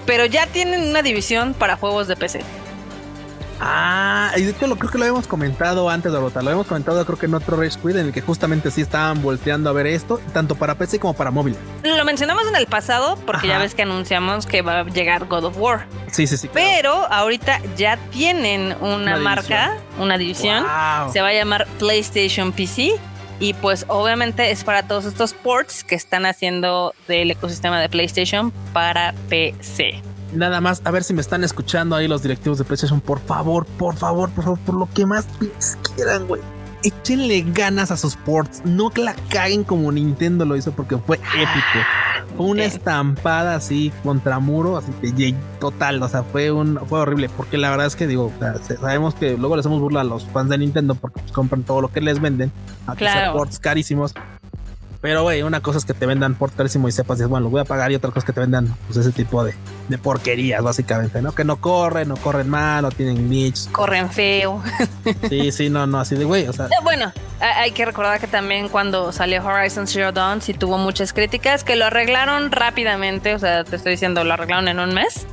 pero 0.07 0.27
ya 0.27 0.47
tienen 0.47 0.89
una 0.89 1.03
división 1.03 1.55
para 1.55 1.77
juegos 1.77 2.07
de 2.07 2.17
PC. 2.17 2.43
Ah, 3.61 4.33
y 4.37 4.43
de 4.43 4.51
hecho 4.51 4.67
lo 4.67 4.77
creo 4.77 4.91
que 4.91 4.99
lo 4.99 5.05
habíamos 5.05 5.27
comentado 5.27 5.89
antes 5.89 6.13
de 6.13 6.19
Rota, 6.19 6.43
lo 6.43 6.51
habíamos 6.51 6.67
comentado 6.67 7.05
creo 7.05 7.19
que 7.19 7.27
en 7.27 7.35
otro 7.35 7.57
Rage 7.57 7.79
Quit 7.81 7.97
en 7.97 8.07
el 8.07 8.13
que 8.13 8.21
justamente 8.21 8.71
sí 8.71 8.81
estaban 8.81 9.23
volteando 9.23 9.71
a 9.71 9.73
ver 9.73 9.87
esto, 9.87 10.21
tanto 10.33 10.55
para 10.55 10.75
PC 10.77 10.99
como 10.99 11.15
para 11.15 11.31
móvil. 11.31 11.57
Lo 11.83 12.05
mencionamos 12.05 12.47
en 12.47 12.57
el 12.57 12.67
pasado 12.67 13.17
porque 13.27 13.49
ya 13.49 13.59
ves 13.59 13.75
que 13.75 13.83
anunciamos 13.83 14.47
que 14.47 14.63
va 14.63 14.81
a 14.81 14.85
llegar 14.85 15.27
God 15.27 15.45
of 15.45 15.59
War. 15.59 15.87
Sí, 16.11 16.27
sí, 16.27 16.37
sí. 16.37 16.51
Pero 16.53 16.93
ahorita 17.13 17.61
ya 17.77 17.97
tienen 18.11 18.77
una, 18.81 19.17
marca, 19.17 19.77
una 19.99 20.19
división, 20.19 20.65
se 21.13 21.21
va 21.21 21.29
a 21.29 21.33
llamar 21.33 21.67
PlayStation 21.79 22.53
PC 22.53 22.99
y 23.41 23.55
pues 23.55 23.85
obviamente 23.89 24.51
es 24.51 24.65
para 24.65 24.85
todos 24.85 25.05
estos 25.05 25.35
ports 25.35 25.85
que 25.85 25.95
están 25.95 26.25
haciendo 26.27 26.95
del 27.09 27.31
ecosistema 27.31 27.81
de 27.81 27.89
PlayStation 27.89 28.53
para 28.73 29.13
PC 29.29 30.03
nada 30.35 30.61
más, 30.61 30.83
a 30.85 30.91
ver 30.91 31.05
si 31.05 31.15
me 31.15 31.21
están 31.21 31.45
escuchando 31.45 31.97
ahí 31.97 32.09
los 32.09 32.23
directivos 32.23 32.59
de 32.59 32.65
PlayStation. 32.65 33.01
Por 33.01 33.21
favor, 33.21 33.67
por 33.79 33.97
favor, 33.97 34.31
por 34.31 34.45
favor, 34.45 34.59
por 34.61 34.75
lo 34.75 34.89
que 34.93 35.07
más 35.07 35.27
quieran, 35.95 36.27
güey. 36.27 36.43
Échenle 36.83 37.43
ganas 37.53 37.91
a 37.91 37.97
sus 37.97 38.17
ports. 38.17 38.63
No 38.65 38.91
que 38.91 39.03
la 39.03 39.15
caguen 39.31 39.65
como 39.65 39.91
Nintendo 39.91 40.45
lo 40.45 40.55
hizo 40.55 40.73
porque 40.73 40.99
fue 40.99 41.17
épico. 41.17 41.79
Fue 42.37 42.47
una 42.47 42.65
estampada 42.65 43.55
así 43.55 43.91
contra 44.03 44.39
muro, 44.39 44.77
así 44.77 44.93
que 45.01 45.35
total. 45.61 46.03
O 46.03 46.09
sea, 46.09 46.25
fue 46.25 46.51
un 46.51 46.79
fue 46.87 47.01
horrible. 47.01 47.31
Porque 47.35 47.57
la 47.57 47.71
verdad 47.71 47.87
es 47.87 47.97
que 47.97 48.07
digo, 48.07 48.31
sabemos 48.81 49.15
que 49.15 49.39
luego 49.39 49.57
les 49.57 49.65
hacemos 49.65 49.81
burla 49.81 50.03
a 50.03 50.05
los 50.05 50.27
fans 50.27 50.51
de 50.51 50.59
Nintendo 50.59 50.95
porque 50.95 51.21
pues, 51.21 51.33
compran 51.33 51.63
todo 51.63 51.81
lo 51.81 51.89
que 51.89 52.03
les 52.03 52.21
venden. 52.21 52.53
A 52.87 52.95
claro. 52.95 53.33
ports 53.33 53.59
carísimos. 53.59 54.13
Pero, 55.05 55.23
güey, 55.23 55.43
una 55.43 55.61
cosa 55.61 55.77
es 55.77 55.85
que 55.85 55.93
te 55.93 56.07
vendan 56.07 56.35
por 56.35 56.51
carísimo 56.51 56.89
y 56.89 56.93
sepas, 56.93 57.19
bueno, 57.29 57.45
lo 57.45 57.51
voy 57.51 57.61
a 57.61 57.67
pagar. 57.67 57.93
Y 57.93 57.95
otra 57.95 58.09
cosa 58.09 58.21
es 58.21 58.25
que 58.25 58.33
te 58.33 58.41
vendan, 58.41 58.75
pues, 58.87 58.97
ese 58.97 59.13
tipo 59.13 59.45
de, 59.45 59.55
de 59.91 59.99
porquerías, 59.99 60.63
básicamente, 60.63 61.21
¿no? 61.21 61.35
Que 61.35 61.45
no 61.45 61.61
corren, 61.61 62.09
no 62.09 62.17
corren 62.17 62.49
mal, 62.49 62.85
no 62.85 62.91
tienen 62.91 63.29
niche. 63.29 63.71
Corren 63.71 64.11
feo. 64.11 64.63
Sí, 65.29 65.53
sí, 65.53 65.69
no, 65.69 65.87
no, 65.87 66.01
así 66.01 66.17
de, 66.17 66.25
güey, 66.25 66.49
o 66.49 66.55
sea. 66.55 66.69
Bueno, 66.83 67.13
hay 67.39 67.73
que 67.73 67.85
recordar 67.85 68.19
que 68.19 68.27
también 68.29 68.71
cuando 68.71 69.13
salió 69.13 69.45
Horizon 69.45 69.87
Zero 69.87 70.11
Dawn, 70.11 70.41
sí 70.41 70.55
tuvo 70.55 70.79
muchas 70.79 71.13
críticas, 71.13 71.65
que 71.65 71.77
lo 71.77 71.85
arreglaron 71.85 72.51
rápidamente. 72.51 73.35
O 73.35 73.39
sea, 73.39 73.63
te 73.63 73.77
estoy 73.77 73.93
diciendo, 73.93 74.25
lo 74.25 74.33
arreglaron 74.33 74.69
en 74.69 74.81
un 74.81 74.95
mes. 74.95 75.27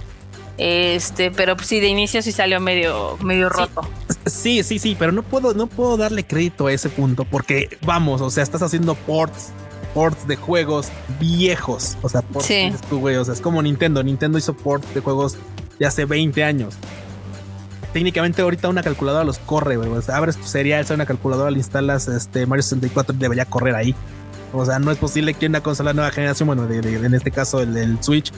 Este, 0.64 1.32
pero 1.32 1.58
sí, 1.58 1.80
de 1.80 1.88
inicio 1.88 2.22
sí 2.22 2.32
salió 2.32 2.60
medio, 2.60 3.18
medio 3.24 3.50
roto. 3.50 3.82
Sí, 4.28 4.62
sí, 4.62 4.78
sí, 4.78 4.96
pero 4.98 5.12
no 5.12 5.24
puedo, 5.24 5.56
no 5.56 5.66
puedo 5.66 5.98
darle 5.98 6.24
crédito 6.24 6.68
a 6.68 6.74
ese 6.74 6.90
punto 6.90 7.26
porque 7.26 7.80
vamos, 7.84 8.22
o 8.22 8.30
sea, 8.30 8.44
estás 8.44 8.62
haciendo 8.62 8.94
ports 8.94 9.52
ports 9.96 10.28
de 10.28 10.36
juegos 10.36 10.90
viejos. 11.20 11.98
O 12.04 12.10
sea, 12.10 12.22
ports 12.22 12.48
sí. 12.48 12.72
güey, 12.92 13.16
o 13.16 13.26
sea, 13.26 13.34
es 13.34 13.42
como 13.42 13.60
Nintendo. 13.64 14.04
Nintendo 14.04 14.38
hizo 14.38 14.54
ports 14.54 14.94
de 14.94 15.02
juegos 15.02 15.36
de 15.80 15.88
hace 15.88 16.06
20 16.06 16.44
años. 16.44 16.76
Técnicamente 17.92 18.44
ahorita 18.44 18.70
una 18.70 18.84
calculadora 18.84 19.24
los 19.24 19.40
corre, 19.40 19.78
güey. 19.78 19.90
O 19.90 20.02
sea, 20.02 20.18
abres 20.18 20.38
tu 20.38 20.46
serial, 20.46 20.86
sale 20.86 20.96
una 20.96 21.08
calculadora, 21.08 21.50
le 21.50 21.58
instalas 21.58 22.08
este 22.08 22.46
Mario 22.46 22.62
64 22.62 23.16
debería 23.18 23.46
correr 23.46 23.76
ahí. 23.76 23.96
O 24.54 24.64
sea, 24.64 24.78
no 24.78 24.92
es 24.92 25.00
posible 25.00 25.34
que 25.34 25.48
una 25.48 25.62
consola 25.62 25.94
nueva 25.94 26.12
generación, 26.12 26.48
bueno, 26.48 26.70
en 26.70 27.14
este 27.14 27.32
caso 27.32 27.62
el, 27.62 27.98
Switch, 28.02 28.32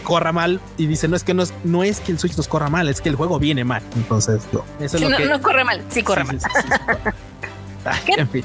corra 0.00 0.32
mal 0.32 0.60
y 0.76 0.86
dice 0.86 1.08
no 1.08 1.16
es 1.16 1.24
que 1.24 1.34
no 1.34 1.42
es, 1.42 1.52
no 1.64 1.82
es 1.84 2.00
que 2.00 2.12
el 2.12 2.18
Switch 2.18 2.36
nos 2.36 2.48
corra 2.48 2.68
mal, 2.68 2.88
es 2.88 3.00
que 3.00 3.08
el 3.08 3.16
juego 3.16 3.38
viene 3.38 3.64
mal. 3.64 3.82
Entonces, 3.96 4.42
no, 4.52 4.64
eso 4.80 4.96
es 4.96 5.02
lo 5.02 5.16
que... 5.16 5.26
no 5.26 5.40
corre 5.40 5.64
mal, 5.64 5.82
sí 5.88 6.02
corre 6.02 6.24
mal. 6.24 6.38
en 8.16 8.28
fin. 8.28 8.44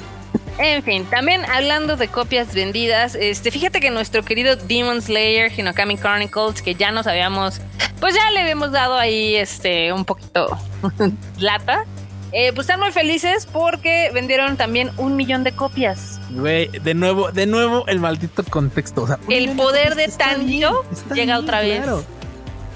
En 0.57 0.83
fin, 0.83 1.05
también 1.05 1.43
hablando 1.45 1.97
de 1.97 2.07
copias 2.07 2.53
vendidas, 2.53 3.15
este, 3.15 3.51
fíjate 3.51 3.81
que 3.81 3.91
nuestro 3.91 4.23
querido 4.23 4.55
Demon 4.55 5.01
Slayer 5.01 5.51
Hinokami 5.51 5.97
Chronicles, 5.97 6.61
que 6.61 6.75
ya 6.75 6.91
nos 6.91 7.07
habíamos, 7.07 7.59
pues 7.99 8.15
ya 8.15 8.31
le 8.31 8.39
habíamos 8.39 8.71
dado 8.71 8.95
ahí 8.97 9.35
este 9.35 9.91
un 9.91 10.05
poquito 10.05 10.57
lata. 11.39 11.85
Eh, 12.31 12.51
pues 12.53 12.65
están 12.67 12.79
muy 12.79 12.91
felices 12.91 13.47
porque 13.51 14.11
vendieron 14.13 14.57
también 14.57 14.91
un 14.97 15.15
millón 15.15 15.43
de 15.43 15.53
copias. 15.53 16.19
Güey, 16.31 16.67
de 16.67 16.93
nuevo, 16.93 17.31
de 17.31 17.45
nuevo 17.45 17.87
el 17.87 17.99
maldito 17.99 18.43
contexto. 18.43 19.07
el 19.29 19.51
poder 19.51 19.95
de 19.95 20.07
Tanjo 20.09 20.83
llega 21.13 21.39
otra 21.39 21.61
vez 21.61 21.85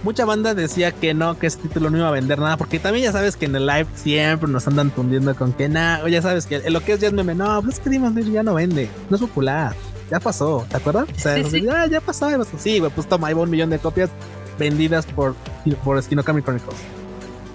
mucha 0.03 0.25
banda 0.25 0.53
decía 0.53 0.91
que 0.91 1.13
no, 1.13 1.37
que 1.37 1.47
ese 1.47 1.59
título 1.59 1.89
no 1.89 1.97
iba 1.97 2.07
a 2.07 2.11
vender 2.11 2.39
nada, 2.39 2.57
porque 2.57 2.79
también 2.79 3.05
ya 3.05 3.11
sabes 3.11 3.35
que 3.35 3.45
en 3.45 3.55
el 3.55 3.65
live 3.65 3.87
siempre 3.95 4.49
nos 4.49 4.67
andan 4.67 4.91
tundiendo 4.91 5.35
con 5.35 5.53
que 5.53 5.67
nada, 5.69 6.03
o 6.03 6.07
ya 6.07 6.21
sabes 6.21 6.45
que 6.45 6.69
lo 6.69 6.81
que 6.81 6.93
es 6.93 6.99
ya 6.99 7.07
es 7.07 7.13
meme, 7.13 7.35
no, 7.35 7.61
pues 7.61 7.75
es 7.75 7.79
que 7.79 7.89
Demon 7.89 8.15
ya 8.31 8.43
no 8.43 8.53
vende, 8.53 8.89
no 9.09 9.15
es 9.15 9.21
popular, 9.21 9.75
ya 10.09 10.19
pasó, 10.19 10.65
¿te 10.69 10.77
acuerdas? 10.77 11.07
O 11.15 11.19
sea, 11.19 11.35
ah, 11.35 11.87
ya 11.87 12.01
pasó, 12.01 12.29
ya 12.29 12.37
pasó. 12.37 12.57
Sí, 12.57 12.81
pues 12.95 13.07
toma, 13.07 13.27
ahí 13.27 13.33
va 13.33 13.41
un 13.41 13.49
millón 13.49 13.69
de 13.69 13.79
copias 13.79 14.09
vendidas 14.57 15.05
por, 15.05 15.35
por 15.83 16.01
Skinokami 16.01 16.41
Chronicles. 16.41 16.98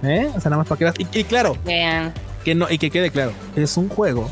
¿Eh? 0.03 0.31
O 0.37 0.41
sea, 0.41 0.51
nada 0.51 0.59
más 0.59 0.67
para 0.67 0.79
que 0.79 0.85
veas. 0.85 0.97
Y, 0.99 1.25
claro, 1.25 1.57
que 1.65 2.55
no, 2.55 2.71
y 2.71 2.79
que 2.79 2.91
quede 2.91 3.11
claro, 3.11 3.33
es 3.57 3.77
un 3.77 3.89
juego 3.89 4.31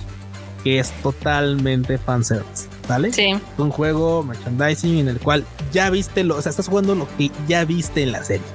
que 0.64 0.78
es 0.78 0.92
totalmente 1.02 1.98
fanservice. 1.98 2.68
¿Vale? 2.88 3.12
Sí. 3.12 3.34
Un 3.58 3.70
juego 3.70 4.22
merchandising 4.24 4.98
en 4.98 5.08
el 5.08 5.20
cual 5.20 5.44
ya 5.72 5.88
viste 5.88 6.24
lo, 6.24 6.36
o 6.36 6.42
sea, 6.42 6.50
estás 6.50 6.68
jugando 6.68 6.94
lo 6.94 7.06
que 7.16 7.30
ya 7.46 7.64
viste 7.64 8.02
en 8.02 8.12
la 8.12 8.24
serie. 8.24 8.46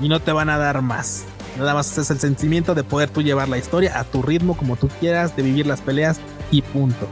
Y 0.00 0.08
no 0.08 0.20
te 0.20 0.32
van 0.32 0.50
a 0.50 0.58
dar 0.58 0.82
más. 0.82 1.24
Nada 1.56 1.74
más 1.74 1.96
es 1.96 2.10
el 2.10 2.20
sentimiento 2.20 2.74
de 2.74 2.84
poder 2.84 3.10
tú 3.10 3.22
llevar 3.22 3.48
la 3.48 3.58
historia 3.58 3.98
a 3.98 4.04
tu 4.04 4.22
ritmo, 4.22 4.56
como 4.56 4.76
tú 4.76 4.88
quieras, 5.00 5.34
de 5.36 5.42
vivir 5.42 5.66
las 5.66 5.80
peleas 5.80 6.20
y 6.50 6.62
punto. 6.62 7.08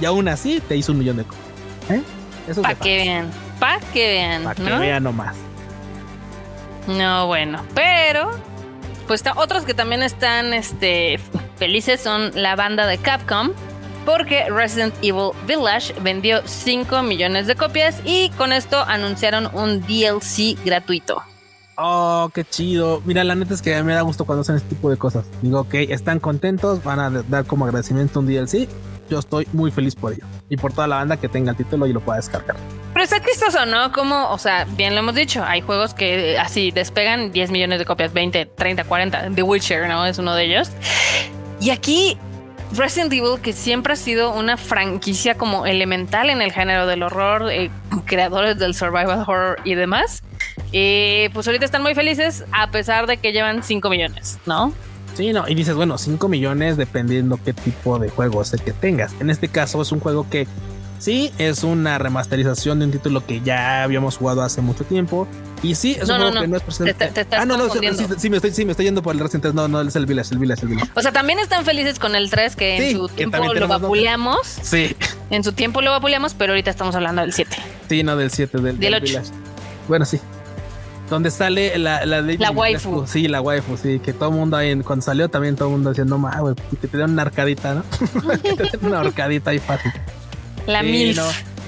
Y 0.00 0.06
aún 0.06 0.28
así 0.28 0.62
te 0.66 0.76
hizo 0.76 0.92
un 0.92 0.98
millón 0.98 1.18
de 1.18 1.24
cosas. 1.24 1.42
¿Eh? 1.90 2.02
Eso 2.48 2.62
Para 2.62 2.74
que 2.74 2.96
vean. 2.96 3.30
Para 3.58 3.80
que 3.80 4.08
vean. 4.08 4.44
Para 4.44 4.54
que 4.54 4.78
vean 4.78 5.02
nomás. 5.02 5.36
No, 6.86 7.26
bueno. 7.26 7.62
Pero, 7.74 8.30
pues 9.06 9.22
otros 9.36 9.64
que 9.64 9.74
también 9.74 10.02
están 10.02 10.52
este, 10.52 11.18
felices 11.56 12.00
son 12.00 12.30
la 12.34 12.56
banda 12.56 12.86
de 12.86 12.98
Capcom 12.98 13.50
porque 14.04 14.48
Resident 14.50 14.94
Evil 15.02 15.30
Village 15.46 15.94
vendió 16.00 16.40
5 16.44 17.02
millones 17.02 17.46
de 17.46 17.54
copias 17.54 18.00
y 18.04 18.30
con 18.30 18.52
esto 18.52 18.78
anunciaron 18.86 19.48
un 19.54 19.80
DLC 19.82 20.56
gratuito. 20.64 21.22
Oh, 21.76 22.30
qué 22.34 22.44
chido. 22.44 23.00
Mira, 23.06 23.24
la 23.24 23.34
neta 23.34 23.54
es 23.54 23.62
que 23.62 23.82
me 23.82 23.94
da 23.94 24.02
gusto 24.02 24.24
cuando 24.26 24.42
hacen 24.42 24.56
este 24.56 24.68
tipo 24.68 24.90
de 24.90 24.98
cosas. 24.98 25.24
Digo, 25.40 25.60
ok, 25.60 25.74
están 25.74 26.20
contentos, 26.20 26.84
van 26.84 27.00
a 27.00 27.10
dar 27.10 27.46
como 27.46 27.64
agradecimiento 27.64 28.20
un 28.20 28.26
DLC. 28.26 28.68
Yo 29.10 29.18
estoy 29.18 29.46
muy 29.52 29.70
feliz 29.70 29.94
por 29.94 30.12
ello 30.12 30.24
y 30.48 30.56
por 30.56 30.72
toda 30.72 30.86
la 30.86 30.96
banda 30.96 31.16
que 31.16 31.28
tenga 31.28 31.50
el 31.50 31.56
título 31.56 31.86
y 31.86 31.92
lo 31.92 32.00
pueda 32.00 32.16
descargar. 32.16 32.56
Pero 32.92 33.04
está 33.04 33.20
chistoso, 33.20 33.66
¿no? 33.66 33.92
Como, 33.92 34.30
o 34.30 34.38
sea, 34.38 34.64
bien 34.64 34.94
lo 34.94 35.00
hemos 35.00 35.14
dicho, 35.14 35.44
hay 35.44 35.60
juegos 35.60 35.94
que 35.94 36.38
así 36.38 36.70
despegan 36.70 37.32
10 37.32 37.50
millones 37.50 37.78
de 37.80 37.84
copias, 37.84 38.12
20, 38.12 38.46
30, 38.46 38.84
40. 38.84 39.30
The 39.34 39.42
Witcher, 39.42 39.88
¿no? 39.88 40.06
Es 40.06 40.18
uno 40.18 40.34
de 40.34 40.44
ellos. 40.44 40.70
Y 41.60 41.70
aquí 41.70 42.16
Resident 42.72 43.12
Evil, 43.12 43.40
que 43.42 43.52
siempre 43.52 43.94
ha 43.94 43.96
sido 43.96 44.32
una 44.32 44.56
franquicia 44.56 45.36
como 45.36 45.66
elemental 45.66 46.30
en 46.30 46.40
el 46.40 46.52
género 46.52 46.86
del 46.86 47.02
horror, 47.02 47.50
eh, 47.50 47.70
creadores 48.06 48.58
del 48.58 48.74
survival 48.74 49.24
horror 49.26 49.58
y 49.64 49.74
demás, 49.74 50.22
eh, 50.72 51.30
pues 51.32 51.46
ahorita 51.48 51.64
están 51.64 51.82
muy 51.82 51.94
felices 51.94 52.44
a 52.52 52.70
pesar 52.70 53.06
de 53.06 53.16
que 53.16 53.32
llevan 53.32 53.62
5 53.62 53.90
millones, 53.90 54.38
¿no? 54.46 54.72
Sí, 55.20 55.34
no, 55.34 55.46
y 55.46 55.54
dices, 55.54 55.74
bueno, 55.74 55.98
5 55.98 56.28
millones 56.28 56.78
dependiendo 56.78 57.38
qué 57.44 57.52
tipo 57.52 57.98
de 57.98 58.08
juego 58.08 58.40
es 58.40 58.54
el 58.54 58.62
que 58.62 58.72
tengas. 58.72 59.12
En 59.20 59.28
este 59.28 59.48
caso 59.48 59.82
es 59.82 59.92
un 59.92 60.00
juego 60.00 60.26
que 60.30 60.48
sí 60.98 61.30
es 61.36 61.62
una 61.62 61.98
remasterización 61.98 62.78
de 62.78 62.86
un 62.86 62.90
título 62.90 63.26
que 63.26 63.42
ya 63.42 63.82
habíamos 63.82 64.16
jugado 64.16 64.40
hace 64.40 64.62
mucho 64.62 64.84
tiempo, 64.84 65.28
y 65.62 65.74
sí, 65.74 65.98
es 66.00 66.08
un 66.08 66.16
juego 66.16 66.40
que 66.40 66.48
no 66.48 66.56
es 66.56 66.62
presente. 66.62 67.12
ah, 67.32 67.44
no, 67.44 67.58
no, 67.58 67.68
sí, 67.68 67.80
sí, 68.16 68.30
me 68.30 68.36
estoy, 68.38 68.52
sí, 68.52 68.64
me 68.64 68.70
estoy 68.70 68.86
yendo 68.86 69.02
por 69.02 69.14
el 69.14 69.20
Resident 69.20 69.42
3. 69.42 69.54
No, 69.54 69.68
no, 69.68 69.82
es 69.82 69.94
el 69.94 70.06
Village, 70.06 70.32
el 70.32 70.38
Village, 70.38 70.62
el 70.62 70.68
Village. 70.68 70.90
O 70.94 71.02
sea, 71.02 71.12
también 71.12 71.38
están 71.38 71.66
felices 71.66 71.98
con 71.98 72.16
el 72.16 72.30
3 72.30 72.56
que 72.56 72.90
en 72.90 72.96
su 72.96 73.08
tiempo 73.10 73.52
lo 73.52 73.68
vapuleamos. 73.68 74.38
Sí. 74.62 74.96
En 75.28 75.44
su 75.44 75.52
tiempo 75.52 75.82
lo 75.82 75.90
vapuleamos, 75.90 76.32
pero 76.32 76.54
ahorita 76.54 76.70
estamos 76.70 76.94
hablando 76.94 77.20
del 77.20 77.34
7. 77.34 77.58
Sí, 77.90 78.02
no, 78.02 78.16
del 78.16 78.30
7, 78.30 78.56
del, 78.56 78.78
del, 78.78 79.00
Village. 79.02 79.30
Bueno, 79.86 80.06
sí. 80.06 80.18
Donde 81.10 81.30
sale 81.30 81.76
la, 81.78 82.06
la, 82.06 82.22
la 82.22 82.50
waifu. 82.52 83.04
Sí, 83.06 83.28
la 83.28 83.40
waifu, 83.40 83.76
sí. 83.76 83.98
Que 83.98 84.12
todo 84.12 84.30
el 84.30 84.36
mundo 84.36 84.56
ahí, 84.56 84.74
cuando 84.80 85.04
salió 85.04 85.28
también 85.28 85.56
todo 85.56 85.68
el 85.68 85.72
mundo 85.72 85.90
diciendo, 85.90 86.16
no, 86.16 86.30
güey, 86.40 86.54
que 86.54 86.86
te 86.86 86.96
dieron 86.96 87.10
una 87.10 87.22
arcadita, 87.22 87.74
¿no? 87.74 87.84
una 88.82 89.00
arcadita 89.00 89.50
ahí 89.50 89.58
fácil. 89.58 89.92
La 90.66 90.82
mil. 90.82 91.20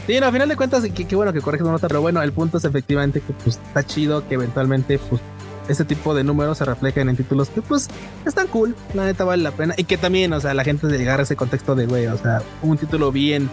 Sí, 0.07 0.18
no, 0.20 0.26
a 0.26 0.33
final 0.33 0.48
de 0.48 0.57
cuentas, 0.57 0.85
qué 0.94 1.16
bueno 1.16 1.33
que 1.33 1.40
corriges 1.40 1.62
una 1.64 1.72
nota, 1.72 1.88
pero 1.88 2.00
bueno, 2.00 2.22
el 2.22 2.33
punto 2.33 2.59
es 2.59 2.64
efectivamente 2.64 3.20
que 3.20 3.33
pues 3.33 3.61
está 3.64 3.85
chido 3.85 4.26
que 4.26 4.35
eventualmente 4.35 4.98
pues 4.98 5.20
ese 5.68 5.85
tipo 5.85 6.12
de 6.12 6.24
números 6.24 6.59
se 6.59 6.64
reflejen 6.64 7.09
en 7.09 7.16
títulos 7.16 7.48
que 7.50 7.62
pues 7.62 7.88
están 8.26 8.48
cool, 8.48 8.74
la 8.94 9.05
neta 9.05 9.22
vale 9.22 9.44
la 9.44 9.52
pena 9.52 9.74
y 9.76 9.85
que 9.85 9.96
también, 9.96 10.33
o 10.33 10.40
sea, 10.40 10.55
la 10.55 10.64
gente 10.64 10.88
de 10.88 10.98
llegar 10.98 11.20
a 11.20 11.22
ese 11.22 11.37
contexto 11.37 11.76
de, 11.76 11.87
güey, 11.87 12.07
o 12.07 12.18
sea, 12.18 12.42
un 12.62 12.76
título 12.78 13.12
bien 13.12 13.48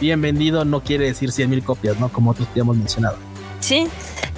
bien 0.00 0.20
vendido 0.20 0.64
no 0.64 0.82
quiere 0.82 1.06
decir 1.06 1.32
100 1.32 1.50
mil 1.50 1.62
copias, 1.62 1.98
¿no? 1.98 2.08
Como 2.08 2.30
otros 2.30 2.48
que 2.54 2.60
hemos 2.60 2.76
mencionado. 2.76 3.16
Sí, 3.60 3.88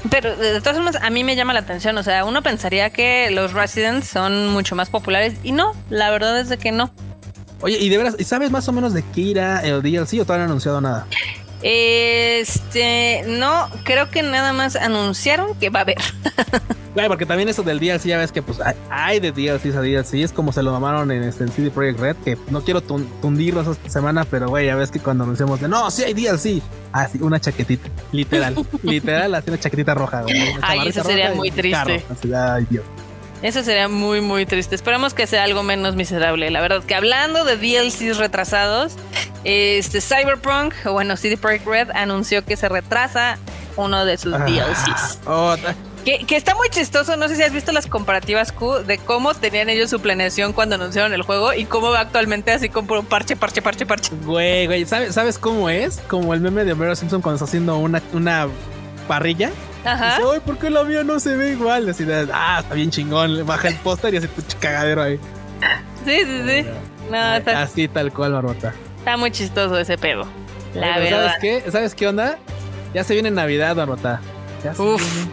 pero 0.09 0.37
de 0.37 0.61
todas 0.61 0.77
formas 0.77 0.97
a 1.01 1.11
mí 1.11 1.25
me 1.25 1.37
llama 1.37 1.53
la 1.53 1.61
atención, 1.61 1.99
o 1.99 2.03
sea, 2.03 2.25
uno 2.25 2.43
pensaría 2.43 2.91
que 2.91 3.31
los 3.31 3.53
Residents 3.53 4.09
son 4.09 4.49
mucho 4.49 4.77
más 4.77 4.89
populares 4.89 5.35
y 5.43 5.53
no, 5.53 5.73
la 5.91 6.11
verdad 6.11 6.39
es 6.41 6.49
de 6.49 6.59
que 6.59 6.73
no. 6.73 6.91
Oye, 7.61 7.79
y 7.79 7.89
de 7.91 7.99
veras, 7.99 8.17
¿sabes 8.25 8.51
más 8.51 8.67
o 8.69 8.73
menos 8.73 8.95
de 8.95 9.05
qué 9.15 9.21
irá 9.21 9.61
el 9.61 9.83
DLC 9.83 10.21
o 10.21 10.25
todavía 10.25 10.39
no 10.39 10.45
han 10.45 10.51
anunciado 10.51 10.81
nada? 10.81 11.07
Este, 11.63 13.23
no, 13.27 13.69
creo 13.85 14.11
que 14.11 14.23
nada 14.23 14.55
más 14.55 14.77
anunciaron 14.77 15.55
que 15.59 15.69
va 15.69 15.81
a 15.81 15.83
haber. 15.83 15.99
Claro, 16.95 17.09
porque 17.09 17.27
también 17.27 17.49
eso 17.49 17.63
del 17.63 17.79
DLC, 17.79 18.07
ya 18.07 18.19
ves 18.19 18.33
que 18.33 18.43
pues 18.43 18.59
hay 18.91 19.21
de 19.21 19.31
DLCs 19.31 19.77
a 19.77 19.81
DLC, 19.81 20.15
es 20.15 20.33
como 20.33 20.53
se 20.53 20.63
lo 20.63 20.73
mamaron 20.73 21.11
en, 21.13 21.23
este, 21.23 21.47
CD 21.49 21.71
Projekt 21.71 22.01
Red, 22.01 22.17
que 22.25 22.37
no 22.51 22.63
quiero 22.63 22.81
tundirlos 22.81 23.67
esta 23.69 23.89
semana, 23.89 24.25
pero 24.25 24.49
güey, 24.49 24.67
ya 24.67 24.75
ves 24.75 24.91
que 24.91 24.99
cuando 24.99 25.25
anunciamos 25.25 25.61
de 25.61 25.69
no, 25.69 25.91
sí 25.91 26.03
hay 26.03 26.15
DLC, 26.15 26.63
así 26.93 27.19
una 27.21 27.41
chaquetita, 27.41 27.89
literal, 28.11 28.57
literal, 28.83 29.35
así 29.35 29.51
una 29.51 29.61
chaquetita 29.61 29.95
roja, 29.95 30.23
güey. 30.23 30.55
Ay, 30.63 30.89
eso 30.89 31.05
sería 31.05 31.33
muy 31.33 31.51
triste. 31.51 32.05
ay, 32.35 32.67
Dios. 32.69 32.85
Eso 33.43 33.63
sería 33.63 33.89
muy, 33.89 34.21
muy 34.21 34.45
triste. 34.45 34.75
Esperamos 34.75 35.15
que 35.15 35.27
sea 35.27 35.45
algo 35.45 35.63
menos 35.63 35.97
miserable. 35.97 36.51
La 36.51 36.61
verdad 36.61 36.85
que 36.85 36.95
hablando 36.95 37.45
de 37.45 37.57
DLCs 37.57 38.19
retrasados, 38.19 38.97
este 39.45 40.03
Cyberpunk, 40.03 40.75
o 40.85 40.93
bueno, 40.93 41.17
CD 41.17 41.39
Projekt 41.39 41.67
Red 41.67 41.91
anunció 41.95 42.45
que 42.45 42.57
se 42.57 42.69
retrasa 42.69 43.39
uno 43.77 44.05
de 44.05 44.19
sus 44.19 44.35
ah, 44.35 44.45
DLCs. 44.45 45.21
Que, 46.05 46.25
que, 46.25 46.37
está 46.37 46.55
muy 46.55 46.69
chistoso, 46.69 47.17
no 47.17 47.29
sé 47.29 47.37
si 47.37 47.43
has 47.43 47.53
visto 47.53 47.73
las 47.73 47.87
comparativas 47.87 48.53
Q 48.53 48.81
de 48.87 48.99
cómo 48.99 49.35
tenían 49.35 49.69
ellos 49.69 49.91
su 49.91 50.01
planeación 50.01 50.53
cuando 50.53 50.75
anunciaron 50.77 51.13
el 51.13 51.23
juego 51.23 51.53
y 51.53 51.65
cómo 51.65 51.91
va 51.91 52.01
actualmente 52.01 52.53
así 52.53 52.69
con 52.69 52.87
parche, 52.87 53.37
parche, 53.37 53.63
parche, 53.63 53.87
parche. 53.87 54.11
Güey, 54.25 54.67
güey, 54.67 54.87
¿sabes, 54.87 55.15
¿sabes 55.15 55.39
cómo 55.39 55.71
es? 55.71 55.99
Como 56.09 56.35
el 56.35 56.41
meme 56.41 56.65
de 56.65 56.73
Homero 56.73 56.97
Simpson 56.97 57.23
cuando 57.23 57.37
está 57.37 57.45
haciendo 57.45 57.79
una, 57.79 58.03
una 58.13 58.49
parrilla 59.09 59.51
Ajá. 59.85 60.17
Dice, 60.17 60.29
Ay, 60.35 60.41
¿por 60.41 60.59
qué 60.59 60.71
la 60.71 60.85
mía 60.85 61.05
no 61.05 61.19
se 61.21 61.37
ve 61.37 61.53
igual? 61.53 61.89
Así 61.89 62.05
de, 62.05 62.29
ah, 62.33 62.59
está 62.61 62.75
bien 62.75 62.91
chingón. 62.91 63.47
Baja 63.47 63.69
el 63.69 63.77
póster 63.77 64.15
y 64.15 64.19
hace 64.19 64.29
tu 64.29 64.43
cagadero 64.59 65.03
ahí. 65.03 65.19
Sí, 66.05 66.19
sí, 66.25 66.43
sí. 66.47 66.67
No, 67.11 67.19
Así 67.19 67.89
tal 67.89 68.13
cual, 68.13 68.33
Barbota. 68.33 68.73
Está 68.99 69.17
muy 69.17 69.31
chistoso 69.31 69.79
ese 69.79 69.99
pedo. 69.99 70.27
La 70.75 70.99
verdad. 70.99 71.27
¿Sabes 71.27 71.41
qué? 71.41 71.71
¿Sabes 71.71 71.95
qué 71.95 72.09
onda? 72.09 72.39
Ya 72.95 73.05
se 73.05 73.15
viene 73.15 73.31
Navidad, 73.31 73.75
Barbota. 73.75 74.21
Ya 74.65 74.75
se 74.75 74.83
Uf. 74.83 75.03
Viene 75.03 75.33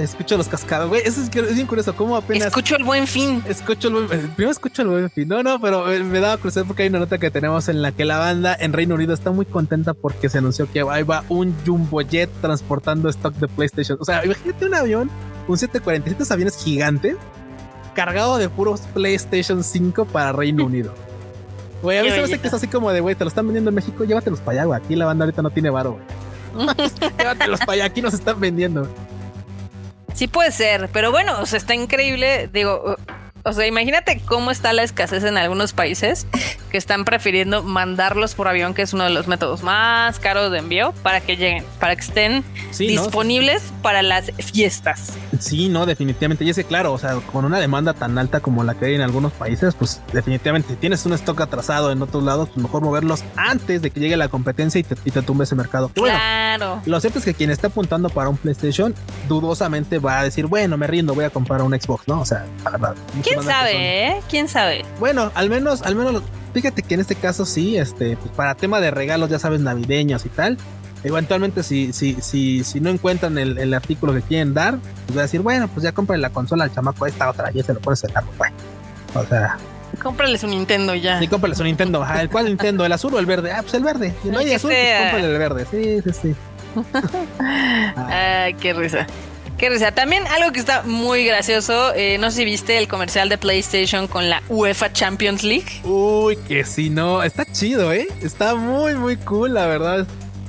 escucho 0.00 0.36
los 0.36 0.48
cascados, 0.48 0.88
güey. 0.88 1.02
Eso 1.04 1.20
es, 1.22 1.30
bien 1.30 1.66
curioso. 1.66 1.94
¿Cómo 1.94 2.16
apenas. 2.16 2.48
Escucho 2.48 2.76
el 2.76 2.84
buen 2.84 3.06
fin. 3.06 3.42
Escucho 3.46 3.88
el 3.88 3.94
buen 3.94 4.08
Primero 4.08 4.50
escucho 4.50 4.82
el 4.82 4.88
buen 4.88 5.10
fin. 5.10 5.28
No, 5.28 5.42
no, 5.42 5.60
pero 5.60 5.84
me 5.86 6.20
daba 6.20 6.36
curiosidad 6.36 6.64
porque 6.66 6.84
hay 6.84 6.88
una 6.88 7.00
nota 7.00 7.18
que 7.18 7.30
tenemos 7.30 7.68
en 7.68 7.82
la 7.82 7.92
que 7.92 8.04
la 8.04 8.18
banda 8.18 8.56
en 8.58 8.72
Reino 8.72 8.94
Unido 8.94 9.14
está 9.14 9.30
muy 9.30 9.46
contenta 9.46 9.94
porque 9.94 10.28
se 10.28 10.38
anunció 10.38 10.70
que 10.70 10.80
ahí 10.88 11.02
va 11.02 11.24
un 11.28 11.54
Jumbo 11.64 12.00
Jet 12.02 12.30
transportando 12.40 13.08
stock 13.08 13.34
de 13.34 13.48
PlayStation. 13.48 13.98
O 14.00 14.04
sea, 14.04 14.24
imagínate 14.24 14.66
un 14.66 14.74
avión, 14.74 15.10
un 15.48 15.58
747 15.58 16.32
aviones 16.32 16.56
gigante 16.56 17.16
cargado 17.96 18.36
de 18.36 18.48
puros 18.48 18.82
PlayStation 18.94 19.64
5 19.64 20.04
para 20.04 20.32
Reino 20.32 20.64
Unido. 20.66 20.92
Güey, 21.82 21.98
a 21.98 22.02
mí 22.02 22.10
se 22.10 22.16
me 22.16 22.22
hace 22.24 22.38
que 22.38 22.48
es 22.48 22.54
así 22.54 22.68
como 22.68 22.90
de, 22.90 23.00
güey, 23.00 23.14
te 23.14 23.24
lo 23.24 23.28
están 23.28 23.46
vendiendo 23.46 23.70
en 23.70 23.74
México, 23.74 24.04
llévatelos 24.04 24.40
para 24.40 24.52
allá, 24.52 24.64
güey. 24.64 24.80
Aquí 24.80 24.96
la 24.96 25.06
banda 25.06 25.24
ahorita 25.24 25.42
no 25.42 25.50
tiene 25.50 25.70
varo, 25.70 25.98
güey. 26.54 26.66
llévatelos 27.18 27.60
para 27.60 27.72
allá, 27.72 27.84
aquí 27.86 28.02
nos 28.02 28.14
están 28.14 28.40
vendiendo. 28.40 28.88
Sí 30.16 30.28
puede 30.28 30.50
ser, 30.50 30.88
pero 30.94 31.10
bueno, 31.10 31.38
o 31.40 31.44
sea, 31.44 31.58
está 31.58 31.74
increíble. 31.74 32.48
Digo, 32.50 32.96
o 33.46 33.52
sea, 33.52 33.64
imagínate 33.64 34.20
cómo 34.26 34.50
está 34.50 34.72
la 34.72 34.82
escasez 34.82 35.22
en 35.22 35.38
algunos 35.38 35.72
países 35.72 36.26
que 36.70 36.76
están 36.76 37.04
prefiriendo 37.04 37.62
mandarlos 37.62 38.34
por 38.34 38.48
avión, 38.48 38.74
que 38.74 38.82
es 38.82 38.92
uno 38.92 39.04
de 39.04 39.10
los 39.10 39.28
métodos 39.28 39.62
más 39.62 40.18
caros 40.18 40.50
de 40.50 40.58
envío, 40.58 40.92
para 41.04 41.20
que 41.20 41.36
lleguen, 41.36 41.64
para 41.78 41.94
que 41.94 42.02
estén 42.02 42.44
disponibles 42.76 43.62
para 43.82 44.02
las 44.02 44.32
fiestas. 44.38 45.12
Sí, 45.38 45.68
no, 45.68 45.86
definitivamente. 45.86 46.44
Y 46.44 46.50
es 46.50 46.56
que, 46.56 46.64
claro, 46.64 46.92
o 46.92 46.98
sea, 46.98 47.14
con 47.32 47.44
una 47.44 47.60
demanda 47.60 47.94
tan 47.94 48.18
alta 48.18 48.40
como 48.40 48.64
la 48.64 48.74
que 48.74 48.86
hay 48.86 48.94
en 48.96 49.00
algunos 49.00 49.32
países, 49.32 49.76
pues 49.76 50.00
definitivamente, 50.12 50.70
si 50.70 50.76
tienes 50.76 51.06
un 51.06 51.12
stock 51.12 51.40
atrasado 51.40 51.92
en 51.92 52.02
otros 52.02 52.24
lados, 52.24 52.48
pues 52.48 52.60
mejor 52.60 52.82
moverlos 52.82 53.22
antes 53.36 53.80
de 53.80 53.92
que 53.92 54.00
llegue 54.00 54.16
la 54.16 54.28
competencia 54.28 54.80
y 54.80 54.82
te, 54.82 54.96
y 55.04 55.12
te 55.12 55.22
tumbe 55.22 55.44
ese 55.44 55.54
mercado. 55.54 55.88
claro. 55.90 56.82
Lo 56.84 56.98
cierto 57.00 57.20
es 57.20 57.24
que 57.24 57.34
quien 57.34 57.50
está 57.50 57.68
apuntando 57.68 58.08
para 58.08 58.28
un 58.28 58.36
PlayStation, 58.36 58.94
dudosamente 59.28 59.98
va 59.98 60.18
a 60.18 60.24
decir, 60.24 60.46
bueno, 60.46 60.76
me 60.76 60.86
rindo, 60.86 61.14
voy 61.14 61.24
a 61.24 61.30
comprar 61.30 61.62
un 61.62 61.78
Xbox, 61.78 62.08
¿no? 62.08 62.20
O 62.20 62.24
sea, 62.24 62.46
¿Quién 63.22 63.35
sabe, 63.42 64.06
eh? 64.06 64.20
¿Quién 64.28 64.48
sabe? 64.48 64.84
Bueno, 64.98 65.30
al 65.34 65.50
menos, 65.50 65.82
al 65.82 65.94
menos, 65.94 66.22
fíjate 66.54 66.82
que 66.82 66.94
en 66.94 67.00
este 67.00 67.14
caso 67.14 67.44
sí, 67.44 67.76
este, 67.76 68.16
pues 68.16 68.30
para 68.32 68.54
tema 68.54 68.80
de 68.80 68.90
regalos, 68.90 69.30
ya 69.30 69.38
sabes, 69.38 69.60
navideños 69.60 70.24
y 70.26 70.28
tal. 70.28 70.58
Eventualmente, 71.04 71.62
si, 71.62 71.92
si, 71.92 72.14
si, 72.20 72.64
si 72.64 72.80
no 72.80 72.90
encuentran 72.90 73.38
el, 73.38 73.74
artículo 73.74 74.12
que 74.12 74.22
quieren 74.22 74.54
dar, 74.54 74.78
pues 74.78 75.08
voy 75.08 75.18
a 75.18 75.22
decir, 75.22 75.40
bueno, 75.40 75.68
pues 75.68 75.84
ya 75.84 75.92
compren 75.92 76.20
la 76.20 76.30
consola 76.30 76.64
al 76.64 76.74
chamaco 76.74 77.06
esta 77.06 77.30
otra, 77.30 77.50
y 77.54 77.62
se 77.62 77.74
lo 77.74 77.80
pones 77.80 78.02
el 78.04 78.16
árbol, 78.16 78.34
bueno. 78.38 78.56
O 79.14 79.24
sea, 79.24 79.56
Cómprales 80.02 80.42
un 80.44 80.50
Nintendo 80.50 80.94
ya. 80.94 81.18
Sí, 81.18 81.28
cómprales 81.28 81.58
un 81.60 81.66
Nintendo. 81.66 82.06
¿El 82.18 82.28
cuál 82.28 82.46
Nintendo? 82.46 82.84
¿El 82.84 82.92
azul 82.92 83.14
o 83.14 83.18
el 83.18 83.26
verde? 83.26 83.52
Ah, 83.52 83.62
pues 83.62 83.74
el 83.74 83.82
verde. 83.82 84.14
Si 84.22 84.28
no 84.28 84.38
hay 84.38 84.52
azul, 84.52 84.70
pues 84.70 85.00
cómprale 85.00 85.32
el 85.32 85.38
verde. 85.38 85.66
Sí, 85.70 86.02
sí, 86.02 86.20
sí. 86.22 86.34
Ay, 87.96 88.54
qué 88.54 88.72
risa. 88.74 89.06
Qué 89.58 89.70
risa. 89.70 89.92
También 89.92 90.26
algo 90.26 90.52
que 90.52 90.60
está 90.60 90.82
muy 90.82 91.24
gracioso. 91.24 91.94
Eh, 91.94 92.18
no 92.18 92.30
sé 92.30 92.38
si 92.38 92.44
viste 92.44 92.78
el 92.78 92.88
comercial 92.88 93.28
de 93.28 93.38
PlayStation 93.38 94.06
con 94.06 94.28
la 94.28 94.42
UEFA 94.48 94.92
Champions 94.92 95.42
League. 95.42 95.80
Uy, 95.84 96.36
que 96.48 96.64
sí, 96.64 96.90
no. 96.90 97.22
Está 97.22 97.50
chido, 97.50 97.92
¿eh? 97.92 98.06
Está 98.20 98.54
muy, 98.54 98.94
muy 98.94 99.16
cool, 99.16 99.54
la 99.54 99.66
verdad. 99.66 100.06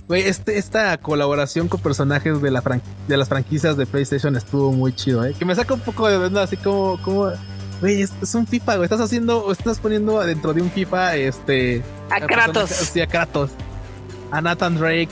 Güey, 0.08 0.24
este, 0.24 0.58
esta 0.58 0.98
colaboración 0.98 1.68
con 1.68 1.82
personajes 1.82 2.42
de, 2.42 2.52
la 2.52 2.62
de 3.08 3.18
las 3.18 3.30
franquicias 3.30 3.76
de 3.78 3.86
PlayStation 3.86 4.36
estuvo 4.36 4.72
muy 4.72 4.94
chido, 4.94 5.26
¿eh? 5.26 5.34
Que 5.38 5.46
me 5.46 5.56
saca 5.56 5.74
un 5.74 5.82
poco 5.82 6.08
de 6.08 6.18
verdad, 6.18 6.44
así 6.44 6.58
como, 6.58 7.02
como 7.02 7.32
Güey, 7.80 8.02
es, 8.02 8.36
un 8.36 8.48
FIFA, 8.48 8.78
güey. 8.78 8.86
Estás 8.86 9.02
haciendo, 9.02 9.52
estás 9.52 9.80
poniendo 9.80 10.20
dentro 10.26 10.54
de 10.54 10.62
un 10.62 10.72
FIFA, 10.72 11.16
este. 11.16 11.84
A 12.10 12.20
Kratos. 12.20 12.70
Sí, 12.72 13.02
a 13.02 13.08
Kratos. 13.08 13.52
A 14.32 14.42
Nathan 14.42 14.78
Drake. 14.78 15.10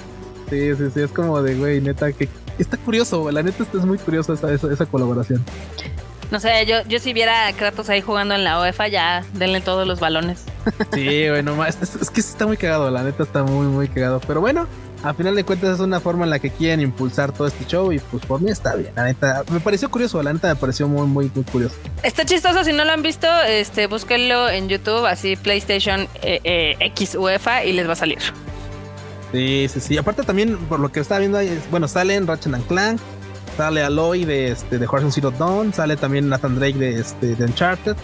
Sí, 0.49 0.75
sí, 0.75 0.84
sí. 0.93 1.01
Es 1.01 1.12
como 1.12 1.41
de, 1.41 1.55
güey, 1.55 1.81
neta, 1.81 2.12
que 2.12 2.27
está 2.61 2.77
curioso, 2.77 3.31
la 3.31 3.43
neta 3.43 3.63
es 3.63 3.85
muy 3.85 3.97
curioso 3.97 4.33
esa, 4.33 4.51
esa, 4.53 4.85
colaboración. 4.85 5.43
No 6.31 6.39
sé, 6.39 6.65
yo, 6.65 6.77
yo 6.87 6.99
si 6.99 7.13
viera 7.13 7.47
a 7.47 7.53
Kratos 7.53 7.89
ahí 7.89 8.01
jugando 8.01 8.33
en 8.33 8.43
la 8.43 8.59
UEFA, 8.59 8.87
ya 8.87 9.23
denle 9.33 9.61
todos 9.61 9.87
los 9.87 9.99
balones. 9.99 10.43
Sí, 10.93 11.29
bueno, 11.29 11.63
es, 11.65 11.77
es, 11.81 12.09
que 12.09 12.19
está 12.19 12.47
muy 12.47 12.57
cagado, 12.57 12.89
la 12.89 13.03
neta 13.03 13.23
está 13.23 13.43
muy, 13.43 13.67
muy 13.67 13.87
cagado. 13.87 14.19
Pero 14.25 14.41
bueno, 14.41 14.67
a 15.03 15.13
final 15.13 15.35
de 15.35 15.43
cuentas 15.43 15.75
es 15.75 15.79
una 15.79 15.99
forma 15.99 16.23
en 16.23 16.31
la 16.31 16.39
que 16.39 16.49
quieren 16.49 16.81
impulsar 16.81 17.31
todo 17.31 17.47
este 17.47 17.65
show 17.65 17.91
y 17.91 17.99
pues 17.99 18.25
por 18.25 18.41
mí 18.41 18.49
está 18.49 18.75
bien. 18.75 18.91
La 18.95 19.03
neta, 19.03 19.43
me 19.51 19.59
pareció 19.59 19.89
curioso, 19.91 20.21
la 20.23 20.33
neta 20.33 20.47
me 20.47 20.55
pareció 20.55 20.87
muy, 20.87 21.05
muy, 21.05 21.31
muy 21.33 21.43
curioso. 21.43 21.75
Está 22.01 22.25
chistoso, 22.25 22.63
si 22.63 22.73
no 22.73 22.85
lo 22.85 22.91
han 22.91 23.03
visto, 23.03 23.27
este, 23.43 23.85
búsquenlo 23.85 24.49
en 24.49 24.67
YouTube, 24.67 25.05
así 25.05 25.35
PlayStation 25.35 26.07
eh, 26.23 26.39
eh, 26.43 26.75
X 26.79 27.15
UEFA 27.15 27.65
y 27.65 27.73
les 27.73 27.87
va 27.87 27.93
a 27.93 27.97
salir. 27.97 28.19
Sí, 29.36 29.67
sí, 29.67 29.80
sí. 29.82 29.98
Aparte 29.98 30.24
también, 30.24 30.56
por 30.58 30.80
lo 30.80 30.89
que 30.93 31.02
estaba 31.02 31.19
viendo, 31.19 31.38
ahí, 31.38 31.62
bueno, 31.69 31.89
salen 31.89 32.26
Ratchet 32.26 32.54
and 32.54 32.65
Clank, 32.67 33.02
sale 33.58 33.84
Aloy 33.84 34.24
de, 34.24 34.52
este, 34.52 34.80
de 34.80 34.88
Horizon 34.88 35.12
Zero 35.12 35.32
Dawn, 35.32 35.74
sale 35.74 35.98
también 35.98 36.30
Nathan 36.30 36.56
Drake 36.56 36.78
de, 36.78 37.02
este, 37.02 37.36
de 37.36 37.43
Uncharted. 37.43 37.98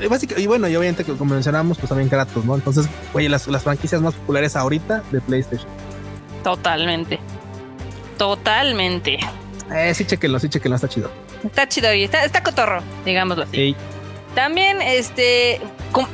Y, 0.00 0.42
y 0.42 0.46
bueno, 0.48 0.68
y 0.68 0.74
obviamente, 0.74 1.04
como 1.04 1.34
mencionamos, 1.34 1.78
pues 1.78 1.88
también 1.88 2.08
Kratos, 2.08 2.44
¿no? 2.44 2.56
Entonces, 2.56 2.88
oye, 3.14 3.28
las, 3.28 3.46
las 3.46 3.62
franquicias 3.62 4.02
más 4.02 4.14
populares 4.14 4.56
ahorita 4.56 5.04
de 5.12 5.20
PlayStation. 5.20 5.68
Totalmente. 6.42 7.20
Totalmente. 8.18 9.20
Eh, 9.72 9.94
sí, 9.94 10.04
chequenlo, 10.04 10.40
sí, 10.40 10.48
chequenlo, 10.48 10.74
está 10.74 10.88
chido. 10.88 11.12
Está 11.44 11.68
chido 11.68 11.94
y 11.94 12.02
está, 12.02 12.24
está 12.24 12.42
cotorro, 12.42 12.82
digámoslo 13.04 13.44
así. 13.44 13.76
También 14.36 14.82
este, 14.82 15.62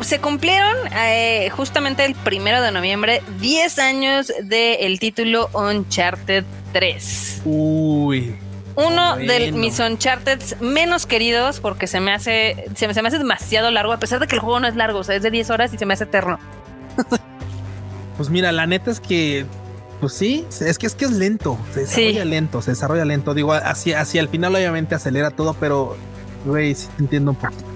se 0.00 0.20
cumplieron 0.20 0.76
eh, 0.94 1.50
justamente 1.50 2.04
el 2.04 2.14
primero 2.14 2.62
de 2.62 2.70
noviembre 2.70 3.20
10 3.40 3.78
años 3.80 4.32
del 4.44 5.00
título 5.00 5.50
Uncharted 5.52 6.44
3. 6.72 7.42
Uy. 7.44 8.36
Uno 8.76 9.16
de 9.16 9.50
mis 9.50 9.80
Uncharted 9.80 10.40
menos 10.60 11.04
queridos 11.04 11.58
porque 11.58 11.88
se 11.88 11.98
me 11.98 12.12
hace 12.12 12.64
se 12.76 12.86
me, 12.86 12.94
se 12.94 13.02
me 13.02 13.08
hace 13.08 13.18
demasiado 13.18 13.72
largo, 13.72 13.92
a 13.92 13.98
pesar 13.98 14.20
de 14.20 14.28
que 14.28 14.36
el 14.36 14.40
juego 14.40 14.60
no 14.60 14.68
es 14.68 14.76
largo, 14.76 15.00
o 15.00 15.04
sea, 15.04 15.16
es 15.16 15.22
de 15.24 15.32
10 15.32 15.50
horas 15.50 15.74
y 15.74 15.78
se 15.78 15.84
me 15.84 15.94
hace 15.94 16.04
eterno. 16.04 16.38
pues 18.16 18.30
mira, 18.30 18.52
la 18.52 18.68
neta 18.68 18.92
es 18.92 19.00
que 19.00 19.46
pues 19.98 20.12
sí, 20.12 20.46
es 20.60 20.78
que 20.78 20.86
es 20.86 20.94
que 20.94 21.06
es 21.06 21.10
lento, 21.10 21.58
se 21.74 21.80
desarrolla 21.80 22.24
lento, 22.24 22.62
se 22.62 22.70
desarrolla 22.70 23.04
lento. 23.04 23.34
Digo, 23.34 23.52
hacia, 23.52 24.00
hacia 24.00 24.20
el 24.20 24.28
final 24.28 24.54
obviamente 24.54 24.94
acelera 24.94 25.30
todo, 25.30 25.54
pero 25.54 25.96
güey, 26.44 26.76
sí 26.76 26.86
te 26.96 27.02
entiendo 27.02 27.32
un 27.32 27.36
poquito. 27.36 27.71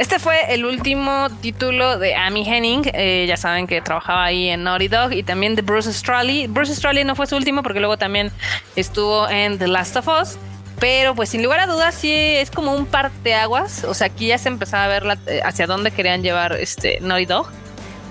Este 0.00 0.18
fue 0.18 0.54
el 0.54 0.64
último 0.64 1.28
título 1.42 1.98
de 1.98 2.14
Amy 2.14 2.48
Henning. 2.48 2.90
Eh, 2.94 3.26
ya 3.28 3.36
saben 3.36 3.66
que 3.66 3.82
trabajaba 3.82 4.24
ahí 4.24 4.48
en 4.48 4.64
Naughty 4.64 4.88
Dog 4.88 5.12
y 5.12 5.22
también 5.22 5.56
de 5.56 5.60
Bruce 5.60 5.92
Straley. 5.92 6.46
Bruce 6.46 6.74
Straley 6.74 7.04
no 7.04 7.14
fue 7.14 7.26
su 7.26 7.36
último 7.36 7.62
porque 7.62 7.80
luego 7.80 7.98
también 7.98 8.32
estuvo 8.76 9.28
en 9.28 9.58
The 9.58 9.68
Last 9.68 9.96
of 9.96 10.08
Us. 10.08 10.38
Pero 10.78 11.14
pues 11.14 11.28
sin 11.28 11.42
lugar 11.42 11.60
a 11.60 11.66
dudas 11.66 11.94
sí 11.94 12.14
es 12.14 12.50
como 12.50 12.72
un 12.72 12.86
par 12.86 13.12
de 13.22 13.34
aguas. 13.34 13.84
O 13.84 13.92
sea, 13.92 14.06
aquí 14.06 14.28
ya 14.28 14.38
se 14.38 14.48
empezaba 14.48 14.86
a 14.86 14.88
ver 14.88 15.18
eh, 15.26 15.42
hacia 15.44 15.66
dónde 15.66 15.90
querían 15.90 16.22
llevar 16.22 16.54
este 16.54 16.98
Naughty 17.02 17.26
Dog. 17.26 17.48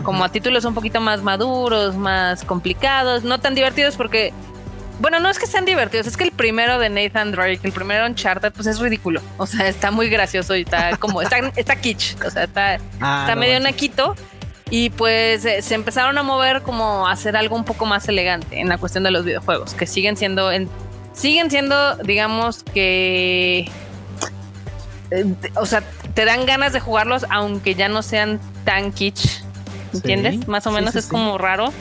como 0.03 0.23
a 0.23 0.29
títulos 0.29 0.65
un 0.65 0.75
poquito 0.75 1.01
más 1.01 1.23
maduros, 1.23 1.95
más 1.95 2.45
complicados, 2.45 3.23
no 3.23 3.39
tan 3.39 3.55
divertidos 3.55 3.95
porque 3.95 4.31
bueno, 4.99 5.19
no 5.19 5.29
es 5.29 5.39
que 5.39 5.47
sean 5.47 5.65
divertidos, 5.65 6.07
es 6.07 6.17
que 6.17 6.23
el 6.23 6.31
primero 6.31 6.77
de 6.79 6.89
Nathan 6.89 7.31
Drake, 7.31 7.61
el 7.63 7.71
primero 7.71 8.05
Uncharted, 8.05 8.51
pues 8.51 8.67
es 8.67 8.79
ridículo. 8.79 9.21
O 9.37 9.47
sea, 9.47 9.67
está 9.67 9.91
muy 9.91 10.09
gracioso 10.09 10.55
y 10.55 10.61
está 10.61 10.97
como, 10.97 11.21
está, 11.21 11.37
está 11.55 11.75
kitsch, 11.75 12.21
o 12.25 12.29
sea, 12.29 12.43
está, 12.43 12.79
ah, 12.99 13.21
está 13.21 13.35
medio 13.35 13.59
naquito. 13.59 14.15
Y 14.71 14.91
pues 14.91 15.45
eh, 15.45 15.63
se 15.63 15.73
empezaron 15.73 16.17
a 16.19 16.23
mover 16.23 16.61
como 16.61 17.07
a 17.07 17.11
hacer 17.11 17.35
algo 17.35 17.55
un 17.55 17.65
poco 17.65 17.87
más 17.87 18.07
elegante 18.07 18.59
en 18.59 18.69
la 18.69 18.77
cuestión 18.77 19.03
de 19.03 19.11
los 19.11 19.25
videojuegos, 19.25 19.73
que 19.73 19.87
siguen 19.87 20.15
siendo, 20.15 20.51
siguen 21.13 21.49
siendo, 21.49 21.95
digamos 21.97 22.63
que, 22.63 23.71
eh, 25.09 25.25
o 25.55 25.65
sea, 25.65 25.81
te 26.13 26.23
dan 26.25 26.45
ganas 26.45 26.71
de 26.71 26.79
jugarlos 26.81 27.25
aunque 27.31 27.73
ya 27.73 27.89
no 27.89 28.03
sean 28.03 28.39
tan 28.63 28.91
kitsch 28.91 29.41
¿Entiendes? 29.93 30.47
Más 30.47 30.67
o 30.67 30.71
menos 30.71 30.95
es 30.95 31.07
como 31.07 31.37
raro. 31.37 31.73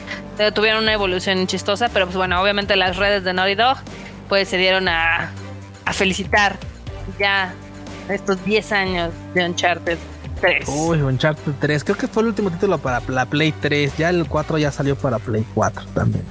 Tuvieron 0.53 0.83
una 0.83 0.93
evolución 0.93 1.45
chistosa, 1.47 1.89
pero 1.89 2.05
pues 2.05 2.17
bueno, 2.17 2.41
obviamente 2.41 2.75
las 2.75 2.97
redes 2.97 3.23
de 3.23 3.33
Naughty 3.33 3.55
Dog 3.55 3.77
pues 4.27 4.47
se 4.47 4.57
dieron 4.57 4.87
a, 4.87 5.31
a 5.85 5.93
felicitar 5.93 6.57
ya 7.19 7.53
estos 8.09 8.43
10 8.45 8.71
años 8.71 9.13
de 9.33 9.45
Uncharted 9.45 9.97
3. 10.41 10.67
Uy, 10.67 11.01
Uncharted 11.01 11.53
3, 11.59 11.83
creo 11.83 11.97
que 11.97 12.07
fue 12.07 12.23
el 12.23 12.29
último 12.29 12.51
título 12.51 12.77
para 12.77 13.01
la 13.07 13.25
Play 13.25 13.51
3, 13.51 13.97
ya 13.97 14.09
el 14.09 14.27
4 14.27 14.57
ya 14.57 14.71
salió 14.71 14.95
para 14.95 15.19
Play 15.19 15.45
4 15.53 15.85
también. 15.93 16.23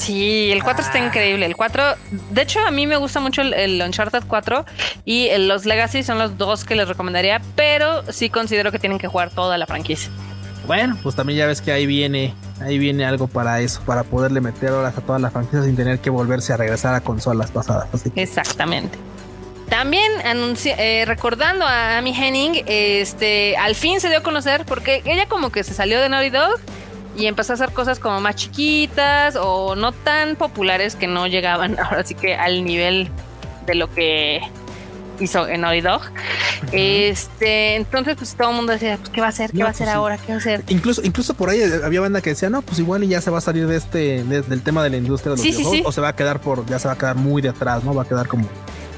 Sí, 0.00 0.50
el 0.50 0.62
4 0.62 0.82
está 0.82 0.98
ah. 0.98 1.06
increíble. 1.06 1.44
El 1.44 1.56
4, 1.56 1.84
de 2.30 2.42
hecho, 2.42 2.60
a 2.66 2.70
mí 2.70 2.86
me 2.86 2.96
gusta 2.96 3.20
mucho 3.20 3.42
el, 3.42 3.82
Uncharted 3.82 4.22
4 4.26 4.64
y 5.04 5.28
los 5.38 5.66
Legacy 5.66 6.02
son 6.02 6.18
los 6.18 6.38
dos 6.38 6.64
que 6.64 6.74
les 6.74 6.88
recomendaría, 6.88 7.42
pero 7.54 8.10
sí 8.10 8.30
considero 8.30 8.72
que 8.72 8.78
tienen 8.78 8.98
que 8.98 9.08
jugar 9.08 9.30
toda 9.30 9.58
la 9.58 9.66
franquicia. 9.66 10.10
Bueno, 10.70 10.96
pues 11.02 11.16
también 11.16 11.36
ya 11.36 11.46
ves 11.48 11.60
que 11.60 11.72
ahí 11.72 11.84
viene, 11.84 12.32
ahí 12.60 12.78
viene 12.78 13.04
algo 13.04 13.26
para 13.26 13.60
eso, 13.60 13.82
para 13.84 14.04
poderle 14.04 14.40
meter 14.40 14.70
horas 14.70 14.96
a 14.96 15.00
todas 15.00 15.20
las 15.20 15.32
franquicias 15.32 15.64
sin 15.64 15.74
tener 15.74 15.98
que 15.98 16.10
volverse 16.10 16.52
a 16.52 16.56
regresar 16.56 16.94
a 16.94 17.00
consolas 17.00 17.50
pasadas. 17.50 17.88
Exactamente. 18.14 18.96
También 19.68 20.12
eh, 20.24 21.04
recordando 21.08 21.64
a 21.66 21.98
Amy 21.98 22.14
Henning, 22.16 22.62
este, 22.66 23.56
al 23.56 23.74
fin 23.74 24.00
se 24.00 24.10
dio 24.10 24.18
a 24.18 24.22
conocer 24.22 24.64
porque 24.64 25.02
ella 25.06 25.26
como 25.26 25.50
que 25.50 25.64
se 25.64 25.74
salió 25.74 26.00
de 26.00 26.08
Naughty 26.08 26.30
Dog 26.30 26.60
y 27.16 27.26
empezó 27.26 27.52
a 27.52 27.54
hacer 27.54 27.72
cosas 27.72 27.98
como 27.98 28.20
más 28.20 28.36
chiquitas 28.36 29.34
o 29.34 29.74
no 29.74 29.90
tan 29.90 30.36
populares 30.36 30.94
que 30.94 31.08
no 31.08 31.26
llegaban 31.26 31.80
ahora 31.80 32.04
sí 32.04 32.14
que 32.14 32.36
al 32.36 32.64
nivel 32.64 33.08
de 33.66 33.74
lo 33.74 33.92
que 33.92 34.40
hizo 35.20 35.46
en 35.48 35.60
Naughty 35.60 35.80
Dog. 35.80 36.02
Este, 36.72 37.76
entonces, 37.76 38.16
pues 38.16 38.34
todo 38.34 38.50
el 38.50 38.56
mundo 38.56 38.72
decía, 38.72 38.96
pues, 38.98 39.10
¿qué 39.10 39.20
va 39.20 39.26
a 39.26 39.30
hacer? 39.30 39.52
¿Qué 39.52 39.62
va 39.62 39.68
a 39.68 39.70
hacer 39.70 39.86
pues, 39.86 39.96
ahora? 39.96 40.18
¿Qué 40.18 40.28
va 40.28 40.34
a 40.34 40.38
hacer? 40.38 40.64
Incluso, 40.68 41.02
incluso 41.04 41.34
por 41.34 41.50
ahí 41.50 41.62
había 41.84 42.00
banda 42.00 42.20
que 42.20 42.30
decía, 42.30 42.50
no, 42.50 42.62
pues 42.62 42.78
igual 42.78 43.04
y 43.04 43.08
ya 43.08 43.20
se 43.20 43.30
va 43.30 43.38
a 43.38 43.42
salir 43.42 43.66
de 43.66 43.76
este, 43.76 44.24
del 44.24 44.62
tema 44.62 44.82
de 44.82 44.90
la 44.90 44.96
industria 44.96 45.34
de 45.34 45.36
los 45.36 45.44
videojuegos, 45.44 45.86
o 45.86 45.92
se 45.92 46.00
va 46.00 46.08
a 46.08 46.16
quedar 46.16 46.40
por, 46.40 46.66
ya 46.66 46.78
se 46.78 46.88
va 46.88 46.94
a 46.94 46.98
quedar 46.98 47.16
muy 47.16 47.42
de 47.42 47.50
atrás, 47.50 47.84
¿no? 47.84 47.94
Va 47.94 48.02
a 48.02 48.08
quedar 48.08 48.26
como 48.26 48.46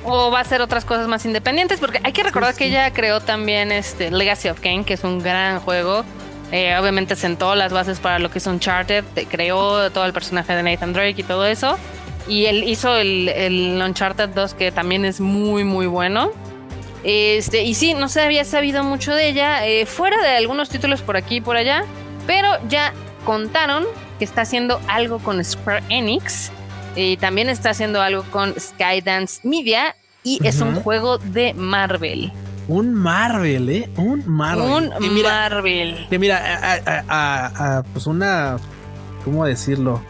o 0.04 0.30
va 0.30 0.38
a 0.38 0.42
hacer 0.42 0.61
otras 0.61 0.85
cosas 0.85 1.06
más 1.08 1.24
independientes, 1.24 1.78
porque 1.78 2.00
hay 2.02 2.12
que 2.12 2.22
recordar 2.22 2.54
que 2.54 2.66
ella 2.66 2.92
creó 2.92 3.20
también 3.20 3.70
este 3.70 4.11
Legacy 4.11 4.48
of 4.48 4.61
Kane, 4.61 4.85
que 4.85 4.94
es 4.94 5.04
un 5.04 5.22
gran 5.22 5.61
juego. 5.61 6.04
Eh, 6.50 6.76
obviamente 6.76 7.16
sentó 7.16 7.54
las 7.54 7.72
bases 7.72 7.98
para 7.98 8.18
lo 8.18 8.30
que 8.30 8.38
es 8.38 8.46
Uncharted, 8.46 9.04
creó 9.30 9.90
todo 9.90 10.04
el 10.04 10.12
personaje 10.12 10.54
de 10.54 10.62
Nathan 10.62 10.92
Drake 10.92 11.14
y 11.16 11.22
todo 11.22 11.46
eso. 11.46 11.78
Y 12.28 12.46
él 12.46 12.64
hizo 12.64 12.96
el, 12.96 13.28
el 13.28 13.82
Uncharted 13.82 14.30
2, 14.30 14.54
que 14.54 14.72
también 14.72 15.04
es 15.04 15.20
muy, 15.20 15.64
muy 15.64 15.87
bueno. 15.87 16.30
Este, 17.04 17.62
y 17.62 17.74
sí, 17.74 17.94
no 17.94 18.08
se 18.08 18.20
había 18.20 18.44
sabido 18.44 18.85
mucho 18.85 19.14
de 19.14 19.28
ella, 19.28 19.66
eh, 19.66 19.87
fuera 19.87 20.20
de 20.22 20.37
algunos 20.37 20.68
títulos 20.68 21.02
por 21.02 21.16
aquí 21.16 21.37
y 21.37 21.40
por 21.40 21.56
allá, 21.56 21.85
pero 22.26 22.48
ya 22.68 22.92
contaron 23.24 23.85
que 24.18 24.24
está 24.24 24.42
haciendo 24.42 24.80
algo 24.87 25.18
con 25.18 25.44
Square 25.44 25.82
Enix 25.88 26.52
y 26.94 27.16
también 27.16 27.48
está 27.48 27.70
haciendo 27.70 28.00
algo 28.00 28.22
con 28.30 28.54
Skydance 28.58 29.40
Media 29.42 29.96
y 30.22 30.38
es 30.46 30.61
un 30.61 30.76
juego 30.76 31.18
de 31.18 31.54
Marvel. 31.54 32.32
Un 32.68 32.94
Marvel, 32.94 33.68
¿eh? 33.68 33.90
Un 33.96 34.22
Marvel. 34.24 34.92
Un 35.00 35.22
Marvel. 35.22 36.06
Que 36.08 36.18
mira, 36.20 37.82
pues 37.92 38.06
una, 38.06 38.58
¿cómo 39.24 39.44
decirlo? 39.44 40.00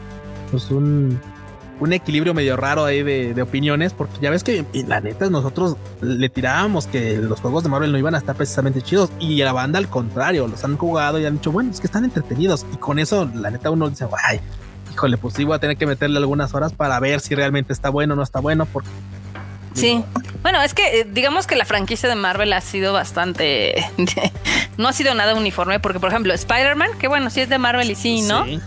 Pues 0.51 0.71
un 0.71 1.19
un 1.83 1.93
equilibrio 1.93 2.33
medio 2.33 2.57
raro 2.57 2.85
ahí 2.85 3.03
de, 3.03 3.43
opiniones, 3.43 3.93
porque 3.93 4.15
ya 4.21 4.31
ves 4.31 4.45
que 4.45 4.65
la 4.87 5.01
neta 5.01 5.29
nosotros 5.29 5.77
le 6.01 6.29
tirábamos 6.29 6.87
que 6.87 7.17
los 7.17 7.41
juegos 7.41 7.65
de 7.65 7.71
Marvel 7.71 7.91
no 7.91 7.99
iban 7.99 8.15
a 8.15 8.19
estar 8.19 8.37
precisamente 8.37 8.83
chidos 8.83 9.11
y 9.19 9.43
la 9.43 9.53
banda 9.53 9.81
al 9.81 9.89
contrario, 9.89 10.47
los 10.47 10.63
han 10.63 10.77
jugado 10.77 11.19
y 11.19 11.27
han 11.27 11.35
dicho, 11.35 11.51
bueno, 11.51 11.73
es 11.73 11.81
que 11.81 11.89
están 11.89 12.05
entretenidos 12.05 12.65
y 12.73 12.77
con 12.77 13.01
eso 13.01 13.29
la 13.35 13.51
neta 13.51 13.71
uno 13.71 13.91
dice, 13.91 14.07
ay, 14.25 14.41
híjole, 14.93 15.17
pues 15.17 15.35
sí 15.35 15.43
voy 15.43 15.57
a 15.57 15.59
tener 15.59 15.77
que 15.77 15.87
meterle 15.87 16.19
algunas 16.19 16.55
horas 16.55 16.73
para 16.73 17.01
ver 17.01 17.19
si 17.19 17.35
realmente 17.35 17.73
está 17.73 17.91
bueno 17.91 18.15
o 18.15 18.17
no 18.17 18.23
está 18.23 18.39
bueno, 18.39 18.65
porque... 18.67 18.91
Sí, 19.75 20.05
bueno, 20.43 20.63
es 20.63 20.75
que 20.75 21.01
eh, 21.01 21.07
digamos 21.11 21.49
que 21.49 21.57
la 21.57 21.65
franquicia 21.65 22.09
de 22.09 22.15
Marvel 22.15 22.53
ha 22.53 22.61
sido 22.61 22.93
bastante... 22.93 23.85
no 24.77 24.87
ha 24.87 24.93
sido 24.93 25.15
nada 25.15 25.35
uniforme, 25.35 25.81
porque 25.81 25.99
por 25.99 26.11
ejemplo 26.11 26.33
Spider-Man, 26.33 26.91
que 27.01 27.09
bueno, 27.09 27.29
sí 27.29 27.41
es 27.41 27.49
de 27.49 27.59
Marvel 27.59 27.91
y 27.91 27.97
sí, 27.97 28.23
¿no? 28.23 28.45
Sí 28.45 28.61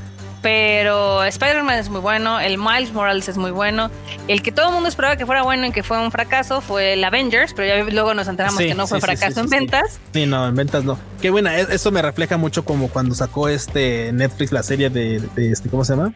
pero 0.45 1.23
Spider-Man 1.23 1.79
es 1.79 1.89
muy 1.89 2.01
bueno, 2.01 2.39
el 2.39 2.59
Miles 2.59 2.93
Morales 2.93 3.27
es 3.27 3.35
muy 3.35 3.49
bueno. 3.49 3.89
El 4.27 4.43
que 4.43 4.51
todo 4.51 4.67
el 4.67 4.73
mundo 4.75 4.87
esperaba 4.87 5.17
que 5.17 5.25
fuera 5.25 5.41
bueno 5.41 5.65
y 5.65 5.71
que 5.71 5.81
fue 5.81 5.99
un 5.99 6.11
fracaso 6.11 6.61
fue 6.61 6.93
el 6.93 7.03
Avengers, 7.03 7.51
pero 7.55 7.67
ya 7.67 7.91
luego 7.91 8.13
nos 8.13 8.27
enteramos 8.27 8.59
que 8.59 8.75
no 8.75 8.85
fue 8.85 9.01
fracaso 9.01 9.39
en 9.39 9.49
ventas. 9.49 9.99
Sí, 10.13 10.27
no, 10.27 10.47
en 10.47 10.53
ventas 10.53 10.83
no. 10.83 10.99
Qué 11.19 11.31
buena, 11.31 11.59
e-, 11.59 11.65
eso 11.73 11.89
me 11.89 11.99
refleja 11.99 12.37
mucho 12.37 12.63
como 12.63 12.89
cuando 12.89 13.15
sacó 13.15 13.49
este 13.49 14.13
Netflix 14.13 14.51
la 14.51 14.61
serie 14.61 14.91
de, 14.91 15.19
este, 15.35 15.67
¿cómo 15.67 15.83
se 15.83 15.95
llama? 15.95 16.13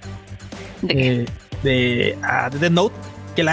¿De, 0.83 1.25
eh, 1.63 2.17
ah, 2.21 2.51
de, 2.51 2.69
Note 2.69 2.93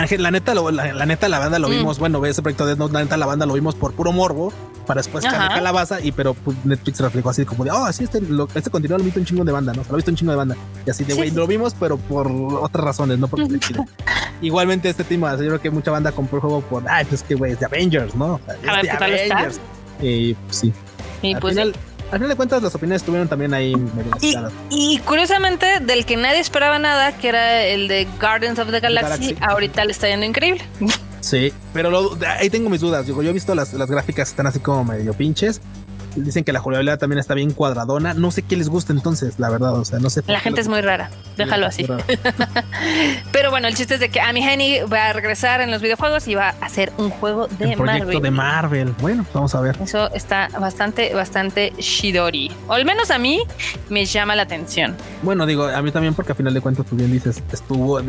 que 0.09 0.19
la, 0.19 0.31
neta, 0.31 0.55
la, 0.55 1.07
neta, 1.07 1.29
la 1.29 1.39
banda 1.39 1.59
lo 1.59 1.69
mm. 1.69 1.71
vimos, 1.71 1.99
bueno, 1.99 2.25
ese 2.25 2.43
proyecto 2.43 2.67
de 2.67 2.77
Note, 2.77 2.93
la 2.93 3.01
neta, 3.03 3.17
la 3.17 3.27
banda 3.27 3.47
lo 3.47 3.55
vimos 3.55 3.75
por 3.75 3.93
puro 3.95 4.13
morbo, 4.13 4.53
para 4.87 5.01
después 5.01 5.25
la 5.25 5.49
calabaza 5.49 6.01
y 6.01 6.13
pero 6.13 6.35
pues, 6.35 6.57
Netflix 6.65 7.01
reflejó 7.01 7.31
así 7.31 7.45
como 7.45 7.65
de 7.65 7.73
oh 7.73 7.93
sí 7.93 8.05
este 8.05 8.21
lo, 8.21 8.49
este 8.55 8.71
contenido 8.71 8.97
lo 8.97 9.05
visto 9.05 9.19
un 9.19 9.27
chingo 9.27 9.45
de 9.45 9.51
banda 9.51 9.73
no 9.73 9.83
lo 9.83 9.95
he 9.95 9.97
visto 9.97 10.13
un 10.13 10.17
chingo 10.17 10.31
de 10.31 10.37
banda 10.37 10.57
y 10.87 10.91
así 10.91 11.03
de 11.03 11.15
güey 11.15 11.33
lo 11.33 11.47
vimos 11.47 11.75
pero 11.79 11.97
por 11.97 12.31
otras 12.31 12.85
razones 12.85 13.19
no 13.19 13.27
porque 13.27 13.59
igualmente 14.41 14.89
este 14.89 15.03
tema 15.03 15.33
yo 15.33 15.39
creo 15.39 15.61
que 15.61 15.71
mucha 15.71 15.91
banda 15.91 16.13
compró 16.13 16.37
el 16.37 16.41
juego 16.43 16.61
por 16.61 16.89
ay 16.89 17.05
pues 17.05 17.25
que 17.25 17.35
güey 17.35 17.53
es 17.53 17.61
de 17.61 17.67
Avengers 17.67 18.15
no 18.15 18.41
a 18.47 18.77
ver, 18.77 18.91
Avengers. 18.91 19.61
Y 20.01 20.35
pues, 20.35 20.57
sí. 20.57 20.73
Y 21.23 21.35
al 21.35 21.41
pues 21.41 21.55
final, 21.55 21.75
al 22.11 22.19
final 22.19 22.29
de 22.29 22.37
cuentas, 22.37 22.63
las 22.63 22.75
opiniones 22.75 23.03
estuvieron 23.03 23.29
también 23.29 23.53
ahí 23.55 23.75
y, 24.21 24.37
y, 24.71 24.99
curiosamente, 25.01 25.81
del 25.81 26.07
que 26.07 26.17
nadie 26.17 26.41
esperaba 26.41 26.79
nada, 26.79 27.17
que 27.17 27.29
era 27.29 27.65
el 27.65 27.89
de 27.89 28.07
Guardians 28.21 28.59
of 28.59 28.71
the 28.71 28.81
Galaxy, 28.81 29.37
ahorita 29.41 29.85
le 29.85 29.93
está 29.93 30.09
yendo 30.09 30.25
increíble. 30.27 30.63
Sí, 31.21 31.53
pero 31.73 32.17
ahí 32.39 32.51
tengo 32.51 32.71
mis 32.71 32.81
dudas. 32.81 33.07
Digo, 33.07 33.21
yo 33.23 33.31
he 33.31 33.33
visto 33.33 33.55
las, 33.55 33.73
las 33.73 33.91
gráficas 33.91 34.29
están 34.29 34.47
así 34.47 34.61
como 34.61 34.85
medio 34.85 35.13
pinches. 35.13 35.61
Dicen 36.17 36.45
que 36.45 36.53
la 36.53 36.61
jugabilidad 36.61 36.99
también 36.99 37.19
está 37.19 37.35
bien 37.35 37.53
cuadradona. 37.53 38.15
No 38.15 38.31
sé 38.31 38.43
qué 38.43 38.57
les 38.57 38.69
gusta 38.69 38.93
entonces, 38.93 39.39
la 39.39 39.51
verdad. 39.51 39.75
O 39.75 39.85
sea, 39.85 39.99
no 39.99 40.11
sé. 40.11 40.23
La 40.27 40.41
gente 40.41 40.61
es 40.61 40.69
muy 40.69 40.81
rara. 40.81 41.11
Déjalo 41.37 41.67
así. 41.67 41.87
Pero 43.33 43.51
bueno, 43.51 43.69
el 43.69 43.75
chiste 43.75 43.95
es 43.95 44.01
de 44.01 44.09
que 44.09 44.21
Amy 44.21 44.43
Henny 44.43 44.81
va 44.81 45.09
a 45.09 45.13
regresar 45.13 45.61
en 45.61 45.71
los 45.71 45.83
videojuegos 45.83 46.27
y 46.29 46.35
va 46.35 46.49
a 46.61 46.65
hacer 46.65 46.93
un 46.99 47.11
juego 47.11 47.47
de 47.47 47.73
el 47.73 47.77
proyecto 47.77 48.07
Marvel. 48.07 48.23
de 48.23 48.31
Marvel. 48.31 48.95
Bueno, 49.01 49.23
pues 49.23 49.35
vamos 49.35 49.55
a 49.55 49.61
ver. 49.61 49.77
Eso 49.83 50.11
está 50.13 50.49
bastante, 50.59 51.15
bastante 51.15 51.73
shidori. 51.79 52.51
O 52.69 52.73
al 52.73 52.85
menos 52.85 53.11
a 53.11 53.19
mí 53.19 53.43
me 53.89 54.05
llama 54.07 54.35
la 54.35 54.43
atención. 54.43 54.97
Bueno, 55.23 55.47
digo, 55.47 55.65
a 55.65 55.83
mí 55.83 55.91
también 55.91 56.15
porque 56.15 56.33
a 56.33 56.35
final 56.35 56.55
de 56.55 56.61
cuentas, 56.61 56.87
tú 56.87 56.97
bien 56.97 57.13
dices, 57.13 57.43
estuvo 57.53 58.01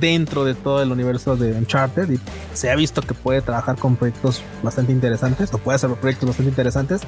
dentro 0.00 0.44
de 0.44 0.54
todo 0.54 0.82
el 0.82 0.90
universo 0.92 1.36
de 1.36 1.52
Uncharted 1.52 2.10
y 2.10 2.20
se 2.52 2.70
ha 2.70 2.76
visto 2.76 3.02
que 3.02 3.14
puede 3.14 3.42
trabajar 3.42 3.76
con 3.76 3.96
proyectos 3.96 4.42
bastante 4.62 4.92
interesantes 4.92 5.52
o 5.52 5.58
puede 5.58 5.76
hacer 5.76 5.90
proyectos 5.94 6.28
bastante 6.28 6.50
interesantes. 6.50 7.02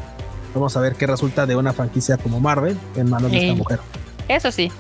Vamos 0.54 0.76
a 0.76 0.80
ver 0.80 0.94
qué 0.94 1.06
resulta 1.06 1.46
de 1.46 1.56
una 1.56 1.72
franquicia 1.72 2.16
como 2.16 2.40
Marvel 2.40 2.76
en 2.96 3.10
manos 3.10 3.30
de 3.30 3.38
esta 3.38 3.54
mujer. 3.54 3.80
Eso 4.28 4.50
sí. 4.50 4.70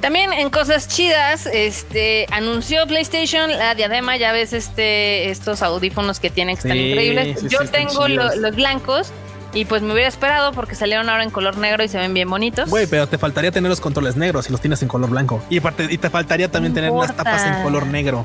También 0.00 0.32
en 0.32 0.48
cosas 0.48 0.88
chidas, 0.88 1.46
este 1.46 2.26
anunció 2.32 2.86
PlayStation 2.86 3.50
la 3.50 3.74
diadema, 3.74 4.16
ya 4.16 4.32
ves 4.32 4.54
este 4.54 5.30
estos 5.30 5.62
audífonos 5.62 6.20
que 6.20 6.30
tienen 6.30 6.56
que 6.56 6.60
están 6.60 6.78
increíbles. 6.78 7.42
Yo 7.48 7.60
tengo 7.70 8.08
los 8.08 8.56
blancos 8.56 9.12
y 9.52 9.64
pues 9.64 9.82
me 9.82 9.92
hubiera 9.92 10.08
esperado 10.08 10.52
porque 10.52 10.74
salieron 10.74 11.08
ahora 11.08 11.24
en 11.24 11.30
color 11.30 11.56
negro 11.56 11.82
y 11.82 11.88
se 11.88 11.98
ven 11.98 12.14
bien 12.14 12.30
bonitos. 12.30 12.70
Güey, 12.70 12.86
pero 12.86 13.08
te 13.08 13.18
faltaría 13.18 13.50
tener 13.50 13.68
los 13.68 13.80
controles 13.80 14.16
negros 14.16 14.46
si 14.46 14.52
los 14.52 14.60
tienes 14.60 14.80
en 14.82 14.88
color 14.88 15.10
blanco. 15.10 15.42
Y 15.50 15.58
aparte, 15.58 15.88
y 15.90 15.98
te 15.98 16.08
faltaría 16.08 16.50
también 16.50 16.72
tener 16.72 16.92
las 16.92 17.16
tapas 17.16 17.46
en 17.46 17.62
color 17.62 17.86
negro. 17.86 18.24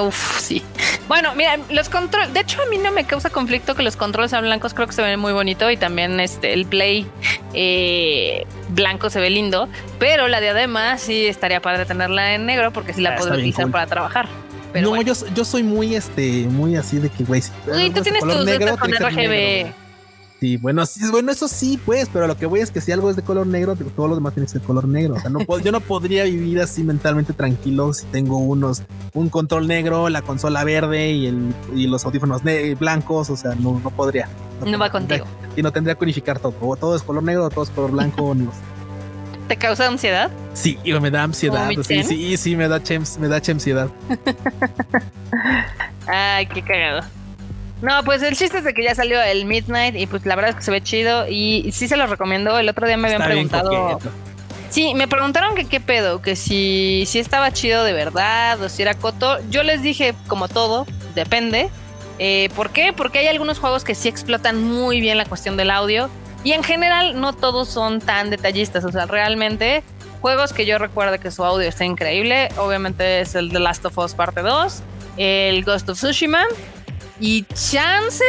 uf, 0.00 0.40
sí. 0.40 0.62
Bueno, 1.08 1.34
mira, 1.34 1.58
los 1.70 1.88
controles. 1.88 2.32
De 2.32 2.40
hecho, 2.40 2.62
a 2.62 2.66
mí 2.66 2.78
no 2.78 2.90
me 2.90 3.04
causa 3.04 3.28
conflicto 3.28 3.74
que 3.74 3.82
los 3.82 3.96
controles 3.96 4.30
sean 4.30 4.44
blancos. 4.44 4.72
Creo 4.72 4.86
que 4.86 4.94
se 4.94 5.02
ven 5.02 5.20
muy 5.20 5.32
bonito 5.32 5.70
y 5.70 5.76
también 5.76 6.18
este 6.20 6.54
el 6.54 6.64
play 6.64 7.06
eh, 7.52 8.46
blanco 8.70 9.10
se 9.10 9.20
ve 9.20 9.28
lindo. 9.28 9.68
Pero 9.98 10.28
la 10.28 10.40
diadema 10.40 10.96
sí 10.96 11.26
estaría 11.26 11.60
padre 11.60 11.84
tenerla 11.84 12.34
en 12.34 12.46
negro 12.46 12.72
porque 12.72 12.94
sí 12.94 13.02
la 13.02 13.10
ah, 13.10 13.16
puedo 13.16 13.34
utilizar 13.34 13.70
para 13.70 13.86
trabajar. 13.86 14.28
no, 14.74 15.02
yo, 15.02 15.12
yo 15.34 15.44
soy 15.44 15.62
muy 15.62 15.94
este, 15.96 16.46
muy 16.48 16.76
así 16.76 16.98
de 16.98 17.10
que, 17.10 17.24
güey. 17.24 17.42
Uy, 17.66 17.90
tú 17.90 18.00
tienes 18.00 18.22
tus 18.22 18.44
negro, 18.46 18.78
con 18.78 18.90
RGB. 18.90 19.81
Sí, 20.42 20.56
bueno, 20.56 20.84
sí, 20.86 21.08
bueno, 21.08 21.30
eso 21.30 21.46
sí, 21.46 21.78
pues, 21.86 22.08
pero 22.12 22.26
lo 22.26 22.36
que 22.36 22.46
voy 22.46 22.58
es 22.58 22.72
que 22.72 22.80
si 22.80 22.90
algo 22.90 23.08
es 23.08 23.14
de 23.14 23.22
color 23.22 23.46
negro, 23.46 23.76
todo 23.76 24.08
lo 24.08 24.16
demás 24.16 24.34
tiene 24.34 24.46
que 24.46 24.54
ser 24.54 24.62
color 24.62 24.88
negro. 24.88 25.14
O 25.14 25.20
sea, 25.20 25.30
no 25.30 25.38
puedo, 25.38 25.62
yo 25.62 25.70
no 25.70 25.78
podría 25.78 26.24
vivir 26.24 26.60
así 26.60 26.82
mentalmente 26.82 27.32
tranquilo 27.32 27.92
si 27.92 28.06
tengo 28.06 28.38
unos, 28.38 28.82
un 29.14 29.28
control 29.28 29.68
negro, 29.68 30.08
la 30.08 30.22
consola 30.22 30.64
verde 30.64 31.12
y, 31.12 31.28
el, 31.28 31.54
y 31.76 31.86
los 31.86 32.04
audífonos 32.04 32.42
blancos. 32.76 33.30
O 33.30 33.36
sea, 33.36 33.54
no, 33.54 33.78
no 33.78 33.90
podría. 33.90 34.28
No, 34.66 34.76
va 34.80 34.90
contigo. 34.90 35.26
Y 35.54 35.62
no 35.62 35.70
tendría 35.70 35.94
que 35.94 36.02
unificar 36.02 36.40
todo. 36.40 36.52
O 36.60 36.74
todo 36.74 36.96
es 36.96 37.04
color 37.04 37.22
negro, 37.22 37.44
o 37.44 37.50
todo 37.50 37.62
es 37.62 37.70
color 37.70 37.92
blanco. 37.92 38.34
no. 38.34 38.50
¿Te 39.46 39.56
causa 39.56 39.86
ansiedad? 39.86 40.28
Sí, 40.54 40.76
me 40.84 41.12
da 41.12 41.22
ansiedad. 41.22 41.70
Sí, 41.84 42.02
sí, 42.02 42.36
sí, 42.36 42.56
me 42.56 42.66
da 42.66 42.82
chems, 42.82 43.16
me 43.16 43.28
da 43.28 43.36
ansiedad. 43.36 43.88
Ay, 46.08 46.46
qué 46.46 46.62
cagado. 46.62 47.02
No, 47.82 48.04
pues 48.04 48.22
el 48.22 48.36
chiste 48.36 48.58
es 48.58 48.64
de 48.64 48.74
que 48.74 48.84
ya 48.84 48.94
salió 48.94 49.20
el 49.20 49.44
Midnight 49.44 49.96
y 49.96 50.06
pues 50.06 50.24
la 50.24 50.36
verdad 50.36 50.50
es 50.50 50.56
que 50.56 50.62
se 50.62 50.70
ve 50.70 50.80
chido 50.80 51.26
y 51.28 51.68
sí 51.72 51.88
se 51.88 51.96
lo 51.96 52.06
recomiendo. 52.06 52.56
El 52.58 52.68
otro 52.68 52.86
día 52.86 52.96
me 52.96 53.08
habían 53.08 53.24
preguntado. 53.28 53.98
Sí, 54.70 54.94
me 54.94 55.08
preguntaron 55.08 55.54
que 55.54 55.66
qué 55.66 55.80
pedo, 55.80 56.22
que 56.22 56.36
si, 56.36 57.04
si 57.06 57.18
estaba 57.18 57.50
chido 57.50 57.84
de 57.84 57.92
verdad 57.92 58.62
o 58.62 58.68
si 58.68 58.82
era 58.82 58.94
coto. 58.94 59.36
Yo 59.50 59.64
les 59.64 59.82
dije, 59.82 60.14
como 60.28 60.48
todo, 60.48 60.86
depende. 61.16 61.68
Eh, 62.20 62.50
¿Por 62.54 62.70
qué? 62.70 62.92
Porque 62.92 63.18
hay 63.18 63.26
algunos 63.26 63.58
juegos 63.58 63.82
que 63.82 63.96
sí 63.96 64.08
explotan 64.08 64.62
muy 64.62 65.00
bien 65.00 65.18
la 65.18 65.24
cuestión 65.24 65.56
del 65.56 65.70
audio 65.70 66.08
y 66.44 66.52
en 66.52 66.62
general 66.62 67.20
no 67.20 67.32
todos 67.32 67.68
son 67.68 68.00
tan 68.00 68.30
detallistas. 68.30 68.84
O 68.84 68.92
sea, 68.92 69.06
realmente 69.06 69.82
juegos 70.20 70.52
que 70.52 70.66
yo 70.66 70.78
recuerdo 70.78 71.18
que 71.18 71.32
su 71.32 71.44
audio 71.44 71.68
está 71.68 71.84
increíble. 71.84 72.48
Obviamente 72.58 73.20
es 73.20 73.34
el 73.34 73.50
The 73.50 73.58
Last 73.58 73.84
of 73.84 73.98
Us 73.98 74.14
Parte 74.14 74.40
2, 74.40 74.82
el 75.16 75.64
Ghost 75.64 75.88
of 75.88 75.98
Tsushima 75.98 76.46
y 77.20 77.44
Chance 77.54 78.24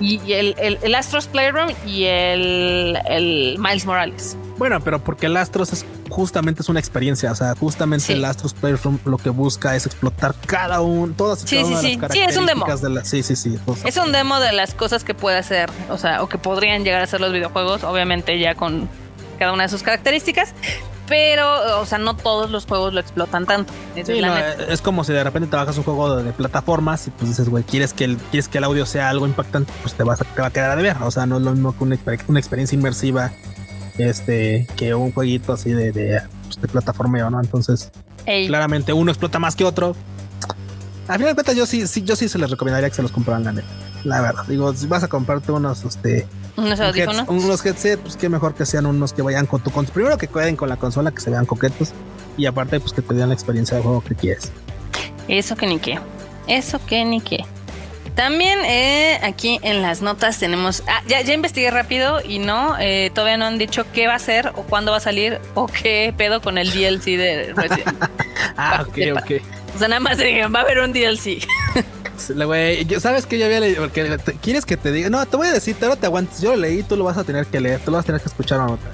y 0.00 0.32
el, 0.32 0.54
el, 0.58 0.94
Astros 0.94 1.26
Playroom 1.26 1.70
y 1.86 2.04
el, 2.04 2.98
el, 3.06 3.56
Miles 3.58 3.84
Morales. 3.86 4.36
Bueno, 4.58 4.80
pero 4.80 5.02
porque 5.02 5.26
el 5.26 5.36
Astros 5.36 5.72
es 5.72 5.86
justamente 6.08 6.62
es 6.62 6.68
una 6.68 6.80
experiencia, 6.80 7.30
o 7.30 7.34
sea, 7.34 7.54
justamente 7.54 8.12
el 8.12 8.24
Astros 8.24 8.52
Playroom 8.52 8.98
lo 9.04 9.16
que 9.16 9.30
busca 9.30 9.76
es 9.76 9.86
explotar 9.86 10.34
cada 10.46 10.80
uno, 10.80 11.14
todas 11.16 11.44
y 11.44 11.56
cada 11.56 11.66
una 11.66 11.80
de 11.80 11.88
las 11.88 11.96
características 11.98 12.12
sí, 12.12 12.30
es 12.30 12.36
un 12.36 12.46
demo. 12.46 12.66
De 12.66 13.04
sí, 13.04 13.22
sí, 13.22 13.36
sí. 13.36 13.58
Es 13.84 13.96
un 13.96 14.12
demo 14.12 14.40
de 14.40 14.52
las 14.52 14.74
cosas 14.74 15.04
que 15.04 15.14
puede 15.14 15.38
hacer, 15.38 15.70
o 15.88 15.98
sea, 15.98 16.22
o 16.22 16.28
que 16.28 16.36
podrían 16.36 16.84
llegar 16.84 17.00
a 17.00 17.06
ser 17.06 17.20
los 17.20 17.32
videojuegos, 17.32 17.84
obviamente 17.84 18.38
ya 18.38 18.54
con 18.54 18.88
cada 19.38 19.52
una 19.52 19.62
de 19.62 19.68
sus 19.70 19.82
características, 19.82 20.52
pero, 21.10 21.80
o 21.80 21.86
sea, 21.86 21.98
no 21.98 22.14
todos 22.14 22.52
los 22.52 22.66
juegos 22.66 22.94
lo 22.94 23.00
explotan 23.00 23.44
tanto. 23.44 23.72
es 23.96 24.80
como 24.80 25.02
si 25.02 25.12
de 25.12 25.24
repente 25.24 25.48
te 25.48 25.56
bajas 25.56 25.76
un 25.76 25.82
juego 25.82 26.22
de, 26.22 26.32
plataformas 26.32 27.08
y 27.08 27.10
pues 27.10 27.30
dices, 27.30 27.48
güey, 27.48 27.64
¿quieres 27.64 27.92
que, 27.92 28.04
el, 28.04 28.16
quieres 28.16 28.46
que 28.46 28.58
el 28.58 28.64
audio 28.64 28.86
sea 28.86 29.08
algo 29.08 29.26
impactante, 29.26 29.72
pues 29.82 29.94
te, 29.94 30.04
vas 30.04 30.20
a, 30.20 30.24
te 30.24 30.40
va 30.40 30.46
a 30.46 30.50
quedar 30.52 30.76
de 30.76 30.84
ver. 30.84 30.96
O 31.02 31.10
sea, 31.10 31.26
no 31.26 31.38
es 31.38 31.42
lo 31.42 31.50
mismo 31.50 31.76
que 31.76 31.82
una, 31.82 31.96
experiencia 32.38 32.76
inmersiva 32.76 33.32
este, 33.98 34.68
que 34.76 34.94
un 34.94 35.10
jueguito 35.10 35.52
así 35.52 35.72
de, 35.72 35.90
de, 35.90 36.22
pues, 36.44 36.60
de 36.60 36.68
plataformeo, 36.68 37.28
¿no? 37.28 37.40
Entonces, 37.40 37.90
claramente 38.46 38.92
uno 38.92 39.10
explota 39.10 39.40
más 39.40 39.56
que 39.56 39.64
otro. 39.64 39.96
A 41.08 41.14
final 41.14 41.30
de 41.30 41.34
cuentas, 41.34 41.56
yo 41.56 41.66
sí, 41.66 41.88
sí, 41.88 42.02
yo 42.02 42.14
sí 42.14 42.28
se 42.28 42.38
les 42.38 42.48
recomendaría 42.48 42.88
que 42.88 42.94
se 42.94 43.02
los 43.02 43.10
compraran 43.10 43.42
la 43.42 43.52
neta. 43.52 43.68
La 44.04 44.20
verdad, 44.20 44.44
digo, 44.46 44.72
si 44.74 44.86
vas 44.86 45.02
a 45.02 45.08
comprarte 45.08 45.50
unos, 45.50 45.82
este, 45.82 46.28
unos 46.64 46.80
audífonos. 46.80 47.28
unos 47.28 47.64
headsets, 47.64 48.00
pues 48.02 48.16
qué 48.16 48.28
mejor 48.28 48.54
que 48.54 48.66
sean 48.66 48.86
unos 48.86 49.12
que 49.12 49.22
vayan 49.22 49.46
con 49.46 49.62
tu 49.62 49.70
consola. 49.70 49.94
Primero 49.94 50.18
que 50.18 50.28
queden 50.28 50.56
con 50.56 50.68
la 50.68 50.76
consola, 50.76 51.10
que 51.10 51.20
se 51.20 51.30
vean 51.30 51.46
coquetos. 51.46 51.92
Y 52.36 52.46
aparte, 52.46 52.80
pues 52.80 52.92
que 52.92 53.02
te 53.02 53.14
den 53.14 53.28
la 53.28 53.34
experiencia 53.34 53.76
de 53.76 53.82
juego 53.82 54.02
que 54.02 54.14
quieres. 54.14 54.52
Eso 55.28 55.56
que 55.56 55.66
ni 55.66 55.78
qué. 55.78 55.98
Eso 56.46 56.80
que 56.86 57.04
ni 57.04 57.20
qué. 57.20 57.44
También 58.14 58.58
eh, 58.64 59.18
aquí 59.22 59.60
en 59.62 59.82
las 59.82 60.02
notas 60.02 60.38
tenemos. 60.38 60.82
Ah, 60.86 61.02
ya, 61.06 61.20
ya 61.22 61.32
investigué 61.32 61.70
rápido 61.70 62.20
y 62.22 62.38
no, 62.38 62.76
eh, 62.78 63.10
todavía 63.14 63.36
no 63.36 63.46
han 63.46 63.56
dicho 63.58 63.84
qué 63.92 64.06
va 64.06 64.14
a 64.14 64.18
ser 64.18 64.48
o 64.56 64.62
cuándo 64.62 64.90
va 64.90 64.98
a 64.98 65.00
salir 65.00 65.38
o 65.54 65.66
qué 65.66 66.12
pedo 66.16 66.40
con 66.40 66.58
el 66.58 66.70
DLC 66.70 67.16
de 67.16 67.52
Resident. 67.56 67.96
ah, 68.56 68.84
ok, 68.86 68.98
ok. 69.16 69.30
O 69.74 69.78
sea, 69.78 69.88
nada 69.88 70.00
más 70.00 70.18
digan, 70.18 70.52
va 70.54 70.60
a 70.60 70.62
haber 70.62 70.80
un 70.80 70.92
DLC. 70.92 71.46
sabes 73.00 73.26
que 73.26 73.38
yo 73.38 73.46
había 73.46 73.60
leído, 73.60 73.82
porque 73.82 74.18
quieres 74.40 74.64
que 74.64 74.76
te 74.76 74.92
diga, 74.92 75.10
no, 75.10 75.24
te 75.26 75.36
voy 75.36 75.48
a 75.48 75.52
decir, 75.52 75.76
te 75.76 75.88
te 75.96 76.06
aguantes, 76.06 76.40
yo 76.40 76.50
lo 76.50 76.56
leí, 76.56 76.82
tú 76.82 76.96
lo 76.96 77.04
vas 77.04 77.16
a 77.18 77.24
tener 77.24 77.46
que 77.46 77.60
leer, 77.60 77.80
tú 77.80 77.90
lo 77.90 77.96
vas 77.96 78.04
a 78.04 78.06
tener 78.06 78.20
que 78.20 78.28
escuchar 78.28 78.60
otra. 78.60 78.90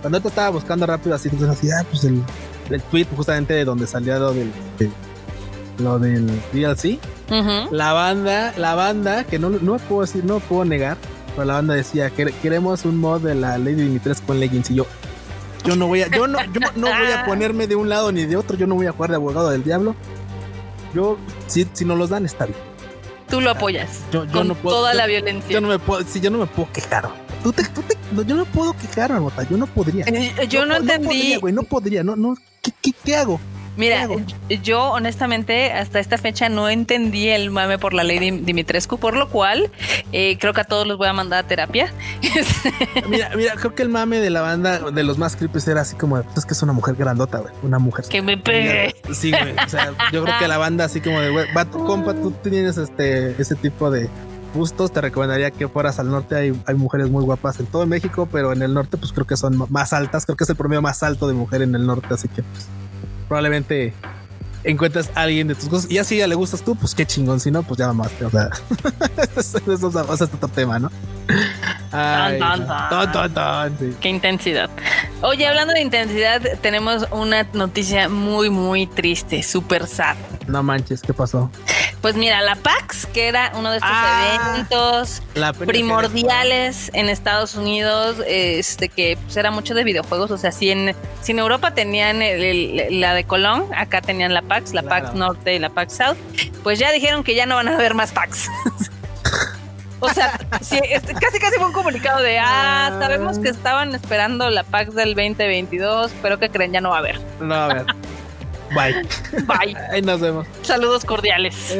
Cuando 0.00 0.20
te 0.20 0.28
estaba 0.28 0.50
buscando 0.50 0.86
rápido 0.86 1.14
así, 1.14 1.28
entonces 1.28 1.58
así, 1.58 1.70
ah, 1.70 1.84
pues 1.88 2.04
el, 2.04 2.22
el 2.70 2.82
tweet 2.82 3.06
justamente 3.14 3.54
de 3.54 3.64
donde 3.64 3.86
salía 3.86 4.18
lo 4.18 4.32
del, 4.32 4.50
lo 5.78 5.98
del 5.98 6.26
DLC, 6.52 6.98
la 7.70 7.92
banda, 7.92 8.54
la 8.56 8.74
banda, 8.74 9.24
que 9.24 9.38
no, 9.38 9.50
no 9.50 9.76
puedo 9.78 10.02
decir, 10.02 10.24
no 10.24 10.40
puedo 10.40 10.64
negar, 10.64 10.96
pero 11.34 11.44
la 11.44 11.54
banda 11.54 11.74
decía 11.74 12.10
que 12.10 12.26
queremos 12.42 12.84
un 12.84 12.98
mod 12.98 13.20
de 13.20 13.34
la 13.34 13.58
Lady 13.58 13.82
Dimitrescu 13.82 14.26
con 14.26 14.40
leggings 14.40 14.70
y 14.70 14.76
yo, 14.76 14.86
yo 15.64 15.76
no 15.76 15.86
voy 15.86 16.02
a, 16.02 16.08
yo 16.08 16.26
no, 16.26 16.38
yo 16.52 16.60
no 16.76 16.86
voy 16.86 17.12
a 17.12 17.24
ponerme 17.26 17.66
de 17.66 17.76
un 17.76 17.88
lado 17.88 18.12
ni 18.12 18.24
de 18.24 18.36
otro, 18.36 18.56
yo 18.56 18.66
no 18.66 18.74
voy 18.74 18.86
a 18.86 18.92
jugar 18.92 19.10
de 19.10 19.16
abogado 19.16 19.50
del 19.50 19.62
diablo. 19.62 19.94
Yo, 20.94 21.18
si, 21.46 21.68
si 21.72 21.84
no 21.84 21.94
los 21.94 22.10
dan, 22.10 22.24
está 22.24 22.46
bien. 22.46 22.58
Tú 23.30 23.40
lo 23.40 23.50
apoyas. 23.50 24.00
Yo, 24.12 24.26
con 24.30 24.48
no 24.48 24.54
puedo, 24.54 24.76
toda 24.76 24.92
la 24.94 25.06
violencia. 25.06 25.52
Yo 25.52 25.60
no 25.60 25.68
me 25.68 25.78
puedo, 25.78 26.02
si 26.02 26.20
yo 26.20 26.30
no 26.30 26.38
me 26.38 26.46
puedo 26.46 26.70
quejar. 26.72 27.08
Tú 27.42 27.52
te, 27.52 27.62
tú 27.64 27.82
te, 27.82 27.96
yo 28.26 28.36
no 28.36 28.44
puedo 28.44 28.72
quejar, 28.74 29.10
Marmota. 29.12 29.44
Yo 29.44 29.56
no 29.56 29.66
podría. 29.66 30.04
Eh, 30.06 30.48
yo 30.48 30.66
no, 30.66 30.76
entendí. 30.76 31.04
No 31.04 31.08
podría, 31.08 31.38
güey. 31.38 31.54
No 31.54 31.62
podría. 31.62 32.02
No, 32.02 32.16
no. 32.16 32.36
¿Qué, 32.60 32.72
qué, 32.82 32.92
qué 33.04 33.16
hago? 33.16 33.40
Mira, 33.80 34.06
yo 34.62 34.90
honestamente 34.90 35.72
hasta 35.72 36.00
esta 36.00 36.18
fecha 36.18 36.50
no 36.50 36.68
entendí 36.68 37.28
el 37.28 37.50
mame 37.50 37.78
por 37.78 37.94
la 37.94 38.04
ley 38.04 38.18
de 38.18 38.30
Dimitrescu, 38.42 38.98
por 38.98 39.16
lo 39.16 39.30
cual 39.30 39.70
eh, 40.12 40.36
creo 40.38 40.52
que 40.52 40.60
a 40.60 40.64
todos 40.64 40.86
los 40.86 40.98
voy 40.98 41.08
a 41.08 41.14
mandar 41.14 41.46
a 41.46 41.48
terapia. 41.48 41.90
mira, 43.08 43.30
mira, 43.34 43.54
creo 43.54 43.74
que 43.74 43.80
el 43.82 43.88
mame 43.88 44.20
de 44.20 44.28
la 44.28 44.42
banda 44.42 44.90
de 44.90 45.02
los 45.02 45.16
más 45.16 45.34
creepy 45.34 45.60
era 45.66 45.80
así 45.80 45.96
como, 45.96 46.18
es 46.18 46.44
que 46.44 46.52
es 46.52 46.62
una 46.62 46.74
mujer 46.74 46.94
grandota, 46.94 47.38
güey, 47.38 47.54
una 47.62 47.78
mujer. 47.78 48.04
Que 48.06 48.20
me 48.20 48.36
pegue. 48.36 48.94
Sí, 49.14 49.30
güey, 49.30 49.54
o 49.64 49.68
sea, 49.68 49.94
yo 50.12 50.24
creo 50.24 50.38
que 50.38 50.46
la 50.46 50.58
banda 50.58 50.84
así 50.84 51.00
como 51.00 51.18
de, 51.18 51.30
güey, 51.30 51.46
va 51.56 51.64
tu 51.64 51.82
compa, 51.86 52.12
tú 52.12 52.32
tienes 52.32 52.76
este, 52.76 53.40
ese 53.40 53.54
tipo 53.54 53.90
de 53.90 54.10
gustos, 54.52 54.92
te 54.92 55.00
recomendaría 55.00 55.50
que 55.52 55.68
fueras 55.68 55.98
al 55.98 56.10
norte. 56.10 56.34
Hay, 56.34 56.62
hay, 56.66 56.74
mujeres 56.74 57.08
muy 57.08 57.24
guapas 57.24 57.58
en 57.60 57.66
todo 57.66 57.86
México, 57.86 58.28
pero 58.30 58.52
en 58.52 58.60
el 58.60 58.74
norte, 58.74 58.98
pues 58.98 59.12
creo 59.12 59.26
que 59.26 59.38
son 59.38 59.64
más 59.70 59.94
altas. 59.94 60.26
Creo 60.26 60.36
que 60.36 60.44
es 60.44 60.50
el 60.50 60.56
promedio 60.56 60.82
más 60.82 61.02
alto 61.02 61.26
de 61.28 61.32
mujer 61.32 61.62
en 61.62 61.74
el 61.74 61.86
norte, 61.86 62.12
así 62.12 62.28
que 62.28 62.42
pues, 62.42 62.68
probablemente 63.30 63.94
encuentres 64.64 65.08
a 65.14 65.20
alguien 65.22 65.46
de 65.46 65.54
tus 65.54 65.68
cosas 65.68 65.88
y 65.88 65.98
así 65.98 66.16
ya 66.16 66.26
le 66.26 66.34
gustas 66.34 66.62
tú, 66.62 66.74
pues 66.74 66.96
qué 66.96 67.06
chingón, 67.06 67.38
si 67.38 67.52
no, 67.52 67.62
pues 67.62 67.78
ya 67.78 67.86
mamaste. 67.86 68.24
O 68.24 68.30
sea, 68.30 68.50
eso, 69.36 69.58
es 69.68 69.84
otro 69.84 70.48
tema, 70.48 70.80
¿no? 70.80 70.90
Qué 74.00 74.08
intensidad. 74.08 74.70
Oye, 75.22 75.46
hablando 75.46 75.74
de 75.74 75.80
intensidad, 75.80 76.40
tenemos 76.60 77.06
una 77.10 77.44
noticia 77.52 78.08
muy, 78.08 78.48
muy 78.48 78.86
triste, 78.86 79.42
súper 79.42 79.86
sad. 79.86 80.16
No 80.46 80.62
manches, 80.62 81.02
¿qué 81.02 81.12
pasó? 81.12 81.50
Pues 82.00 82.14
mira, 82.14 82.40
la 82.40 82.56
PAX, 82.56 83.06
que 83.06 83.28
era 83.28 83.52
uno 83.56 83.70
de 83.70 83.76
estos 83.76 83.90
ah, 83.92 84.54
eventos 84.54 85.22
primordiales 85.66 86.90
en 86.94 87.10
Estados 87.10 87.56
Unidos, 87.56 88.16
este 88.26 88.88
que 88.88 89.18
pues, 89.22 89.36
era 89.36 89.50
mucho 89.50 89.74
de 89.74 89.84
videojuegos, 89.84 90.30
o 90.30 90.38
sea, 90.38 90.50
si 90.50 90.70
en, 90.70 90.94
si 91.20 91.32
en 91.32 91.40
Europa 91.40 91.74
tenían 91.74 92.20
la 93.00 93.14
de 93.14 93.24
Colón, 93.24 93.66
acá 93.76 94.00
tenían 94.00 94.32
la 94.32 94.42
PAX, 94.42 94.72
la 94.72 94.82
PAX 94.82 95.12
Norte 95.14 95.54
y 95.54 95.58
la 95.58 95.68
PAX 95.68 95.96
South, 95.96 96.16
pues 96.62 96.78
ya 96.78 96.90
dijeron 96.90 97.22
que 97.22 97.34
ya 97.34 97.44
no 97.44 97.56
van 97.56 97.68
a 97.68 97.74
haber 97.74 97.94
más 97.94 98.12
PAX. 98.12 98.48
O 100.00 100.08
sea, 100.08 100.38
este, 100.60 101.14
casi 101.14 101.38
casi 101.38 101.56
fue 101.56 101.66
un 101.66 101.72
comunicado 101.72 102.22
de, 102.22 102.38
ah, 102.38 102.96
sabemos 102.98 103.38
que 103.38 103.48
estaban 103.50 103.94
esperando 103.94 104.48
la 104.50 104.64
PAX 104.64 104.94
del 104.94 105.14
2022, 105.14 106.10
pero 106.22 106.38
que 106.38 106.50
creen 106.50 106.72
ya 106.72 106.80
no 106.80 106.90
va 106.90 106.96
a 106.96 106.98
haber. 107.00 107.20
No 107.40 107.48
va 107.48 107.64
a 107.64 107.70
haber. 107.70 107.86
Bye. 108.74 109.02
Bye. 109.46 109.76
Ahí 109.90 110.02
nos 110.02 110.20
vemos. 110.20 110.46
Saludos 110.62 111.04
cordiales. 111.04 111.76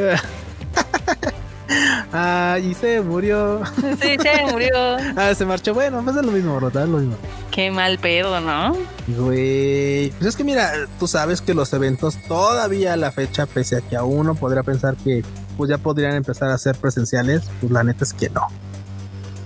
Ah, 2.13 2.59
y 2.63 2.75
se 2.75 3.01
murió. 3.01 3.63
Sí, 4.01 4.17
se 4.21 4.53
murió. 4.53 4.71
ah, 5.17 5.35
se 5.35 5.45
marchó. 5.45 5.75
Bueno, 5.75 6.03
pues 6.03 6.17
es 6.17 6.25
lo 6.25 6.33
mismo. 6.33 6.59
Es 6.69 6.75
lo 6.75 6.99
mismo. 6.99 7.17
Qué 7.51 7.71
mal 7.71 7.99
pedo, 7.99 8.41
¿no? 8.41 8.77
Güey. 9.07 10.11
Pues 10.11 10.29
es 10.29 10.37
que 10.37 10.45
mira, 10.45 10.73
tú 10.99 11.07
sabes 11.07 11.41
que 11.41 11.55
los 11.55 11.73
eventos 11.73 12.17
todavía 12.29 12.95
a 12.95 12.97
la 12.97 13.13
fecha, 13.13 13.47
pese 13.47 13.77
a 13.77 13.81
que 13.81 13.97
a 13.97 14.05
uno 14.05 14.35
podría 14.35 14.63
pensar 14.63 14.97
que 14.97 15.25
pues 15.57 15.71
ya 15.71 15.79
podrían 15.79 16.15
empezar 16.15 16.51
a 16.51 16.59
ser 16.59 16.77
presenciales, 16.77 17.43
pues 17.61 17.73
la 17.73 17.85
neta 17.85 18.05
es 18.05 18.13
que 18.13 18.31
no. 18.31 18.47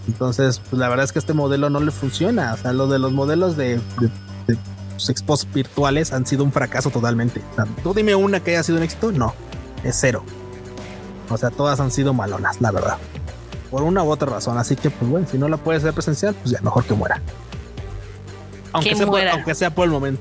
Entonces, 0.06 0.60
pues 0.70 0.78
la 0.78 0.88
verdad 0.88 1.04
es 1.04 1.12
que 1.12 1.18
este 1.18 1.32
modelo 1.32 1.70
no 1.70 1.80
le 1.80 1.90
funciona. 1.90 2.54
O 2.54 2.56
sea, 2.56 2.72
lo 2.72 2.86
de 2.86 2.98
los 2.98 3.12
modelos 3.12 3.56
de 3.56 3.80
sus 4.96 5.10
expos 5.10 5.48
virtuales 5.52 6.12
han 6.12 6.26
sido 6.26 6.44
un 6.44 6.52
fracaso 6.52 6.90
totalmente. 6.90 7.42
tú 7.82 7.94
dime 7.94 8.14
una 8.14 8.40
que 8.40 8.52
haya 8.52 8.62
sido 8.62 8.78
un 8.78 8.84
éxito, 8.84 9.12
no, 9.12 9.34
es 9.82 9.96
cero. 9.98 10.24
O 11.30 11.36
sea, 11.38 11.50
todas 11.50 11.80
han 11.80 11.90
sido 11.90 12.12
malonas, 12.12 12.60
la 12.60 12.70
verdad. 12.70 12.98
Por 13.70 13.82
una 13.82 14.02
u 14.02 14.10
otra 14.10 14.30
razón. 14.30 14.58
Así 14.58 14.76
que, 14.76 14.90
pues 14.90 15.10
bueno, 15.10 15.26
si 15.30 15.38
no 15.38 15.48
la 15.48 15.56
puede 15.56 15.78
hacer 15.78 15.92
presencial, 15.92 16.34
pues 16.34 16.50
ya 16.50 16.60
mejor 16.60 16.84
que 16.84 16.94
muera. 16.94 17.20
Aunque, 18.72 18.94
sea, 18.94 19.06
Por, 19.06 19.28
aunque 19.28 19.54
sea 19.54 19.70
por 19.70 19.84
el 19.84 19.90
momento. 19.90 20.20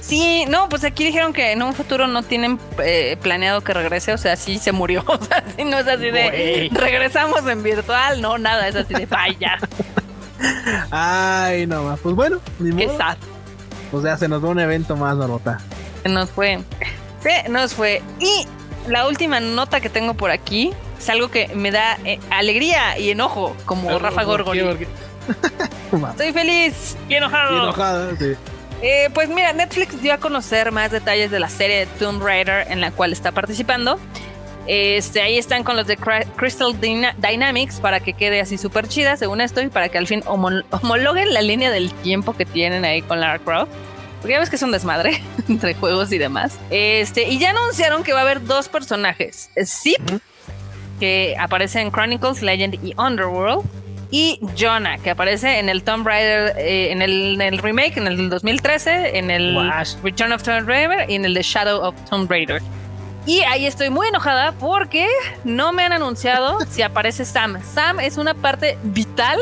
Sí, 0.00 0.44
no, 0.48 0.68
pues 0.70 0.84
aquí 0.84 1.04
dijeron 1.04 1.32
que 1.34 1.52
en 1.52 1.62
un 1.62 1.74
futuro 1.74 2.06
no 2.06 2.22
tienen 2.22 2.58
eh, 2.78 3.18
planeado 3.20 3.60
que 3.60 3.74
regrese, 3.74 4.14
o 4.14 4.18
sea, 4.18 4.36
sí 4.36 4.58
se 4.58 4.72
murió. 4.72 5.04
O 5.08 5.22
sea, 5.22 5.44
sí, 5.54 5.64
no 5.64 5.78
es 5.78 5.86
así 5.86 6.10
de 6.10 6.70
regresamos 6.72 7.46
en 7.46 7.62
virtual, 7.62 8.22
no, 8.22 8.38
nada, 8.38 8.68
es 8.68 8.76
así 8.76 8.94
de 8.94 9.06
vaya. 9.10 9.58
Ay, 10.90 11.66
no 11.66 11.82
más. 11.82 12.00
Pues 12.00 12.14
bueno, 12.14 12.38
ni 12.58 12.74
Qué 12.74 12.86
modo. 12.86 12.96
sad. 12.98 13.16
Pues 13.90 14.04
ya 14.04 14.16
se 14.16 14.28
nos 14.28 14.42
va 14.44 14.48
un 14.48 14.60
evento 14.60 14.96
más, 14.96 15.16
Barbota. 15.18 15.58
Se 16.02 16.08
nos 16.08 16.30
fue. 16.30 16.60
Se 17.20 17.48
nos 17.48 17.74
fue. 17.74 18.02
Y 18.20 18.46
la 18.88 19.06
última 19.06 19.40
nota 19.40 19.80
que 19.80 19.88
tengo 19.90 20.14
por 20.14 20.30
aquí 20.30 20.72
es 20.98 21.08
algo 21.08 21.30
que 21.30 21.48
me 21.54 21.70
da 21.70 21.98
eh, 22.04 22.18
alegría 22.30 22.98
y 22.98 23.10
enojo, 23.10 23.54
como 23.64 23.98
Rafa 23.98 24.22
Gorgoni. 24.24 24.60
Estoy 26.10 26.32
feliz 26.32 26.96
y 27.08 27.14
enojado. 27.14 28.16
sí. 28.16 28.34
Eh, 28.80 29.10
pues 29.12 29.28
mira, 29.28 29.52
Netflix 29.52 30.00
dio 30.00 30.14
a 30.14 30.18
conocer 30.18 30.70
más 30.70 30.90
detalles 30.92 31.30
de 31.32 31.40
la 31.40 31.48
serie 31.48 31.80
de 31.80 31.86
Tomb 31.86 32.22
Raider 32.22 32.70
en 32.70 32.80
la 32.80 32.92
cual 32.92 33.12
está 33.12 33.32
participando. 33.32 33.98
Este, 34.68 35.20
ahí 35.22 35.36
están 35.38 35.64
con 35.64 35.76
los 35.76 35.86
de 35.86 35.96
Cry- 35.98 36.26
Crystal 36.36 36.78
Dyna- 36.80 37.14
Dynamics 37.18 37.80
para 37.80 38.00
que 38.00 38.12
quede 38.12 38.40
así 38.40 38.56
súper 38.58 38.86
chida, 38.86 39.16
según 39.16 39.40
esto, 39.40 39.60
y 39.62 39.68
para 39.68 39.88
que 39.88 39.98
al 39.98 40.06
fin 40.06 40.22
homo- 40.26 40.62
homologuen 40.70 41.32
la 41.34 41.40
línea 41.42 41.70
del 41.70 41.92
tiempo 41.92 42.36
que 42.36 42.44
tienen 42.44 42.84
ahí 42.84 43.02
con 43.02 43.18
Lara 43.20 43.38
Croft. 43.40 43.72
Porque 44.20 44.32
ya 44.32 44.40
ves 44.40 44.50
que 44.50 44.56
es 44.56 44.62
un 44.62 44.72
desmadre 44.72 45.22
entre 45.48 45.74
juegos 45.74 46.12
y 46.12 46.18
demás. 46.18 46.58
Este, 46.70 47.28
y 47.28 47.38
ya 47.38 47.50
anunciaron 47.50 48.02
que 48.02 48.12
va 48.12 48.20
a 48.20 48.22
haber 48.22 48.44
dos 48.44 48.68
personajes. 48.68 49.50
Zip, 49.64 50.00
que 50.98 51.36
aparece 51.38 51.80
en 51.80 51.90
Chronicles, 51.90 52.42
Legend 52.42 52.74
y 52.84 52.94
Underworld. 52.98 53.64
Y 54.10 54.40
Jonah, 54.58 54.96
que 54.98 55.10
aparece 55.10 55.58
en 55.58 55.68
el 55.68 55.82
Tomb 55.82 56.06
Raider, 56.06 56.56
eh, 56.56 56.90
en, 56.92 57.02
el, 57.02 57.34
en 57.34 57.42
el 57.42 57.58
remake, 57.58 57.98
en 57.98 58.06
el 58.06 58.16
del 58.16 58.30
2013, 58.30 59.18
en 59.18 59.30
el. 59.30 59.54
Return 60.02 60.32
of 60.32 60.42
Tomb 60.42 60.66
Raider 60.66 61.10
y 61.10 61.14
en 61.14 61.26
el 61.26 61.34
de 61.34 61.42
Shadow 61.42 61.84
of 61.84 61.94
Tomb 62.08 62.30
Raider. 62.30 62.62
Y 63.26 63.40
ahí 63.40 63.66
estoy 63.66 63.90
muy 63.90 64.08
enojada 64.08 64.52
porque 64.52 65.06
no 65.44 65.74
me 65.74 65.82
han 65.82 65.92
anunciado 65.92 66.58
si 66.70 66.80
aparece 66.80 67.26
Sam. 67.26 67.62
Sam 67.62 68.00
es 68.00 68.16
una 68.16 68.32
parte 68.32 68.78
vital 68.82 69.38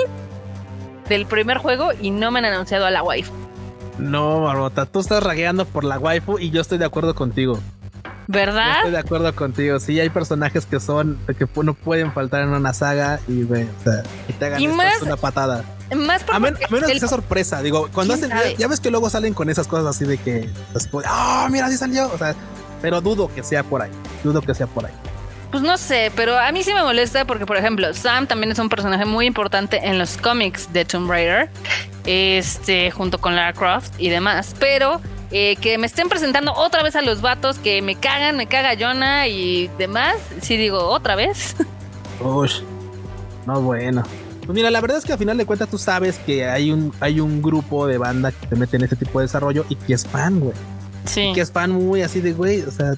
del 1.09 1.27
primer 1.27 1.59
juego 1.59 1.91
y 2.01 2.11
no 2.11 2.33
me 2.33 2.41
han 2.41 2.47
anunciado 2.47 2.87
a 2.87 2.91
la 2.91 3.05
wife. 3.05 3.31
No, 3.99 4.43
Barbota, 4.43 4.87
tú 4.87 5.01
estás 5.01 5.23
ragueando 5.23 5.65
por 5.65 5.85
la 5.85 5.99
waifu 5.99 6.39
y 6.39 6.51
yo 6.51 6.61
estoy 6.61 6.79
de 6.79 6.85
acuerdo 6.85 7.15
contigo. 7.15 7.59
Yo 8.05 8.13
¿Verdad? 8.29 8.77
estoy 8.79 8.91
de 8.93 8.99
acuerdo 8.99 9.35
contigo. 9.35 9.79
Sí, 9.79 9.99
hay 10.01 10.11
personajes 10.11 10.67
que 10.67 10.81
son, 10.81 11.19
que 11.39 11.47
no 11.63 11.75
pueden 11.75 12.13
faltar 12.13 12.43
en 12.43 12.49
una 12.49 12.73
saga 12.75 13.21
y, 13.29 13.43
güey, 13.45 13.65
o 13.65 13.85
sea, 13.85 14.03
que 14.27 14.33
te 14.33 14.45
hagan 14.47 14.61
Y 14.61 14.65
esto 14.67 14.77
más- 14.77 14.97
es 14.97 15.03
una 15.03 15.17
patada. 15.17 15.65
Más 15.97 16.25
A, 16.33 16.39
men- 16.41 16.57
a 16.57 16.69
menos 16.73 16.87
que 16.87 16.93
el- 16.93 16.99
sea 16.99 17.09
sorpresa. 17.09 17.63
Digo, 17.63 17.89
cuando 17.95 18.15
¿Quién 18.15 18.33
hacen, 18.33 18.51
ya, 18.53 18.59
ya 18.59 18.69
ves 18.69 18.81
que 18.81 18.91
luego 18.91 19.09
salen 19.09 19.33
con 19.33 19.49
esas 19.49 19.69
cosas 19.69 19.87
así 19.87 20.05
de 20.05 20.19
que, 20.19 20.51
después, 20.75 21.07
ah, 21.09 21.49
mira, 21.51 21.69
sí 21.71 21.77
salió. 21.77 22.11
O 22.13 22.19
sea, 22.19 22.35
pero 22.83 23.01
dudo 23.01 23.31
que 23.33 23.45
sea 23.45 23.63
por 23.63 23.83
ahí. 23.83 23.91
Dudo 24.25 24.43
que 24.43 24.55
sea 24.55 24.67
por 24.67 24.87
ahí. 24.87 24.93
Pues 25.57 25.65
no 25.65 25.79
sé, 25.79 26.13
pero 26.15 26.39
a 26.39 26.53
mí 26.53 26.63
sí 26.63 26.75
me 26.75 26.83
molesta 26.83 27.25
porque, 27.25 27.47
por 27.47 27.57
ejemplo, 27.57 27.95
Sam 27.95 28.27
también 28.27 28.53
es 28.53 28.59
un 28.59 28.69
personaje 28.69 29.07
muy 29.07 29.25
importante 29.25 29.89
en 29.89 29.99
los 29.99 30.19
cómics 30.19 30.71
de 30.75 30.85
Tomb 30.85 31.11
Raider, 31.11 31.49
este, 32.05 32.91
junto 32.91 33.17
con 33.17 33.35
Lara 33.35 33.55
Croft 33.55 33.95
y 33.97 34.11
demás. 34.11 34.55
Pero 34.61 35.01
eh, 35.31 35.57
que 35.57 35.79
me 35.79 35.87
estén 35.87 36.11
presentando 36.11 36.53
otra 36.53 36.83
vez 36.83 36.95
a 36.95 37.01
los 37.01 37.23
vatos 37.23 37.59
que 37.59 37.81
me 37.81 37.95
cagan, 37.95 38.37
me 38.37 38.47
caga 38.47 38.75
Jonah 38.79 39.29
y 39.29 39.71
demás, 39.79 40.17
sí 40.43 40.59
digo, 40.59 40.79
otra 40.79 41.17
vez. 41.17 41.57
Uy, 42.21 42.51
no 43.47 43.63
bueno. 43.63 44.03
Pues 44.45 44.55
mira, 44.55 44.71
la 44.71 44.83
verdad 44.83 44.99
es 44.99 45.07
que 45.07 45.15
al 45.15 45.19
final 45.19 45.39
de 45.39 45.47
cuentas 45.47 45.71
tú 45.71 45.79
sabes 45.79 46.19
que 46.19 46.47
hay 46.47 46.71
un, 46.71 46.93
hay 47.01 47.19
un 47.19 47.41
grupo 47.41 47.87
de 47.87 47.97
banda 47.97 48.31
que 48.31 48.47
te 48.47 48.57
mete 48.57 48.77
en 48.77 48.83
este 48.83 48.97
tipo 48.97 49.21
de 49.21 49.25
desarrollo 49.25 49.65
y 49.71 49.77
que 49.77 49.95
es 49.95 50.07
fan, 50.07 50.39
güey. 50.39 50.55
Sí. 51.07 51.33
Que 51.35 51.41
es 51.41 51.51
fan 51.51 51.71
muy 51.71 52.03
así 52.03 52.21
de, 52.21 52.35
güey, 52.35 52.61
o 52.61 52.71
sea, 52.71 52.93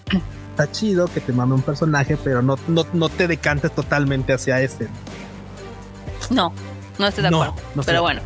está 0.58 0.70
chido 0.72 1.06
que 1.06 1.20
te 1.20 1.32
mame 1.32 1.54
un 1.54 1.62
personaje, 1.62 2.16
pero 2.22 2.42
no, 2.42 2.58
no, 2.66 2.84
no 2.92 3.08
te 3.08 3.28
decantes 3.28 3.72
totalmente 3.74 4.32
hacia 4.32 4.60
este. 4.60 4.88
No, 6.30 6.52
no 6.98 7.06
estoy 7.06 7.24
de 7.24 7.30
No, 7.30 7.42
acuerdo. 7.42 7.62
no 7.74 7.80
estoy 7.82 7.92
pero 7.92 8.02
bueno. 8.02 8.20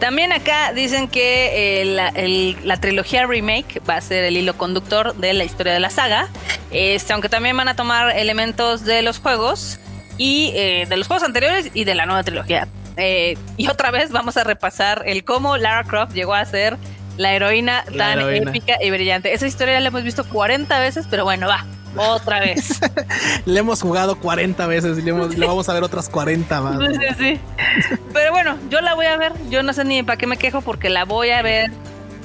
También 0.00 0.32
acá 0.32 0.72
dicen 0.74 1.08
que 1.08 1.80
eh, 1.80 1.84
la, 1.86 2.08
el- 2.08 2.56
la 2.64 2.78
trilogía 2.78 3.26
remake 3.26 3.80
va 3.88 3.96
a 3.96 4.00
ser 4.00 4.24
el 4.24 4.36
hilo 4.36 4.56
conductor 4.58 5.14
de 5.14 5.32
la 5.32 5.44
historia 5.44 5.72
de 5.72 5.80
la 5.80 5.88
saga. 5.90 6.28
Este, 6.70 7.12
aunque 7.12 7.28
también 7.28 7.56
van 7.56 7.68
a 7.68 7.76
tomar 7.76 8.14
elementos 8.16 8.84
de 8.84 9.00
los 9.02 9.18
juegos 9.20 9.78
y 10.18 10.50
eh, 10.54 10.86
de 10.88 10.96
los 10.96 11.06
juegos 11.06 11.22
anteriores 11.22 11.70
y 11.72 11.84
de 11.84 11.94
la 11.94 12.04
nueva 12.04 12.24
trilogía. 12.24 12.68
Eh, 12.98 13.38
y 13.56 13.68
otra 13.68 13.90
vez 13.90 14.10
vamos 14.10 14.36
a 14.36 14.44
repasar 14.44 15.02
el 15.06 15.24
cómo 15.24 15.56
Lara 15.56 15.84
Croft 15.84 16.12
llegó 16.14 16.34
a 16.34 16.44
ser 16.44 16.76
la 17.16 17.32
heroína 17.34 17.84
La 17.92 18.08
tan 18.10 18.18
heroína. 18.18 18.50
épica 18.50 18.74
y 18.82 18.90
brillante. 18.90 19.32
Esa 19.32 19.46
historia 19.46 19.80
la 19.80 19.88
hemos 19.88 20.02
visto 20.02 20.24
40 20.28 20.78
veces, 20.80 21.06
pero 21.08 21.24
bueno, 21.24 21.46
va, 21.48 21.64
otra 21.98 22.40
vez. 22.40 22.80
Le 23.46 23.60
hemos 23.60 23.80
jugado 23.82 24.16
40 24.18 24.66
veces 24.66 24.98
y 24.98 25.02
le, 25.02 25.10
hemos- 25.10 25.36
le 25.36 25.46
vamos 25.46 25.68
a 25.68 25.74
ver 25.74 25.82
otras 25.82 26.08
40 26.08 26.60
más. 26.60 26.78
Sí, 26.78 26.94
sí, 26.98 27.14
sí. 27.18 27.96
Pero 28.12 28.32
bueno, 28.32 28.56
yo 28.70 28.80
la 28.80 28.94
voy 28.94 29.06
a 29.06 29.16
ver. 29.16 29.32
Yo 29.50 29.62
no 29.62 29.72
sé 29.72 29.84
ni 29.84 30.02
para 30.02 30.16
qué 30.16 30.26
me 30.26 30.36
quejo 30.36 30.60
porque 30.62 30.88
la 30.90 31.04
voy 31.04 31.30
a 31.30 31.42
ver 31.42 31.70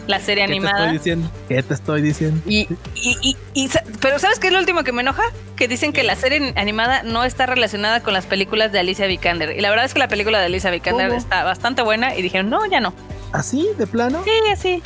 la 0.07 0.19
serie 0.19 0.43
¿Qué 0.45 0.47
te 0.51 0.57
animada. 0.57 0.79
estoy 0.79 0.97
diciendo? 0.97 1.31
¿Qué 1.47 1.61
te 1.63 1.73
estoy 1.73 2.01
diciendo? 2.01 2.41
Y, 2.47 2.67
y, 2.95 3.17
y, 3.21 3.37
y 3.53 3.69
pero 4.01 4.17
¿sabes 4.19 4.39
qué 4.39 4.47
es 4.47 4.53
lo 4.53 4.59
último 4.59 4.83
que 4.83 4.91
me 4.91 5.01
enoja? 5.03 5.21
Que 5.55 5.67
dicen 5.67 5.93
que 5.93 6.03
la 6.03 6.15
serie 6.15 6.53
animada 6.57 7.03
no 7.03 7.23
está 7.23 7.45
relacionada 7.45 8.01
con 8.01 8.13
las 8.13 8.25
películas 8.25 8.71
de 8.71 8.79
Alicia 8.79 9.05
Vikander. 9.05 9.55
Y 9.55 9.61
la 9.61 9.69
verdad 9.69 9.85
es 9.85 9.93
que 9.93 9.99
la 9.99 10.07
película 10.07 10.39
de 10.39 10.45
Alicia 10.45 10.71
Vikander 10.71 11.09
¿Cómo? 11.09 11.19
está 11.19 11.43
bastante 11.43 11.81
buena 11.83 12.15
y 12.15 12.21
dijeron, 12.23 12.49
no, 12.49 12.65
ya 12.65 12.79
no. 12.79 12.93
¿Así? 13.31 13.69
¿De 13.77 13.85
plano? 13.87 14.23
Sí, 14.25 14.31
así. 14.51 14.83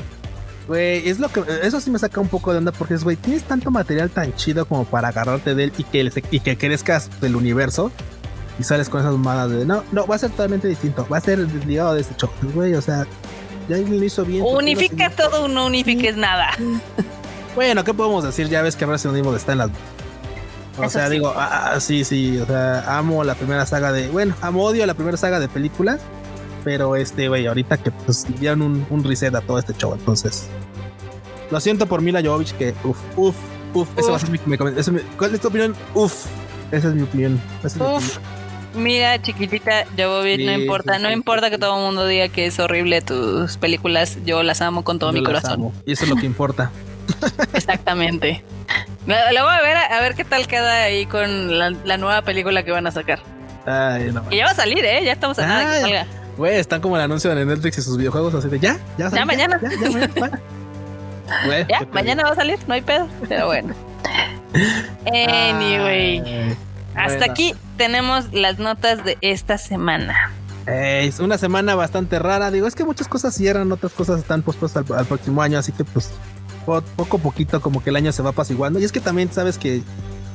Güey, 0.68 1.08
es 1.08 1.20
lo 1.20 1.30
que 1.30 1.44
eso 1.62 1.80
sí 1.80 1.92
me 1.92 2.00
saca 2.00 2.20
un 2.20 2.28
poco 2.28 2.52
de 2.52 2.58
onda 2.58 2.72
porque 2.72 2.96
es, 2.96 3.04
güey, 3.04 3.16
tienes 3.18 3.44
tanto 3.44 3.70
material 3.70 4.10
tan 4.10 4.34
chido 4.36 4.66
como 4.66 4.86
para 4.86 5.10
agarrarte 5.10 5.54
de 5.54 5.66
él 5.66 5.74
y 5.78 5.84
que, 5.84 6.24
y 6.32 6.40
que 6.40 6.58
crezcas 6.58 7.10
del 7.22 7.36
universo 7.36 7.92
y 8.58 8.64
sales 8.64 8.90
con 8.90 9.02
esas 9.02 9.14
mamadas 9.14 9.52
de 9.52 9.66
no, 9.66 9.84
no, 9.92 10.08
va 10.08 10.16
a 10.16 10.20
ser 10.20 10.32
totalmente 10.32 10.68
distinto, 10.68 11.08
va 11.12 11.18
a 11.18 11.22
ser 11.22 11.46
desligado 11.48 11.94
de 11.94 12.02
este 12.02 12.16
show, 12.16 12.30
Pues, 12.42 12.54
güey, 12.56 12.74
o 12.74 12.82
sea, 12.82 13.06
ya 13.70 13.78
lo 13.78 14.04
hizo 14.04 14.26
bien. 14.26 14.42
¿por 14.42 14.50
qué 14.50 14.54
lo 14.54 14.60
Unifica 14.60 15.10
todo, 15.10 15.48
no 15.48 15.66
unifiques 15.66 16.18
nada. 16.18 16.52
Bueno, 17.56 17.86
¿qué 17.86 17.94
podemos 17.94 18.22
decir? 18.22 18.50
Ya 18.50 18.62
ves 18.62 18.76
que 18.76 18.86
Resident 18.86 19.18
Evil 19.18 19.34
está 19.34 19.54
en 19.54 19.60
las. 19.60 19.70
O 20.78 20.84
Eso 20.84 20.90
sea, 20.90 21.08
sí. 21.08 21.14
digo, 21.14 21.34
ah, 21.38 21.72
ah, 21.74 21.80
sí, 21.80 22.04
sí, 22.04 22.38
o 22.38 22.46
sea, 22.46 22.98
amo 22.98 23.24
la 23.24 23.34
primera 23.34 23.66
saga 23.66 23.94
de. 23.94 24.10
Bueno, 24.10 24.36
amo 24.42 24.64
odio 24.64 24.86
la 24.86 24.94
primera 24.94 25.16
saga 25.16 25.40
de 25.40 25.48
películas, 25.48 26.02
pero 26.66 26.96
este, 26.98 27.30
güey, 27.30 27.46
ahorita 27.48 27.78
que 27.78 27.92
pues 27.92 28.26
dieron 28.40 28.62
un, 28.64 28.86
un 28.90 29.04
reset 29.06 29.34
a 29.36 29.40
todo 29.42 29.58
este 29.60 29.74
show, 29.74 29.94
entonces. 29.94 30.50
Lo 31.52 31.60
siento 31.62 31.86
por 31.86 32.02
Mila 32.02 32.22
Jovovich, 32.22 32.52
que 32.54 32.74
uff, 32.84 32.98
uff, 33.16 33.36
uff, 33.74 33.88
esa 33.98 34.10
va 34.12 34.18
a 34.18 34.20
ser 34.20 34.32
mi, 34.32 34.40
esa 34.78 34.92
¿Cuál 35.18 35.36
es 35.36 35.40
tu 35.40 35.48
opinión? 35.48 35.76
Uff, 35.94 36.26
esa 36.72 36.88
es 36.90 36.96
mi 36.96 37.04
opinión. 37.04 37.40
esa 37.60 37.68
es 37.68 37.78
mi 37.78 37.82
Uf. 37.86 38.18
opinión. 38.18 38.36
Mira, 38.84 39.22
chiquitita, 39.22 39.86
Jovovich, 39.98 40.42
no 40.44 40.54
Sí, 40.56 40.62
importa, 40.64 40.96
sí, 40.98 41.02
no 41.04 41.08
sí, 41.08 41.14
importa 41.14 41.50
que 41.50 41.58
todo 41.58 41.78
el 41.78 41.84
mundo 41.86 42.06
diga 42.08 42.28
que 42.28 42.46
es 42.48 42.60
horrible 42.60 43.02
tus 43.02 43.56
películas, 43.56 44.18
yo 44.26 44.44
las 44.44 44.62
amo 44.62 44.84
con 44.84 45.00
todo 45.00 45.12
Yo 45.12 45.14
mi 45.14 45.22
las 45.22 45.28
corazón. 45.28 45.54
amo, 45.54 45.74
Y 45.86 45.94
eso 45.94 46.04
es 46.04 46.10
lo 46.10 46.18
que 46.18 46.26
importa. 46.26 46.72
Exactamente. 47.54 48.44
La 49.06 49.30
voy 49.44 49.54
a 49.54 49.62
ver 49.62 49.78
a 49.78 50.02
ver 50.02 50.16
qué 50.16 50.26
tal 50.26 50.48
queda 50.48 50.84
ahí 50.84 51.06
con 51.06 51.58
la, 51.60 51.70
la 51.70 51.98
nueva 51.98 52.24
película 52.24 52.64
que 52.64 52.72
van 52.72 52.88
a 52.88 52.92
sacar. 52.92 53.20
Ay, 53.66 54.12
no. 54.12 54.28
Que 54.28 54.38
ya 54.38 54.46
va 54.46 54.52
a 54.52 54.56
salir, 54.56 54.84
¿eh? 54.84 55.04
Ya 55.06 55.14
estamos 55.14 55.38
a 55.40 55.46
nada 55.46 55.74
que 55.76 55.82
salga. 55.82 56.08
Güey, 56.38 56.58
están 56.58 56.82
como 56.82 56.96
el 56.98 57.02
anuncio 57.02 57.34
de 57.34 57.46
Netflix 57.46 57.78
y 57.78 57.82
sus 57.82 57.98
videojuegos 57.98 58.34
así 58.36 58.50
de 58.50 58.60
ya, 58.60 58.78
ya, 58.98 59.10
mañana. 59.26 59.60
Ya, 59.62 59.70
ya, 59.70 59.90
mañana. 59.92 60.42
Güey, 61.48 61.66
Ya, 61.68 61.88
mañana 61.92 62.24
va 62.24 62.30
a 62.32 62.36
salir, 62.36 62.60
no 62.68 62.74
hay 62.76 62.82
pedo. 62.82 63.08
Pero 63.28 63.48
bueno. 63.48 63.74
Anyway. 65.08 66.20
Ay, 66.20 66.58
Hasta 66.96 67.18
bueno. 67.18 67.32
aquí 67.34 67.56
tenemos 67.78 68.32
las 68.32 68.60
notas 68.60 69.04
de 69.04 69.18
esta 69.22 69.58
semana. 69.58 70.32
Eh, 70.68 71.06
es 71.08 71.20
una 71.20 71.38
semana 71.38 71.76
bastante 71.76 72.20
rara. 72.20 72.52
Digo, 72.52 72.68
es 72.68 72.76
que 72.76 72.84
muchas 72.86 73.08
cosas 73.08 73.34
cierran, 73.36 73.72
otras 73.72 73.94
cosas 73.94 74.20
están 74.20 74.42
pospuestas 74.44 74.90
al, 74.90 74.98
al 74.98 75.06
próximo 75.06 75.42
año, 75.42 75.58
así 75.60 75.72
que 75.72 75.84
pues 75.84 76.12
po- 76.66 76.82
poco 76.96 77.18
a 77.18 77.20
poquito 77.20 77.62
como 77.62 77.84
que 77.84 77.90
el 77.90 77.96
año 77.96 78.12
se 78.12 78.22
va 78.22 78.30
apaciguando. 78.32 78.80
Y 78.80 78.84
es 78.84 78.92
que 78.92 79.00
también 79.00 79.32
sabes 79.32 79.58
que 79.58 79.82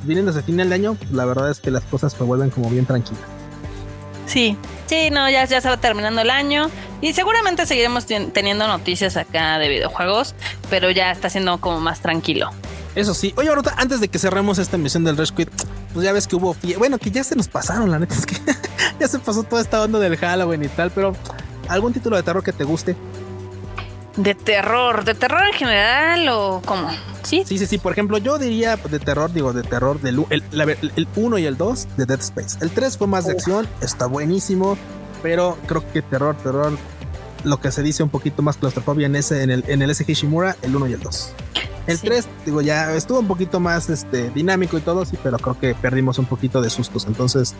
viniendo 0.04 0.30
hacia 0.30 0.42
final 0.42 0.68
de 0.68 0.74
año, 0.74 0.96
la 1.12 1.24
verdad 1.24 1.50
es 1.50 1.60
que 1.60 1.70
las 1.70 1.84
cosas 1.84 2.12
se 2.12 2.22
vuelven 2.24 2.50
como 2.50 2.68
bien 2.70 2.86
tranquilas. 2.86 3.22
Sí, 4.30 4.56
sí, 4.86 5.10
no, 5.10 5.28
ya, 5.28 5.44
ya 5.44 5.60
va 5.60 5.76
terminando 5.76 6.20
el 6.20 6.30
año 6.30 6.70
y 7.00 7.12
seguramente 7.14 7.66
seguiremos 7.66 8.06
ten- 8.06 8.30
teniendo 8.30 8.68
noticias 8.68 9.16
acá 9.16 9.58
de 9.58 9.68
videojuegos, 9.68 10.36
pero 10.70 10.88
ya 10.90 11.10
está 11.10 11.28
siendo 11.28 11.58
como 11.60 11.80
más 11.80 12.00
tranquilo. 12.00 12.50
Eso 12.94 13.12
sí, 13.14 13.34
oye, 13.36 13.48
ahorita 13.48 13.74
antes 13.76 14.00
de 14.00 14.06
que 14.08 14.20
cerremos 14.20 14.58
esta 14.58 14.76
emisión 14.76 15.02
del 15.02 15.16
Rush 15.16 15.30
Quit, 15.32 15.48
pues 15.92 16.04
ya 16.04 16.12
ves 16.12 16.28
que 16.28 16.36
hubo, 16.36 16.54
bueno, 16.78 16.98
que 16.98 17.10
ya 17.10 17.24
se 17.24 17.34
nos 17.34 17.48
pasaron, 17.48 17.90
la 17.90 17.98
neta 17.98 18.14
es 18.14 18.24
que 18.26 18.36
ya 19.00 19.08
se 19.08 19.18
pasó 19.18 19.42
toda 19.42 19.62
esta 19.62 19.82
onda 19.82 19.98
del 19.98 20.16
Halloween 20.16 20.62
y 20.64 20.68
tal, 20.68 20.92
pero 20.92 21.16
algún 21.68 21.92
título 21.92 22.16
de 22.16 22.22
terror 22.22 22.44
que 22.44 22.52
te 22.52 22.62
guste. 22.62 22.94
De 24.16 24.34
terror, 24.34 25.04
de 25.04 25.14
terror 25.14 25.40
en 25.46 25.52
general 25.52 26.28
o 26.30 26.60
cómo? 26.64 26.88
Sí, 27.22 27.44
Sí, 27.46 27.58
sí, 27.58 27.66
sí. 27.66 27.78
Por 27.78 27.92
ejemplo, 27.92 28.18
yo 28.18 28.38
diría 28.38 28.76
de 28.76 28.98
terror, 28.98 29.32
digo, 29.32 29.52
de 29.52 29.62
terror 29.62 30.00
del 30.00 30.18
u- 30.20 30.26
el, 30.30 30.42
la 30.50 30.64
ver- 30.64 30.78
el 30.96 31.06
1 31.14 31.38
y 31.38 31.46
el 31.46 31.56
2 31.56 31.88
de 31.96 32.06
Dead 32.06 32.20
Space. 32.20 32.58
El 32.60 32.70
3 32.70 32.98
fue 32.98 33.06
más 33.06 33.24
de 33.26 33.32
Uf. 33.34 33.38
acción, 33.38 33.68
está 33.80 34.06
buenísimo, 34.06 34.76
pero 35.22 35.56
creo 35.66 35.84
que 35.92 36.02
terror, 36.02 36.36
terror. 36.42 36.76
lo 37.44 37.58
que 37.60 37.70
se 37.72 37.82
dice 37.82 38.02
un 38.02 38.10
poquito 38.10 38.42
más 38.42 38.56
claustrofobia 38.58 39.06
en 39.06 39.16
ese, 39.16 39.42
en 39.42 39.50
el, 39.50 39.64
en 39.68 39.80
el 39.80 39.94
SG 39.94 40.12
Shimura, 40.12 40.56
el 40.62 40.74
1 40.76 40.88
y 40.88 40.92
el 40.94 41.00
2. 41.00 41.32
El 41.86 41.98
3, 42.00 42.28
digo, 42.44 42.60
ya 42.60 42.92
estuvo 42.94 43.18
un 43.20 43.26
poquito 43.28 43.60
más 43.60 43.88
este, 43.88 44.28
dinámico 44.30 44.76
y 44.76 44.80
todo, 44.82 45.04
sí, 45.06 45.16
pero 45.22 45.38
creo 45.38 45.58
que 45.58 45.74
perdimos 45.74 46.18
un 46.18 46.26
poquito 46.26 46.60
de 46.60 46.68
sustos. 46.68 47.06
Entonces, 47.06 47.54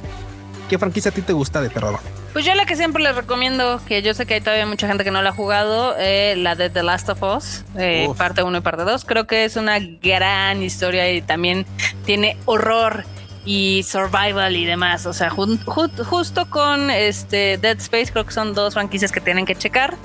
¿qué 0.70 0.78
franquicia 0.78 1.10
a 1.10 1.14
ti 1.14 1.20
te 1.20 1.32
gusta 1.32 1.60
de 1.60 1.68
terror? 1.68 1.98
Pues 2.32 2.44
yo 2.44 2.54
la 2.54 2.64
que 2.64 2.76
siempre 2.76 3.02
les 3.02 3.16
recomiendo, 3.16 3.80
que 3.86 4.02
yo 4.02 4.14
sé 4.14 4.24
que 4.24 4.34
hay 4.34 4.40
todavía 4.40 4.64
mucha 4.66 4.86
gente 4.86 5.02
que 5.02 5.10
no 5.10 5.20
la 5.20 5.30
ha 5.30 5.32
jugado, 5.32 5.96
eh, 5.98 6.36
la 6.38 6.54
de 6.54 6.70
The 6.70 6.84
Last 6.84 7.08
of 7.08 7.20
Us, 7.24 7.64
eh, 7.76 8.08
parte 8.16 8.44
1 8.44 8.56
y 8.56 8.60
parte 8.60 8.84
2. 8.84 9.04
Creo 9.04 9.26
que 9.26 9.44
es 9.44 9.56
una 9.56 9.80
gran 9.80 10.62
historia 10.62 11.12
y 11.12 11.22
también 11.22 11.66
tiene 12.06 12.36
horror 12.44 13.04
y 13.44 13.82
survival 13.82 14.54
y 14.54 14.64
demás. 14.64 15.06
O 15.06 15.12
sea, 15.12 15.28
justo 15.28 16.48
con 16.48 16.90
este 16.92 17.58
Dead 17.58 17.78
Space, 17.78 18.12
creo 18.12 18.24
que 18.24 18.32
son 18.32 18.54
dos 18.54 18.74
franquicias 18.74 19.10
que 19.10 19.20
tienen 19.20 19.46
que 19.46 19.56
checar. 19.56 19.96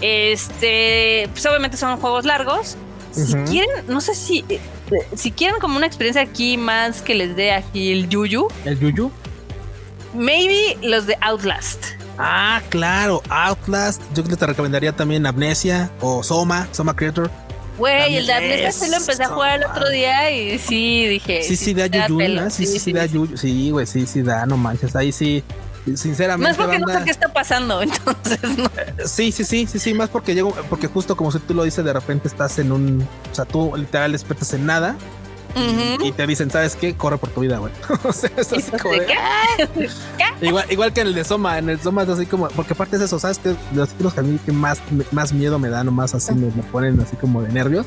Este, 0.00 1.28
pues 1.30 1.44
obviamente 1.44 1.76
son 1.76 1.98
juegos 1.98 2.24
largos. 2.24 2.78
Si 3.12 3.34
quieren, 3.50 3.84
no 3.88 4.00
sé 4.00 4.14
si, 4.14 4.44
eh, 4.48 4.60
si 5.14 5.30
quieren 5.30 5.58
como 5.60 5.76
una 5.76 5.86
experiencia 5.86 6.22
aquí 6.22 6.56
más 6.56 7.02
que 7.02 7.14
les 7.14 7.36
dé 7.36 7.52
aquí 7.52 7.92
el 7.92 8.08
Yuyu. 8.08 8.48
El 8.64 8.78
Yuyu. 8.78 9.10
Maybe 10.16 10.78
los 10.82 11.06
de 11.06 11.16
Outlast. 11.20 11.84
Ah, 12.18 12.62
claro, 12.70 13.22
Outlast. 13.28 14.00
Yo 14.14 14.22
creo 14.22 14.30
que 14.30 14.36
te 14.36 14.46
recomendaría 14.46 14.92
también 14.92 15.26
Amnesia 15.26 15.90
o 16.00 16.22
Soma, 16.22 16.68
Soma 16.72 16.96
Creator. 16.96 17.30
Güey, 17.76 18.16
el 18.16 18.26
de 18.26 18.32
Amnesia 18.32 18.72
se 18.72 18.88
lo 18.88 18.96
empecé 18.96 19.24
a 19.24 19.28
jugar 19.28 19.60
el 19.60 19.66
otro 19.66 19.88
día 19.90 20.30
y 20.30 20.58
sí, 20.58 21.06
dije. 21.06 21.42
Sí, 21.42 21.56
sí, 21.56 21.74
da 21.74 21.86
Yuyu, 21.86 22.50
Sí, 22.50 22.66
sí, 22.66 22.78
sí, 22.78 22.92
da 22.92 23.04
Yuyu. 23.04 23.36
Sí, 23.36 23.70
güey, 23.70 23.86
sí, 23.86 24.06
sí, 24.06 24.22
da, 24.22 24.46
no 24.46 24.56
manches. 24.56 24.96
Ahí 24.96 25.12
sí, 25.12 25.44
sinceramente. 25.84 26.48
Más 26.48 26.56
porque 26.56 26.78
no 26.78 26.88
sé 26.88 27.04
qué 27.04 27.10
está 27.10 27.30
pasando, 27.30 27.82
entonces 27.82 28.40
no. 28.56 28.70
Sí, 29.04 29.30
sí, 29.30 29.44
sí, 29.44 29.66
sí, 29.66 29.78
sí, 29.78 29.92
más 29.92 30.08
porque 30.08 30.34
llego, 30.34 30.54
porque 30.70 30.86
justo 30.86 31.16
como 31.16 31.30
si 31.30 31.38
tú 31.40 31.52
lo 31.52 31.64
dices, 31.64 31.84
de 31.84 31.92
repente 31.92 32.28
estás 32.28 32.58
en 32.58 32.72
un. 32.72 33.06
O 33.30 33.34
sea, 33.34 33.44
tú 33.44 33.74
literal 33.76 34.12
despiertas 34.12 34.54
en 34.54 34.64
nada 34.64 34.96
y 35.56 36.12
te 36.12 36.26
dicen, 36.26 36.50
¿sabes 36.50 36.76
qué? 36.76 36.94
Corre 36.94 37.18
por 37.18 37.30
tu 37.30 37.40
vida, 37.40 37.58
güey. 37.58 37.72
o 38.04 38.12
sea, 38.12 38.30
es 38.36 38.52
así 38.52 38.70
como 38.70 38.94
igual, 40.42 40.66
igual 40.70 40.92
que 40.92 41.00
en 41.00 41.06
el 41.08 41.14
de 41.14 41.24
Soma, 41.24 41.58
en 41.58 41.70
el 41.70 41.80
Soma 41.80 42.02
es 42.02 42.08
así 42.08 42.26
como, 42.26 42.48
porque 42.48 42.74
aparte 42.74 42.96
es 42.96 43.02
eso, 43.02 43.18
¿sabes? 43.18 43.38
Que 43.38 43.54
los 43.74 43.88
títulos 43.90 44.14
que 44.14 44.20
a 44.20 44.22
mí 44.22 44.38
que 44.44 44.52
más, 44.52 44.80
más 45.12 45.32
miedo 45.32 45.58
me 45.58 45.68
dan 45.68 45.88
o 45.88 45.92
más 45.92 46.14
así 46.14 46.34
me, 46.34 46.50
ponen 46.64 47.00
así 47.00 47.16
como 47.16 47.42
de 47.42 47.52
nervios 47.52 47.86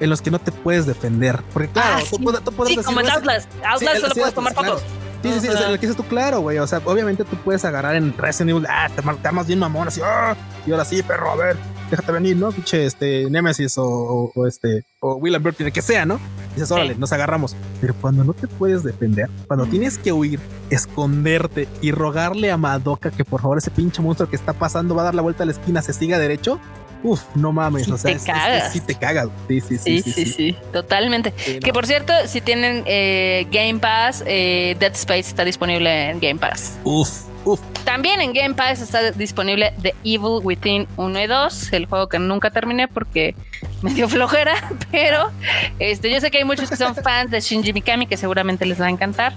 en 0.00 0.10
los 0.10 0.20
que 0.20 0.32
no 0.32 0.40
te 0.40 0.50
puedes 0.50 0.86
defender. 0.86 1.40
Porque 1.52 1.68
claro, 1.68 2.02
ah, 2.02 2.40
tú, 2.44 2.52
puedes 2.52 2.74
sí, 2.74 2.82
como 2.82 3.00
en 3.00 3.10
Outlast. 3.10 3.48
Outlast 3.64 4.00
solo 4.00 4.14
puedes 4.14 4.34
tomar 4.34 4.54
fotos. 4.54 4.82
Sí, 5.22 5.32
sí, 5.34 5.40
sí, 5.40 5.48
o 5.48 5.52
el 5.52 5.78
que 5.78 5.86
dices 5.86 5.96
tú, 5.96 6.02
claro, 6.02 6.40
güey. 6.40 6.58
O 6.58 6.66
sea, 6.66 6.82
obviamente 6.84 7.24
tú 7.24 7.36
puedes 7.36 7.64
agarrar 7.64 7.94
en 7.94 8.16
Resident 8.18 8.50
Evil, 8.50 8.66
ah, 8.68 8.88
te, 8.94 9.02
te 9.02 9.28
amas 9.28 9.46
bien 9.46 9.60
mamón, 9.60 9.86
así, 9.86 10.00
ah, 10.04 10.34
y 10.66 10.72
ahora 10.72 10.84
sí, 10.84 11.00
perro, 11.04 11.30
a 11.30 11.36
ver, 11.36 11.56
déjate 11.90 12.10
venir, 12.10 12.36
¿no? 12.36 12.50
Pinche, 12.50 12.86
este, 12.86 13.30
Nemesis 13.30 13.78
o, 13.78 14.32
o, 14.34 14.46
este, 14.48 14.82
o 14.98 15.14
William 15.14 15.40
Burton, 15.40 15.70
que 15.70 15.82
sea, 15.82 16.04
¿no? 16.04 16.18
Dices, 16.54 16.70
órale, 16.70 16.94
nos 16.94 17.12
agarramos. 17.12 17.56
Pero 17.80 17.94
cuando 18.00 18.24
no 18.24 18.32
te 18.34 18.48
puedes 18.48 18.82
defender, 18.82 19.28
cuando 19.46 19.66
tienes 19.66 19.98
que 19.98 20.12
huir, 20.12 20.40
esconderte 20.70 21.68
y 21.80 21.92
rogarle 21.92 22.50
a 22.50 22.56
Madoka 22.56 23.10
que 23.10 23.24
por 23.24 23.40
favor 23.40 23.58
ese 23.58 23.70
pinche 23.70 24.02
monstruo 24.02 24.28
que 24.28 24.36
está 24.36 24.52
pasando 24.52 24.94
va 24.94 25.02
a 25.02 25.04
dar 25.06 25.14
la 25.14 25.22
vuelta 25.22 25.42
a 25.42 25.46
la 25.46 25.52
esquina, 25.52 25.82
se 25.82 25.92
siga 25.92 26.18
derecho, 26.18 26.60
Uf, 27.04 27.22
no 27.34 27.50
mames, 27.52 27.88
o 27.88 27.98
sea, 27.98 28.16
te 28.16 28.24
cagas. 28.24 28.72
sí 28.72 28.80
te 28.80 28.94
cagas. 28.94 29.28
Sí, 29.48 29.60
sí, 29.60 29.76
sí. 29.76 30.02
Sí, 30.02 30.12
sí, 30.12 30.24
sí, 30.24 30.56
totalmente. 30.72 31.32
que 31.32 31.72
por 31.72 31.86
cierto, 31.86 32.12
si 32.26 32.40
tienen 32.40 32.84
eh, 32.86 33.46
Game 33.50 33.80
Pass, 33.80 34.22
eh, 34.24 34.76
Dead 34.78 34.92
Space 34.92 35.28
está 35.30 35.44
disponible 35.44 36.10
en 36.10 36.20
Game 36.20 36.38
Pass. 36.38 36.78
Uf, 36.84 37.10
uf. 37.44 37.60
También 37.84 38.20
en 38.20 38.32
Game 38.32 38.54
Pass 38.54 38.80
está 38.80 39.10
disponible 39.12 39.72
The 39.82 39.94
Evil 40.04 40.40
Within 40.42 40.86
1 40.96 41.20
y 41.20 41.26
2, 41.26 41.72
el 41.72 41.86
juego 41.86 42.08
que 42.08 42.18
nunca 42.18 42.50
terminé 42.50 42.88
porque 42.88 43.34
me 43.82 43.92
dio 43.92 44.08
flojera, 44.08 44.54
pero 44.90 45.30
este, 45.78 46.10
yo 46.10 46.20
sé 46.20 46.30
que 46.30 46.38
hay 46.38 46.44
muchos 46.44 46.70
que 46.70 46.76
son 46.76 46.94
fans 46.94 47.30
de 47.30 47.40
Shinji 47.40 47.72
Mikami 47.72 48.06
que 48.06 48.16
seguramente 48.16 48.66
les 48.66 48.80
va 48.80 48.86
a 48.86 48.90
encantar. 48.90 49.34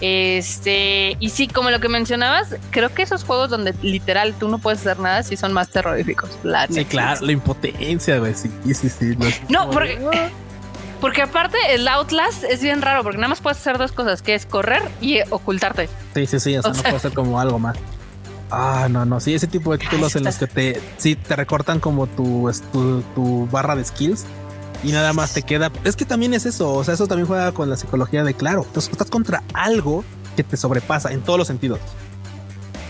Este, 0.00 1.16
y 1.20 1.30
sí, 1.30 1.48
como 1.48 1.70
lo 1.70 1.80
que 1.80 1.88
mencionabas, 1.88 2.56
creo 2.70 2.92
que 2.92 3.02
esos 3.02 3.24
juegos 3.24 3.48
donde 3.48 3.74
literal 3.80 4.34
tú 4.34 4.48
no 4.48 4.58
puedes 4.58 4.80
hacer 4.80 4.98
nada 4.98 5.22
sí 5.22 5.36
son 5.36 5.52
más 5.52 5.70
terroríficos. 5.70 6.30
sí, 6.68 6.84
claro, 6.84 7.24
la 7.24 7.32
impotencia, 7.32 8.18
güey. 8.18 8.34
Sí, 8.34 8.50
sí, 8.74 8.88
sí. 8.88 9.16
No, 9.48 9.70
porque, 9.70 9.98
porque 11.04 11.20
aparte 11.20 11.58
el 11.68 11.86
Outlast 11.86 12.44
es 12.44 12.62
bien 12.62 12.80
raro, 12.80 13.02
porque 13.02 13.18
nada 13.18 13.28
más 13.28 13.42
puedes 13.42 13.58
hacer 13.58 13.76
dos 13.76 13.92
cosas, 13.92 14.22
que 14.22 14.34
es 14.34 14.46
correr 14.46 14.82
y 15.02 15.18
ocultarte. 15.28 15.90
Sí, 16.14 16.24
sí, 16.24 16.40
sí, 16.40 16.56
o 16.56 16.62
sea, 16.62 16.72
no 16.72 16.82
puede 16.82 16.98
ser 16.98 17.12
como 17.12 17.38
algo 17.38 17.58
más. 17.58 17.76
Ah, 18.50 18.88
no, 18.90 19.04
no, 19.04 19.20
sí, 19.20 19.34
ese 19.34 19.46
tipo 19.46 19.72
de 19.72 19.76
títulos 19.76 20.16
en 20.16 20.24
los 20.24 20.36
que 20.36 20.46
te, 20.46 20.80
sí, 20.96 21.14
te 21.14 21.36
recortan 21.36 21.78
como 21.78 22.06
tu, 22.06 22.50
tu, 22.72 23.02
tu 23.14 23.46
barra 23.50 23.76
de 23.76 23.84
skills 23.84 24.24
y 24.82 24.92
nada 24.92 25.12
más 25.12 25.34
te 25.34 25.42
queda. 25.42 25.70
Es 25.84 25.94
que 25.94 26.06
también 26.06 26.32
es 26.32 26.46
eso. 26.46 26.72
O 26.72 26.82
sea, 26.84 26.94
eso 26.94 27.06
también 27.06 27.26
juega 27.26 27.52
con 27.52 27.68
la 27.68 27.76
psicología 27.76 28.24
de 28.24 28.32
claro. 28.32 28.64
Entonces 28.66 28.90
estás 28.90 29.10
contra 29.10 29.42
algo 29.52 30.04
que 30.36 30.42
te 30.42 30.56
sobrepasa 30.56 31.12
en 31.12 31.20
todos 31.20 31.38
los 31.38 31.48
sentidos. 31.48 31.80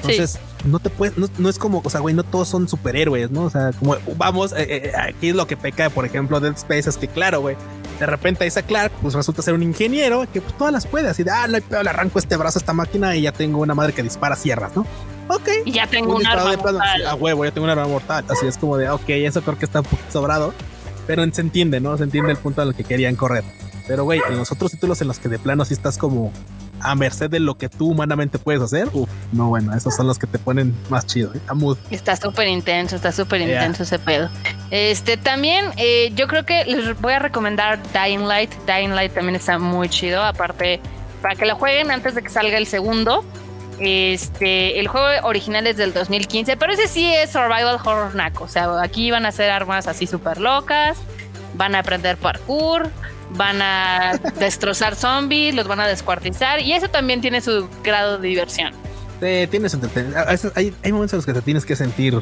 Entonces, 0.03 0.39
no 0.65 0.79
te 0.79 0.89
puedes, 0.89 1.19
no, 1.19 1.49
es 1.49 1.59
como, 1.59 1.83
o 1.85 1.91
sea, 1.91 1.99
güey, 1.99 2.15
no 2.15 2.23
todos 2.23 2.47
son 2.47 2.69
superhéroes, 2.69 3.33
¿no? 3.33 3.43
O 3.43 3.51
sea, 3.51 3.73
como 3.73 3.97
vamos, 4.17 4.53
eh, 4.53 4.67
eh, 4.69 4.93
aquí 4.97 5.31
es 5.31 5.35
lo 5.35 5.49
que 5.49 5.57
peca, 5.57 5.91
por 5.91 6.05
ejemplo, 6.05 6.39
Dead 6.39 6.55
Space, 6.55 6.89
es 6.89 6.97
que 6.97 7.09
claro, 7.09 7.41
güey, 7.41 7.57
de 7.99 8.07
repente 8.07 8.47
esa 8.47 8.63
Clark, 8.63 8.93
pues 9.03 9.15
resulta 9.15 9.43
ser 9.43 9.55
un 9.55 9.63
ingeniero 9.63 10.27
que 10.33 10.41
pues, 10.41 10.57
todas 10.57 10.73
las 10.73 10.87
puede, 10.87 11.09
así 11.09 11.23
de, 11.23 11.31
ah, 11.31 11.47
no 11.47 11.57
hay 11.57 11.63
pedo, 11.63 11.83
le 11.83 11.91
arranco 11.91 12.19
este 12.19 12.37
brazo 12.37 12.59
a 12.59 12.61
esta 12.61 12.73
máquina 12.73 13.17
y 13.17 13.23
ya 13.23 13.33
tengo 13.33 13.61
una 13.61 13.75
madre 13.75 13.93
que 13.93 14.03
dispara 14.03 14.37
sierras, 14.37 14.75
¿no? 14.77 14.87
Ok. 15.29 15.49
Y 15.65 15.73
ya 15.73 15.87
tengo 15.87 16.17
un, 16.17 16.27
arma 16.27 16.57
mortal. 16.57 17.07
a 17.07 17.15
huevo, 17.15 17.45
ya 17.45 17.51
tengo 17.51 17.65
un 17.65 17.71
arma 17.71 17.87
mortal. 17.87 18.25
Así 18.29 18.47
es 18.47 18.59
como 18.59 18.77
de, 18.77 18.91
ok, 18.91 19.09
eso 19.09 19.43
creo 19.43 19.59
que 19.59 19.65
está 19.65 19.81
un 19.81 19.87
poquito 19.87 20.13
sobrado 20.13 20.53
pero 21.07 21.25
se 21.33 21.41
entiende, 21.41 21.81
¿no? 21.81 21.97
Se 21.97 22.05
entiende 22.05 22.33
el 22.33 22.39
punto 22.39 22.63
a 22.63 22.65
lo 22.65 22.73
que 22.73 22.85
querían 22.85 23.17
correr. 23.17 23.45
Pero, 23.87 24.05
güey, 24.05 24.21
en 24.29 24.37
los 24.37 24.51
otros 24.51 24.71
títulos 24.71 25.01
en 25.03 25.09
los 25.09 25.19
que 25.19 25.29
de 25.29 25.39
plano 25.39 25.65
sí 25.65 25.75
estás 25.75 25.99
como 25.99 26.33
a 26.81 26.95
merced 26.95 27.31
de 27.31 27.41
lo 27.41 27.57
que 27.57 27.69
tú 27.69 27.91
humanamente 27.91 28.39
puedes 28.39 28.63
hacer, 28.63 28.89
Uf, 28.93 29.09
no, 29.33 29.49
bueno, 29.49 29.75
esos 29.75 29.95
son 29.95 30.07
los 30.07 30.19
que 30.19 30.27
te 30.27 30.39
ponen 30.39 30.75
más 30.91 31.07
chido. 31.07 31.33
¿eh? 31.35 31.41
Está 31.91 32.17
súper 32.17 32.49
intenso, 32.49 32.97
está 32.97 33.13
súper 33.13 33.41
intenso 33.41 33.83
ese 33.83 33.99
pedo. 33.99 34.29
Este 34.71 35.17
también, 35.17 35.67
eh, 35.77 36.13
yo 36.15 36.27
creo 36.27 36.45
que 36.45 36.65
les 36.65 37.01
voy 37.01 37.13
a 37.13 37.19
recomendar 37.19 37.81
Dying 37.93 38.27
Light. 38.27 38.53
Dying 38.67 38.95
Light 38.95 39.13
también 39.13 39.37
está 39.37 39.59
muy 39.59 39.89
chido. 39.89 40.23
Aparte, 40.23 40.81
para 41.23 41.37
que 41.37 41.47
lo 41.47 41.57
jueguen 41.57 41.91
antes 41.91 42.15
de 42.15 42.23
que 42.23 42.29
salga 42.29 42.59
el 42.59 42.67
segundo. 42.67 43.25
Este, 43.81 44.79
el 44.79 44.87
juego 44.87 45.27
original 45.27 45.67
es 45.67 45.77
del 45.77 45.93
2015, 45.93 46.57
pero 46.57 46.73
ese 46.73 46.87
sí 46.87 47.13
es 47.13 47.31
Survival 47.31 47.79
Horror 47.85 48.15
Naco. 48.15 48.45
O 48.45 48.49
sea, 48.49 48.83
aquí 48.83 49.11
van 49.11 49.27
a 49.27 49.31
hacer 49.31 49.51
armas 49.51 49.89
así 49.89 50.07
súper 50.07 50.39
locas, 50.39 50.99
van 51.55 51.75
a 51.75 51.81
aprender 51.81 52.17
parkour, 52.17 52.91
van 53.37 53.61
a 53.63 54.19
destrozar 54.39 54.97
zombies, 54.97 55.55
los 55.55 55.67
van 55.67 55.81
a 55.81 55.87
descuartizar 55.87 56.61
y 56.61 56.73
eso 56.73 56.89
también 56.89 57.21
tiene 57.21 57.41
su 57.41 57.69
grado 57.83 58.19
de 58.19 58.29
diversión. 58.29 58.73
Sí, 59.21 59.47
tienes 59.51 59.77
hay, 60.55 60.75
hay 60.83 60.93
momentos 60.93 61.13
en 61.13 61.19
los 61.19 61.27
que 61.27 61.33
te 61.33 61.43
tienes 61.43 61.65
que 61.65 61.77
sentir 61.77 62.21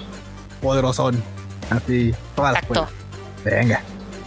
poderosón. 0.60 1.22
Así, 1.70 2.14
todas 2.36 2.54
las 2.54 2.88
Venga. 3.44 3.82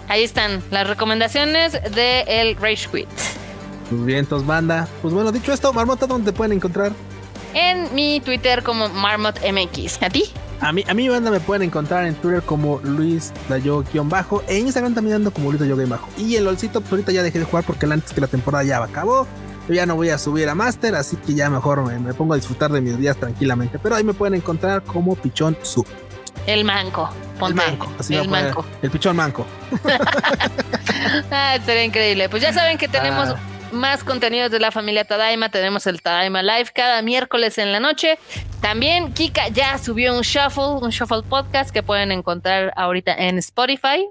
Ahí 0.08 0.24
están 0.24 0.62
las 0.72 0.88
recomendaciones 0.88 1.74
de 1.74 2.22
el 2.28 2.56
Rage 2.58 2.88
Quit. 2.92 3.08
Muy 3.92 4.06
bien, 4.06 4.20
entonces 4.20 4.48
banda. 4.48 4.88
Pues 5.02 5.14
bueno, 5.14 5.32
dicho 5.32 5.54
esto, 5.54 5.72
Marmota, 5.74 6.06
¿dónde 6.06 6.32
te 6.32 6.38
pueden 6.38 6.54
encontrar? 6.54 6.92
en 7.56 7.94
mi 7.96 8.20
Twitter 8.20 8.62
como 8.62 8.90
MarmotMX. 8.90 10.04
¿A 10.04 10.10
ti? 10.10 10.26
A 10.62 10.72
mí, 10.72 10.84
a 10.88 10.94
mi 10.94 11.10
banda 11.10 11.32
me 11.32 11.40
pueden 11.40 11.64
encontrar 11.64 12.06
en 12.06 12.16
Twitter 12.16 12.42
como 12.42 12.80
Luis 12.84 13.34
Dayo-bajo. 13.50 14.44
E 14.48 14.58
Instagram 14.58 14.94
también 14.94 15.18
ando 15.18 15.32
como 15.32 15.52
Luis 15.52 15.60
Dayo-bajo. 15.60 16.08
Y 16.18 16.36
el 16.36 16.46
LOLcito, 16.46 16.82
pues 16.82 16.92
ahorita 16.92 17.12
ya 17.12 17.24
dejé 17.24 17.40
de 17.40 17.46
jugar 17.46 17.64
porque 17.66 17.86
antes 17.86 18.14
que 18.14 18.22
la 18.22 18.28
temporada 18.28 18.64
ya 18.64 18.84
acabó. 18.84 19.28
Yo 19.68 19.74
ya 19.74 19.86
no 19.86 19.96
voy 19.96 20.10
a 20.10 20.18
subir 20.20 20.48
a 20.48 20.54
Master, 20.54 20.94
así 20.94 21.18
que 21.18 21.34
ya 21.34 21.50
mejor 21.50 21.84
me, 21.84 22.14
pongo 22.14 22.34
a 22.34 22.36
disfrutar 22.36 22.72
de 22.72 22.82
mis 22.82 22.98
días 23.00 23.18
tranquilamente. 23.18 23.80
Pero 23.80 23.96
ahí 23.96 24.04
me 24.04 24.14
pueden 24.14 24.36
encontrar 24.36 24.84
como 24.84 25.16
Pichón 25.16 25.58
Sub. 25.64 25.88
El 26.46 26.64
manco. 26.64 27.10
el 27.42 27.56
manco. 27.56 27.90
el 28.08 28.30
manco. 28.30 28.66
El 28.84 28.92
pichón 28.92 29.16
manco. 29.16 29.48
ah, 31.32 31.58
sería 31.66 31.84
increíble. 31.84 32.30
Pues 32.30 32.44
ya 32.44 32.54
saben 32.54 32.78
que 32.78 32.88
tenemos 32.88 33.30
ah 33.30 33.40
más 33.72 34.04
contenidos 34.04 34.52
de 34.52 34.60
la 34.60 34.72
familia 34.72 35.06
Tadaima. 35.06 35.50
Tenemos 35.50 35.88
el 35.88 36.02
Tadaima 36.02 36.44
Live 36.44 36.72
cada 36.74 37.02
miércoles 37.02 37.58
en 37.58 37.72
la 37.72 37.80
noche. 37.80 38.18
También 38.62 39.14
Kika 39.14 39.50
ya 39.50 39.78
subió 39.78 40.16
un 40.16 40.22
shuffle, 40.22 40.80
un 40.82 40.90
shuffle 40.90 41.24
podcast 41.24 41.72
que 41.72 41.84
pueden 41.84 42.12
encontrar 42.12 42.74
ahorita 42.76 43.14
en 43.14 43.38
Spotify. 43.38 44.06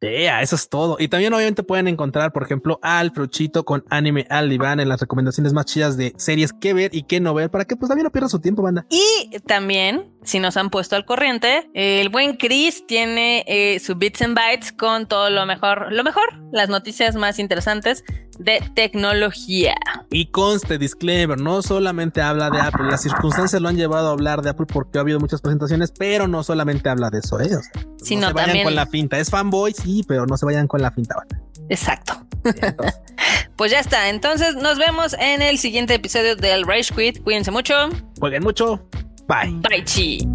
Yeah, 0.00 0.42
eso 0.42 0.54
es 0.54 0.68
todo. 0.68 0.96
Y 1.00 1.08
también 1.08 1.32
obviamente 1.34 1.64
pueden 1.64 1.88
encontrar, 1.88 2.32
por 2.32 2.44
ejemplo, 2.44 2.78
al 2.82 3.10
Fruchito 3.10 3.64
con 3.64 3.84
Anime 3.90 4.26
al 4.30 4.52
Iván 4.52 4.78
en 4.78 4.88
las 4.88 5.00
recomendaciones 5.00 5.52
más 5.52 5.66
chidas 5.66 5.96
de 5.96 6.14
series 6.16 6.52
que 6.52 6.72
ver 6.72 6.94
y 6.94 7.02
que 7.02 7.18
no 7.18 7.34
ver 7.34 7.50
para 7.50 7.64
que 7.64 7.74
pues 7.74 7.88
también 7.88 8.04
no 8.04 8.12
pierda 8.12 8.28
su 8.28 8.40
tiempo, 8.40 8.62
banda. 8.62 8.86
Y 8.90 9.40
también, 9.40 10.14
si 10.22 10.38
nos 10.38 10.56
han 10.56 10.70
puesto 10.70 10.94
al 10.94 11.04
corriente, 11.04 11.68
el 11.74 12.10
buen 12.10 12.36
Chris 12.36 12.86
tiene 12.86 13.44
eh, 13.48 13.80
su 13.80 13.96
Bits 13.96 14.22
and 14.22 14.36
Bytes 14.36 14.72
con 14.72 15.08
todo 15.08 15.30
lo 15.30 15.44
mejor, 15.46 15.92
lo 15.92 16.04
mejor, 16.04 16.32
las 16.52 16.68
noticias 16.68 17.16
más 17.16 17.40
interesantes 17.40 18.04
de 18.38 18.62
tecnología. 18.74 19.74
Y 20.10 20.26
conste, 20.26 20.78
disclaimer, 20.78 21.38
no 21.38 21.62
solamente 21.62 22.22
habla 22.22 22.50
de 22.50 22.60
Apple, 22.60 22.86
las 22.90 23.02
circunstancias 23.02 23.60
lo 23.60 23.68
han 23.68 23.76
llevado 23.76 24.08
a 24.08 24.12
hablar 24.12 24.42
de 24.42 24.50
Apple 24.50 24.66
porque 24.66 24.98
ha 24.98 25.00
habido 25.00 25.20
muchas 25.20 25.40
presentaciones, 25.40 25.92
pero 25.96 26.28
no 26.28 26.42
solamente 26.42 26.88
habla 26.88 27.10
de 27.10 27.18
eso, 27.18 27.40
ellos. 27.40 27.66
¿eh? 27.74 27.86
Sino 28.02 28.22
no 28.22 28.28
se 28.28 28.34
vayan 28.34 28.46
también... 28.48 28.64
con 28.64 28.74
la 28.74 28.86
finta, 28.86 29.18
es 29.18 29.30
fanboy, 29.30 29.72
sí, 29.72 30.04
pero 30.06 30.26
no 30.26 30.36
se 30.36 30.46
vayan 30.46 30.66
con 30.66 30.80
la 30.80 30.90
finta. 30.90 31.16
Exacto. 31.68 32.14
pues 33.56 33.72
ya 33.72 33.80
está. 33.80 34.08
Entonces 34.08 34.56
nos 34.56 34.78
vemos 34.78 35.14
en 35.18 35.42
el 35.42 35.58
siguiente 35.58 35.94
episodio 35.94 36.36
del 36.36 36.66
Rage 36.66 36.94
Quit. 36.94 37.22
Cuídense 37.22 37.50
mucho. 37.50 37.74
Jueguen 38.18 38.42
mucho. 38.42 38.88
Bye. 39.26 39.60
Bye, 39.68 39.84
chi. 39.84 40.26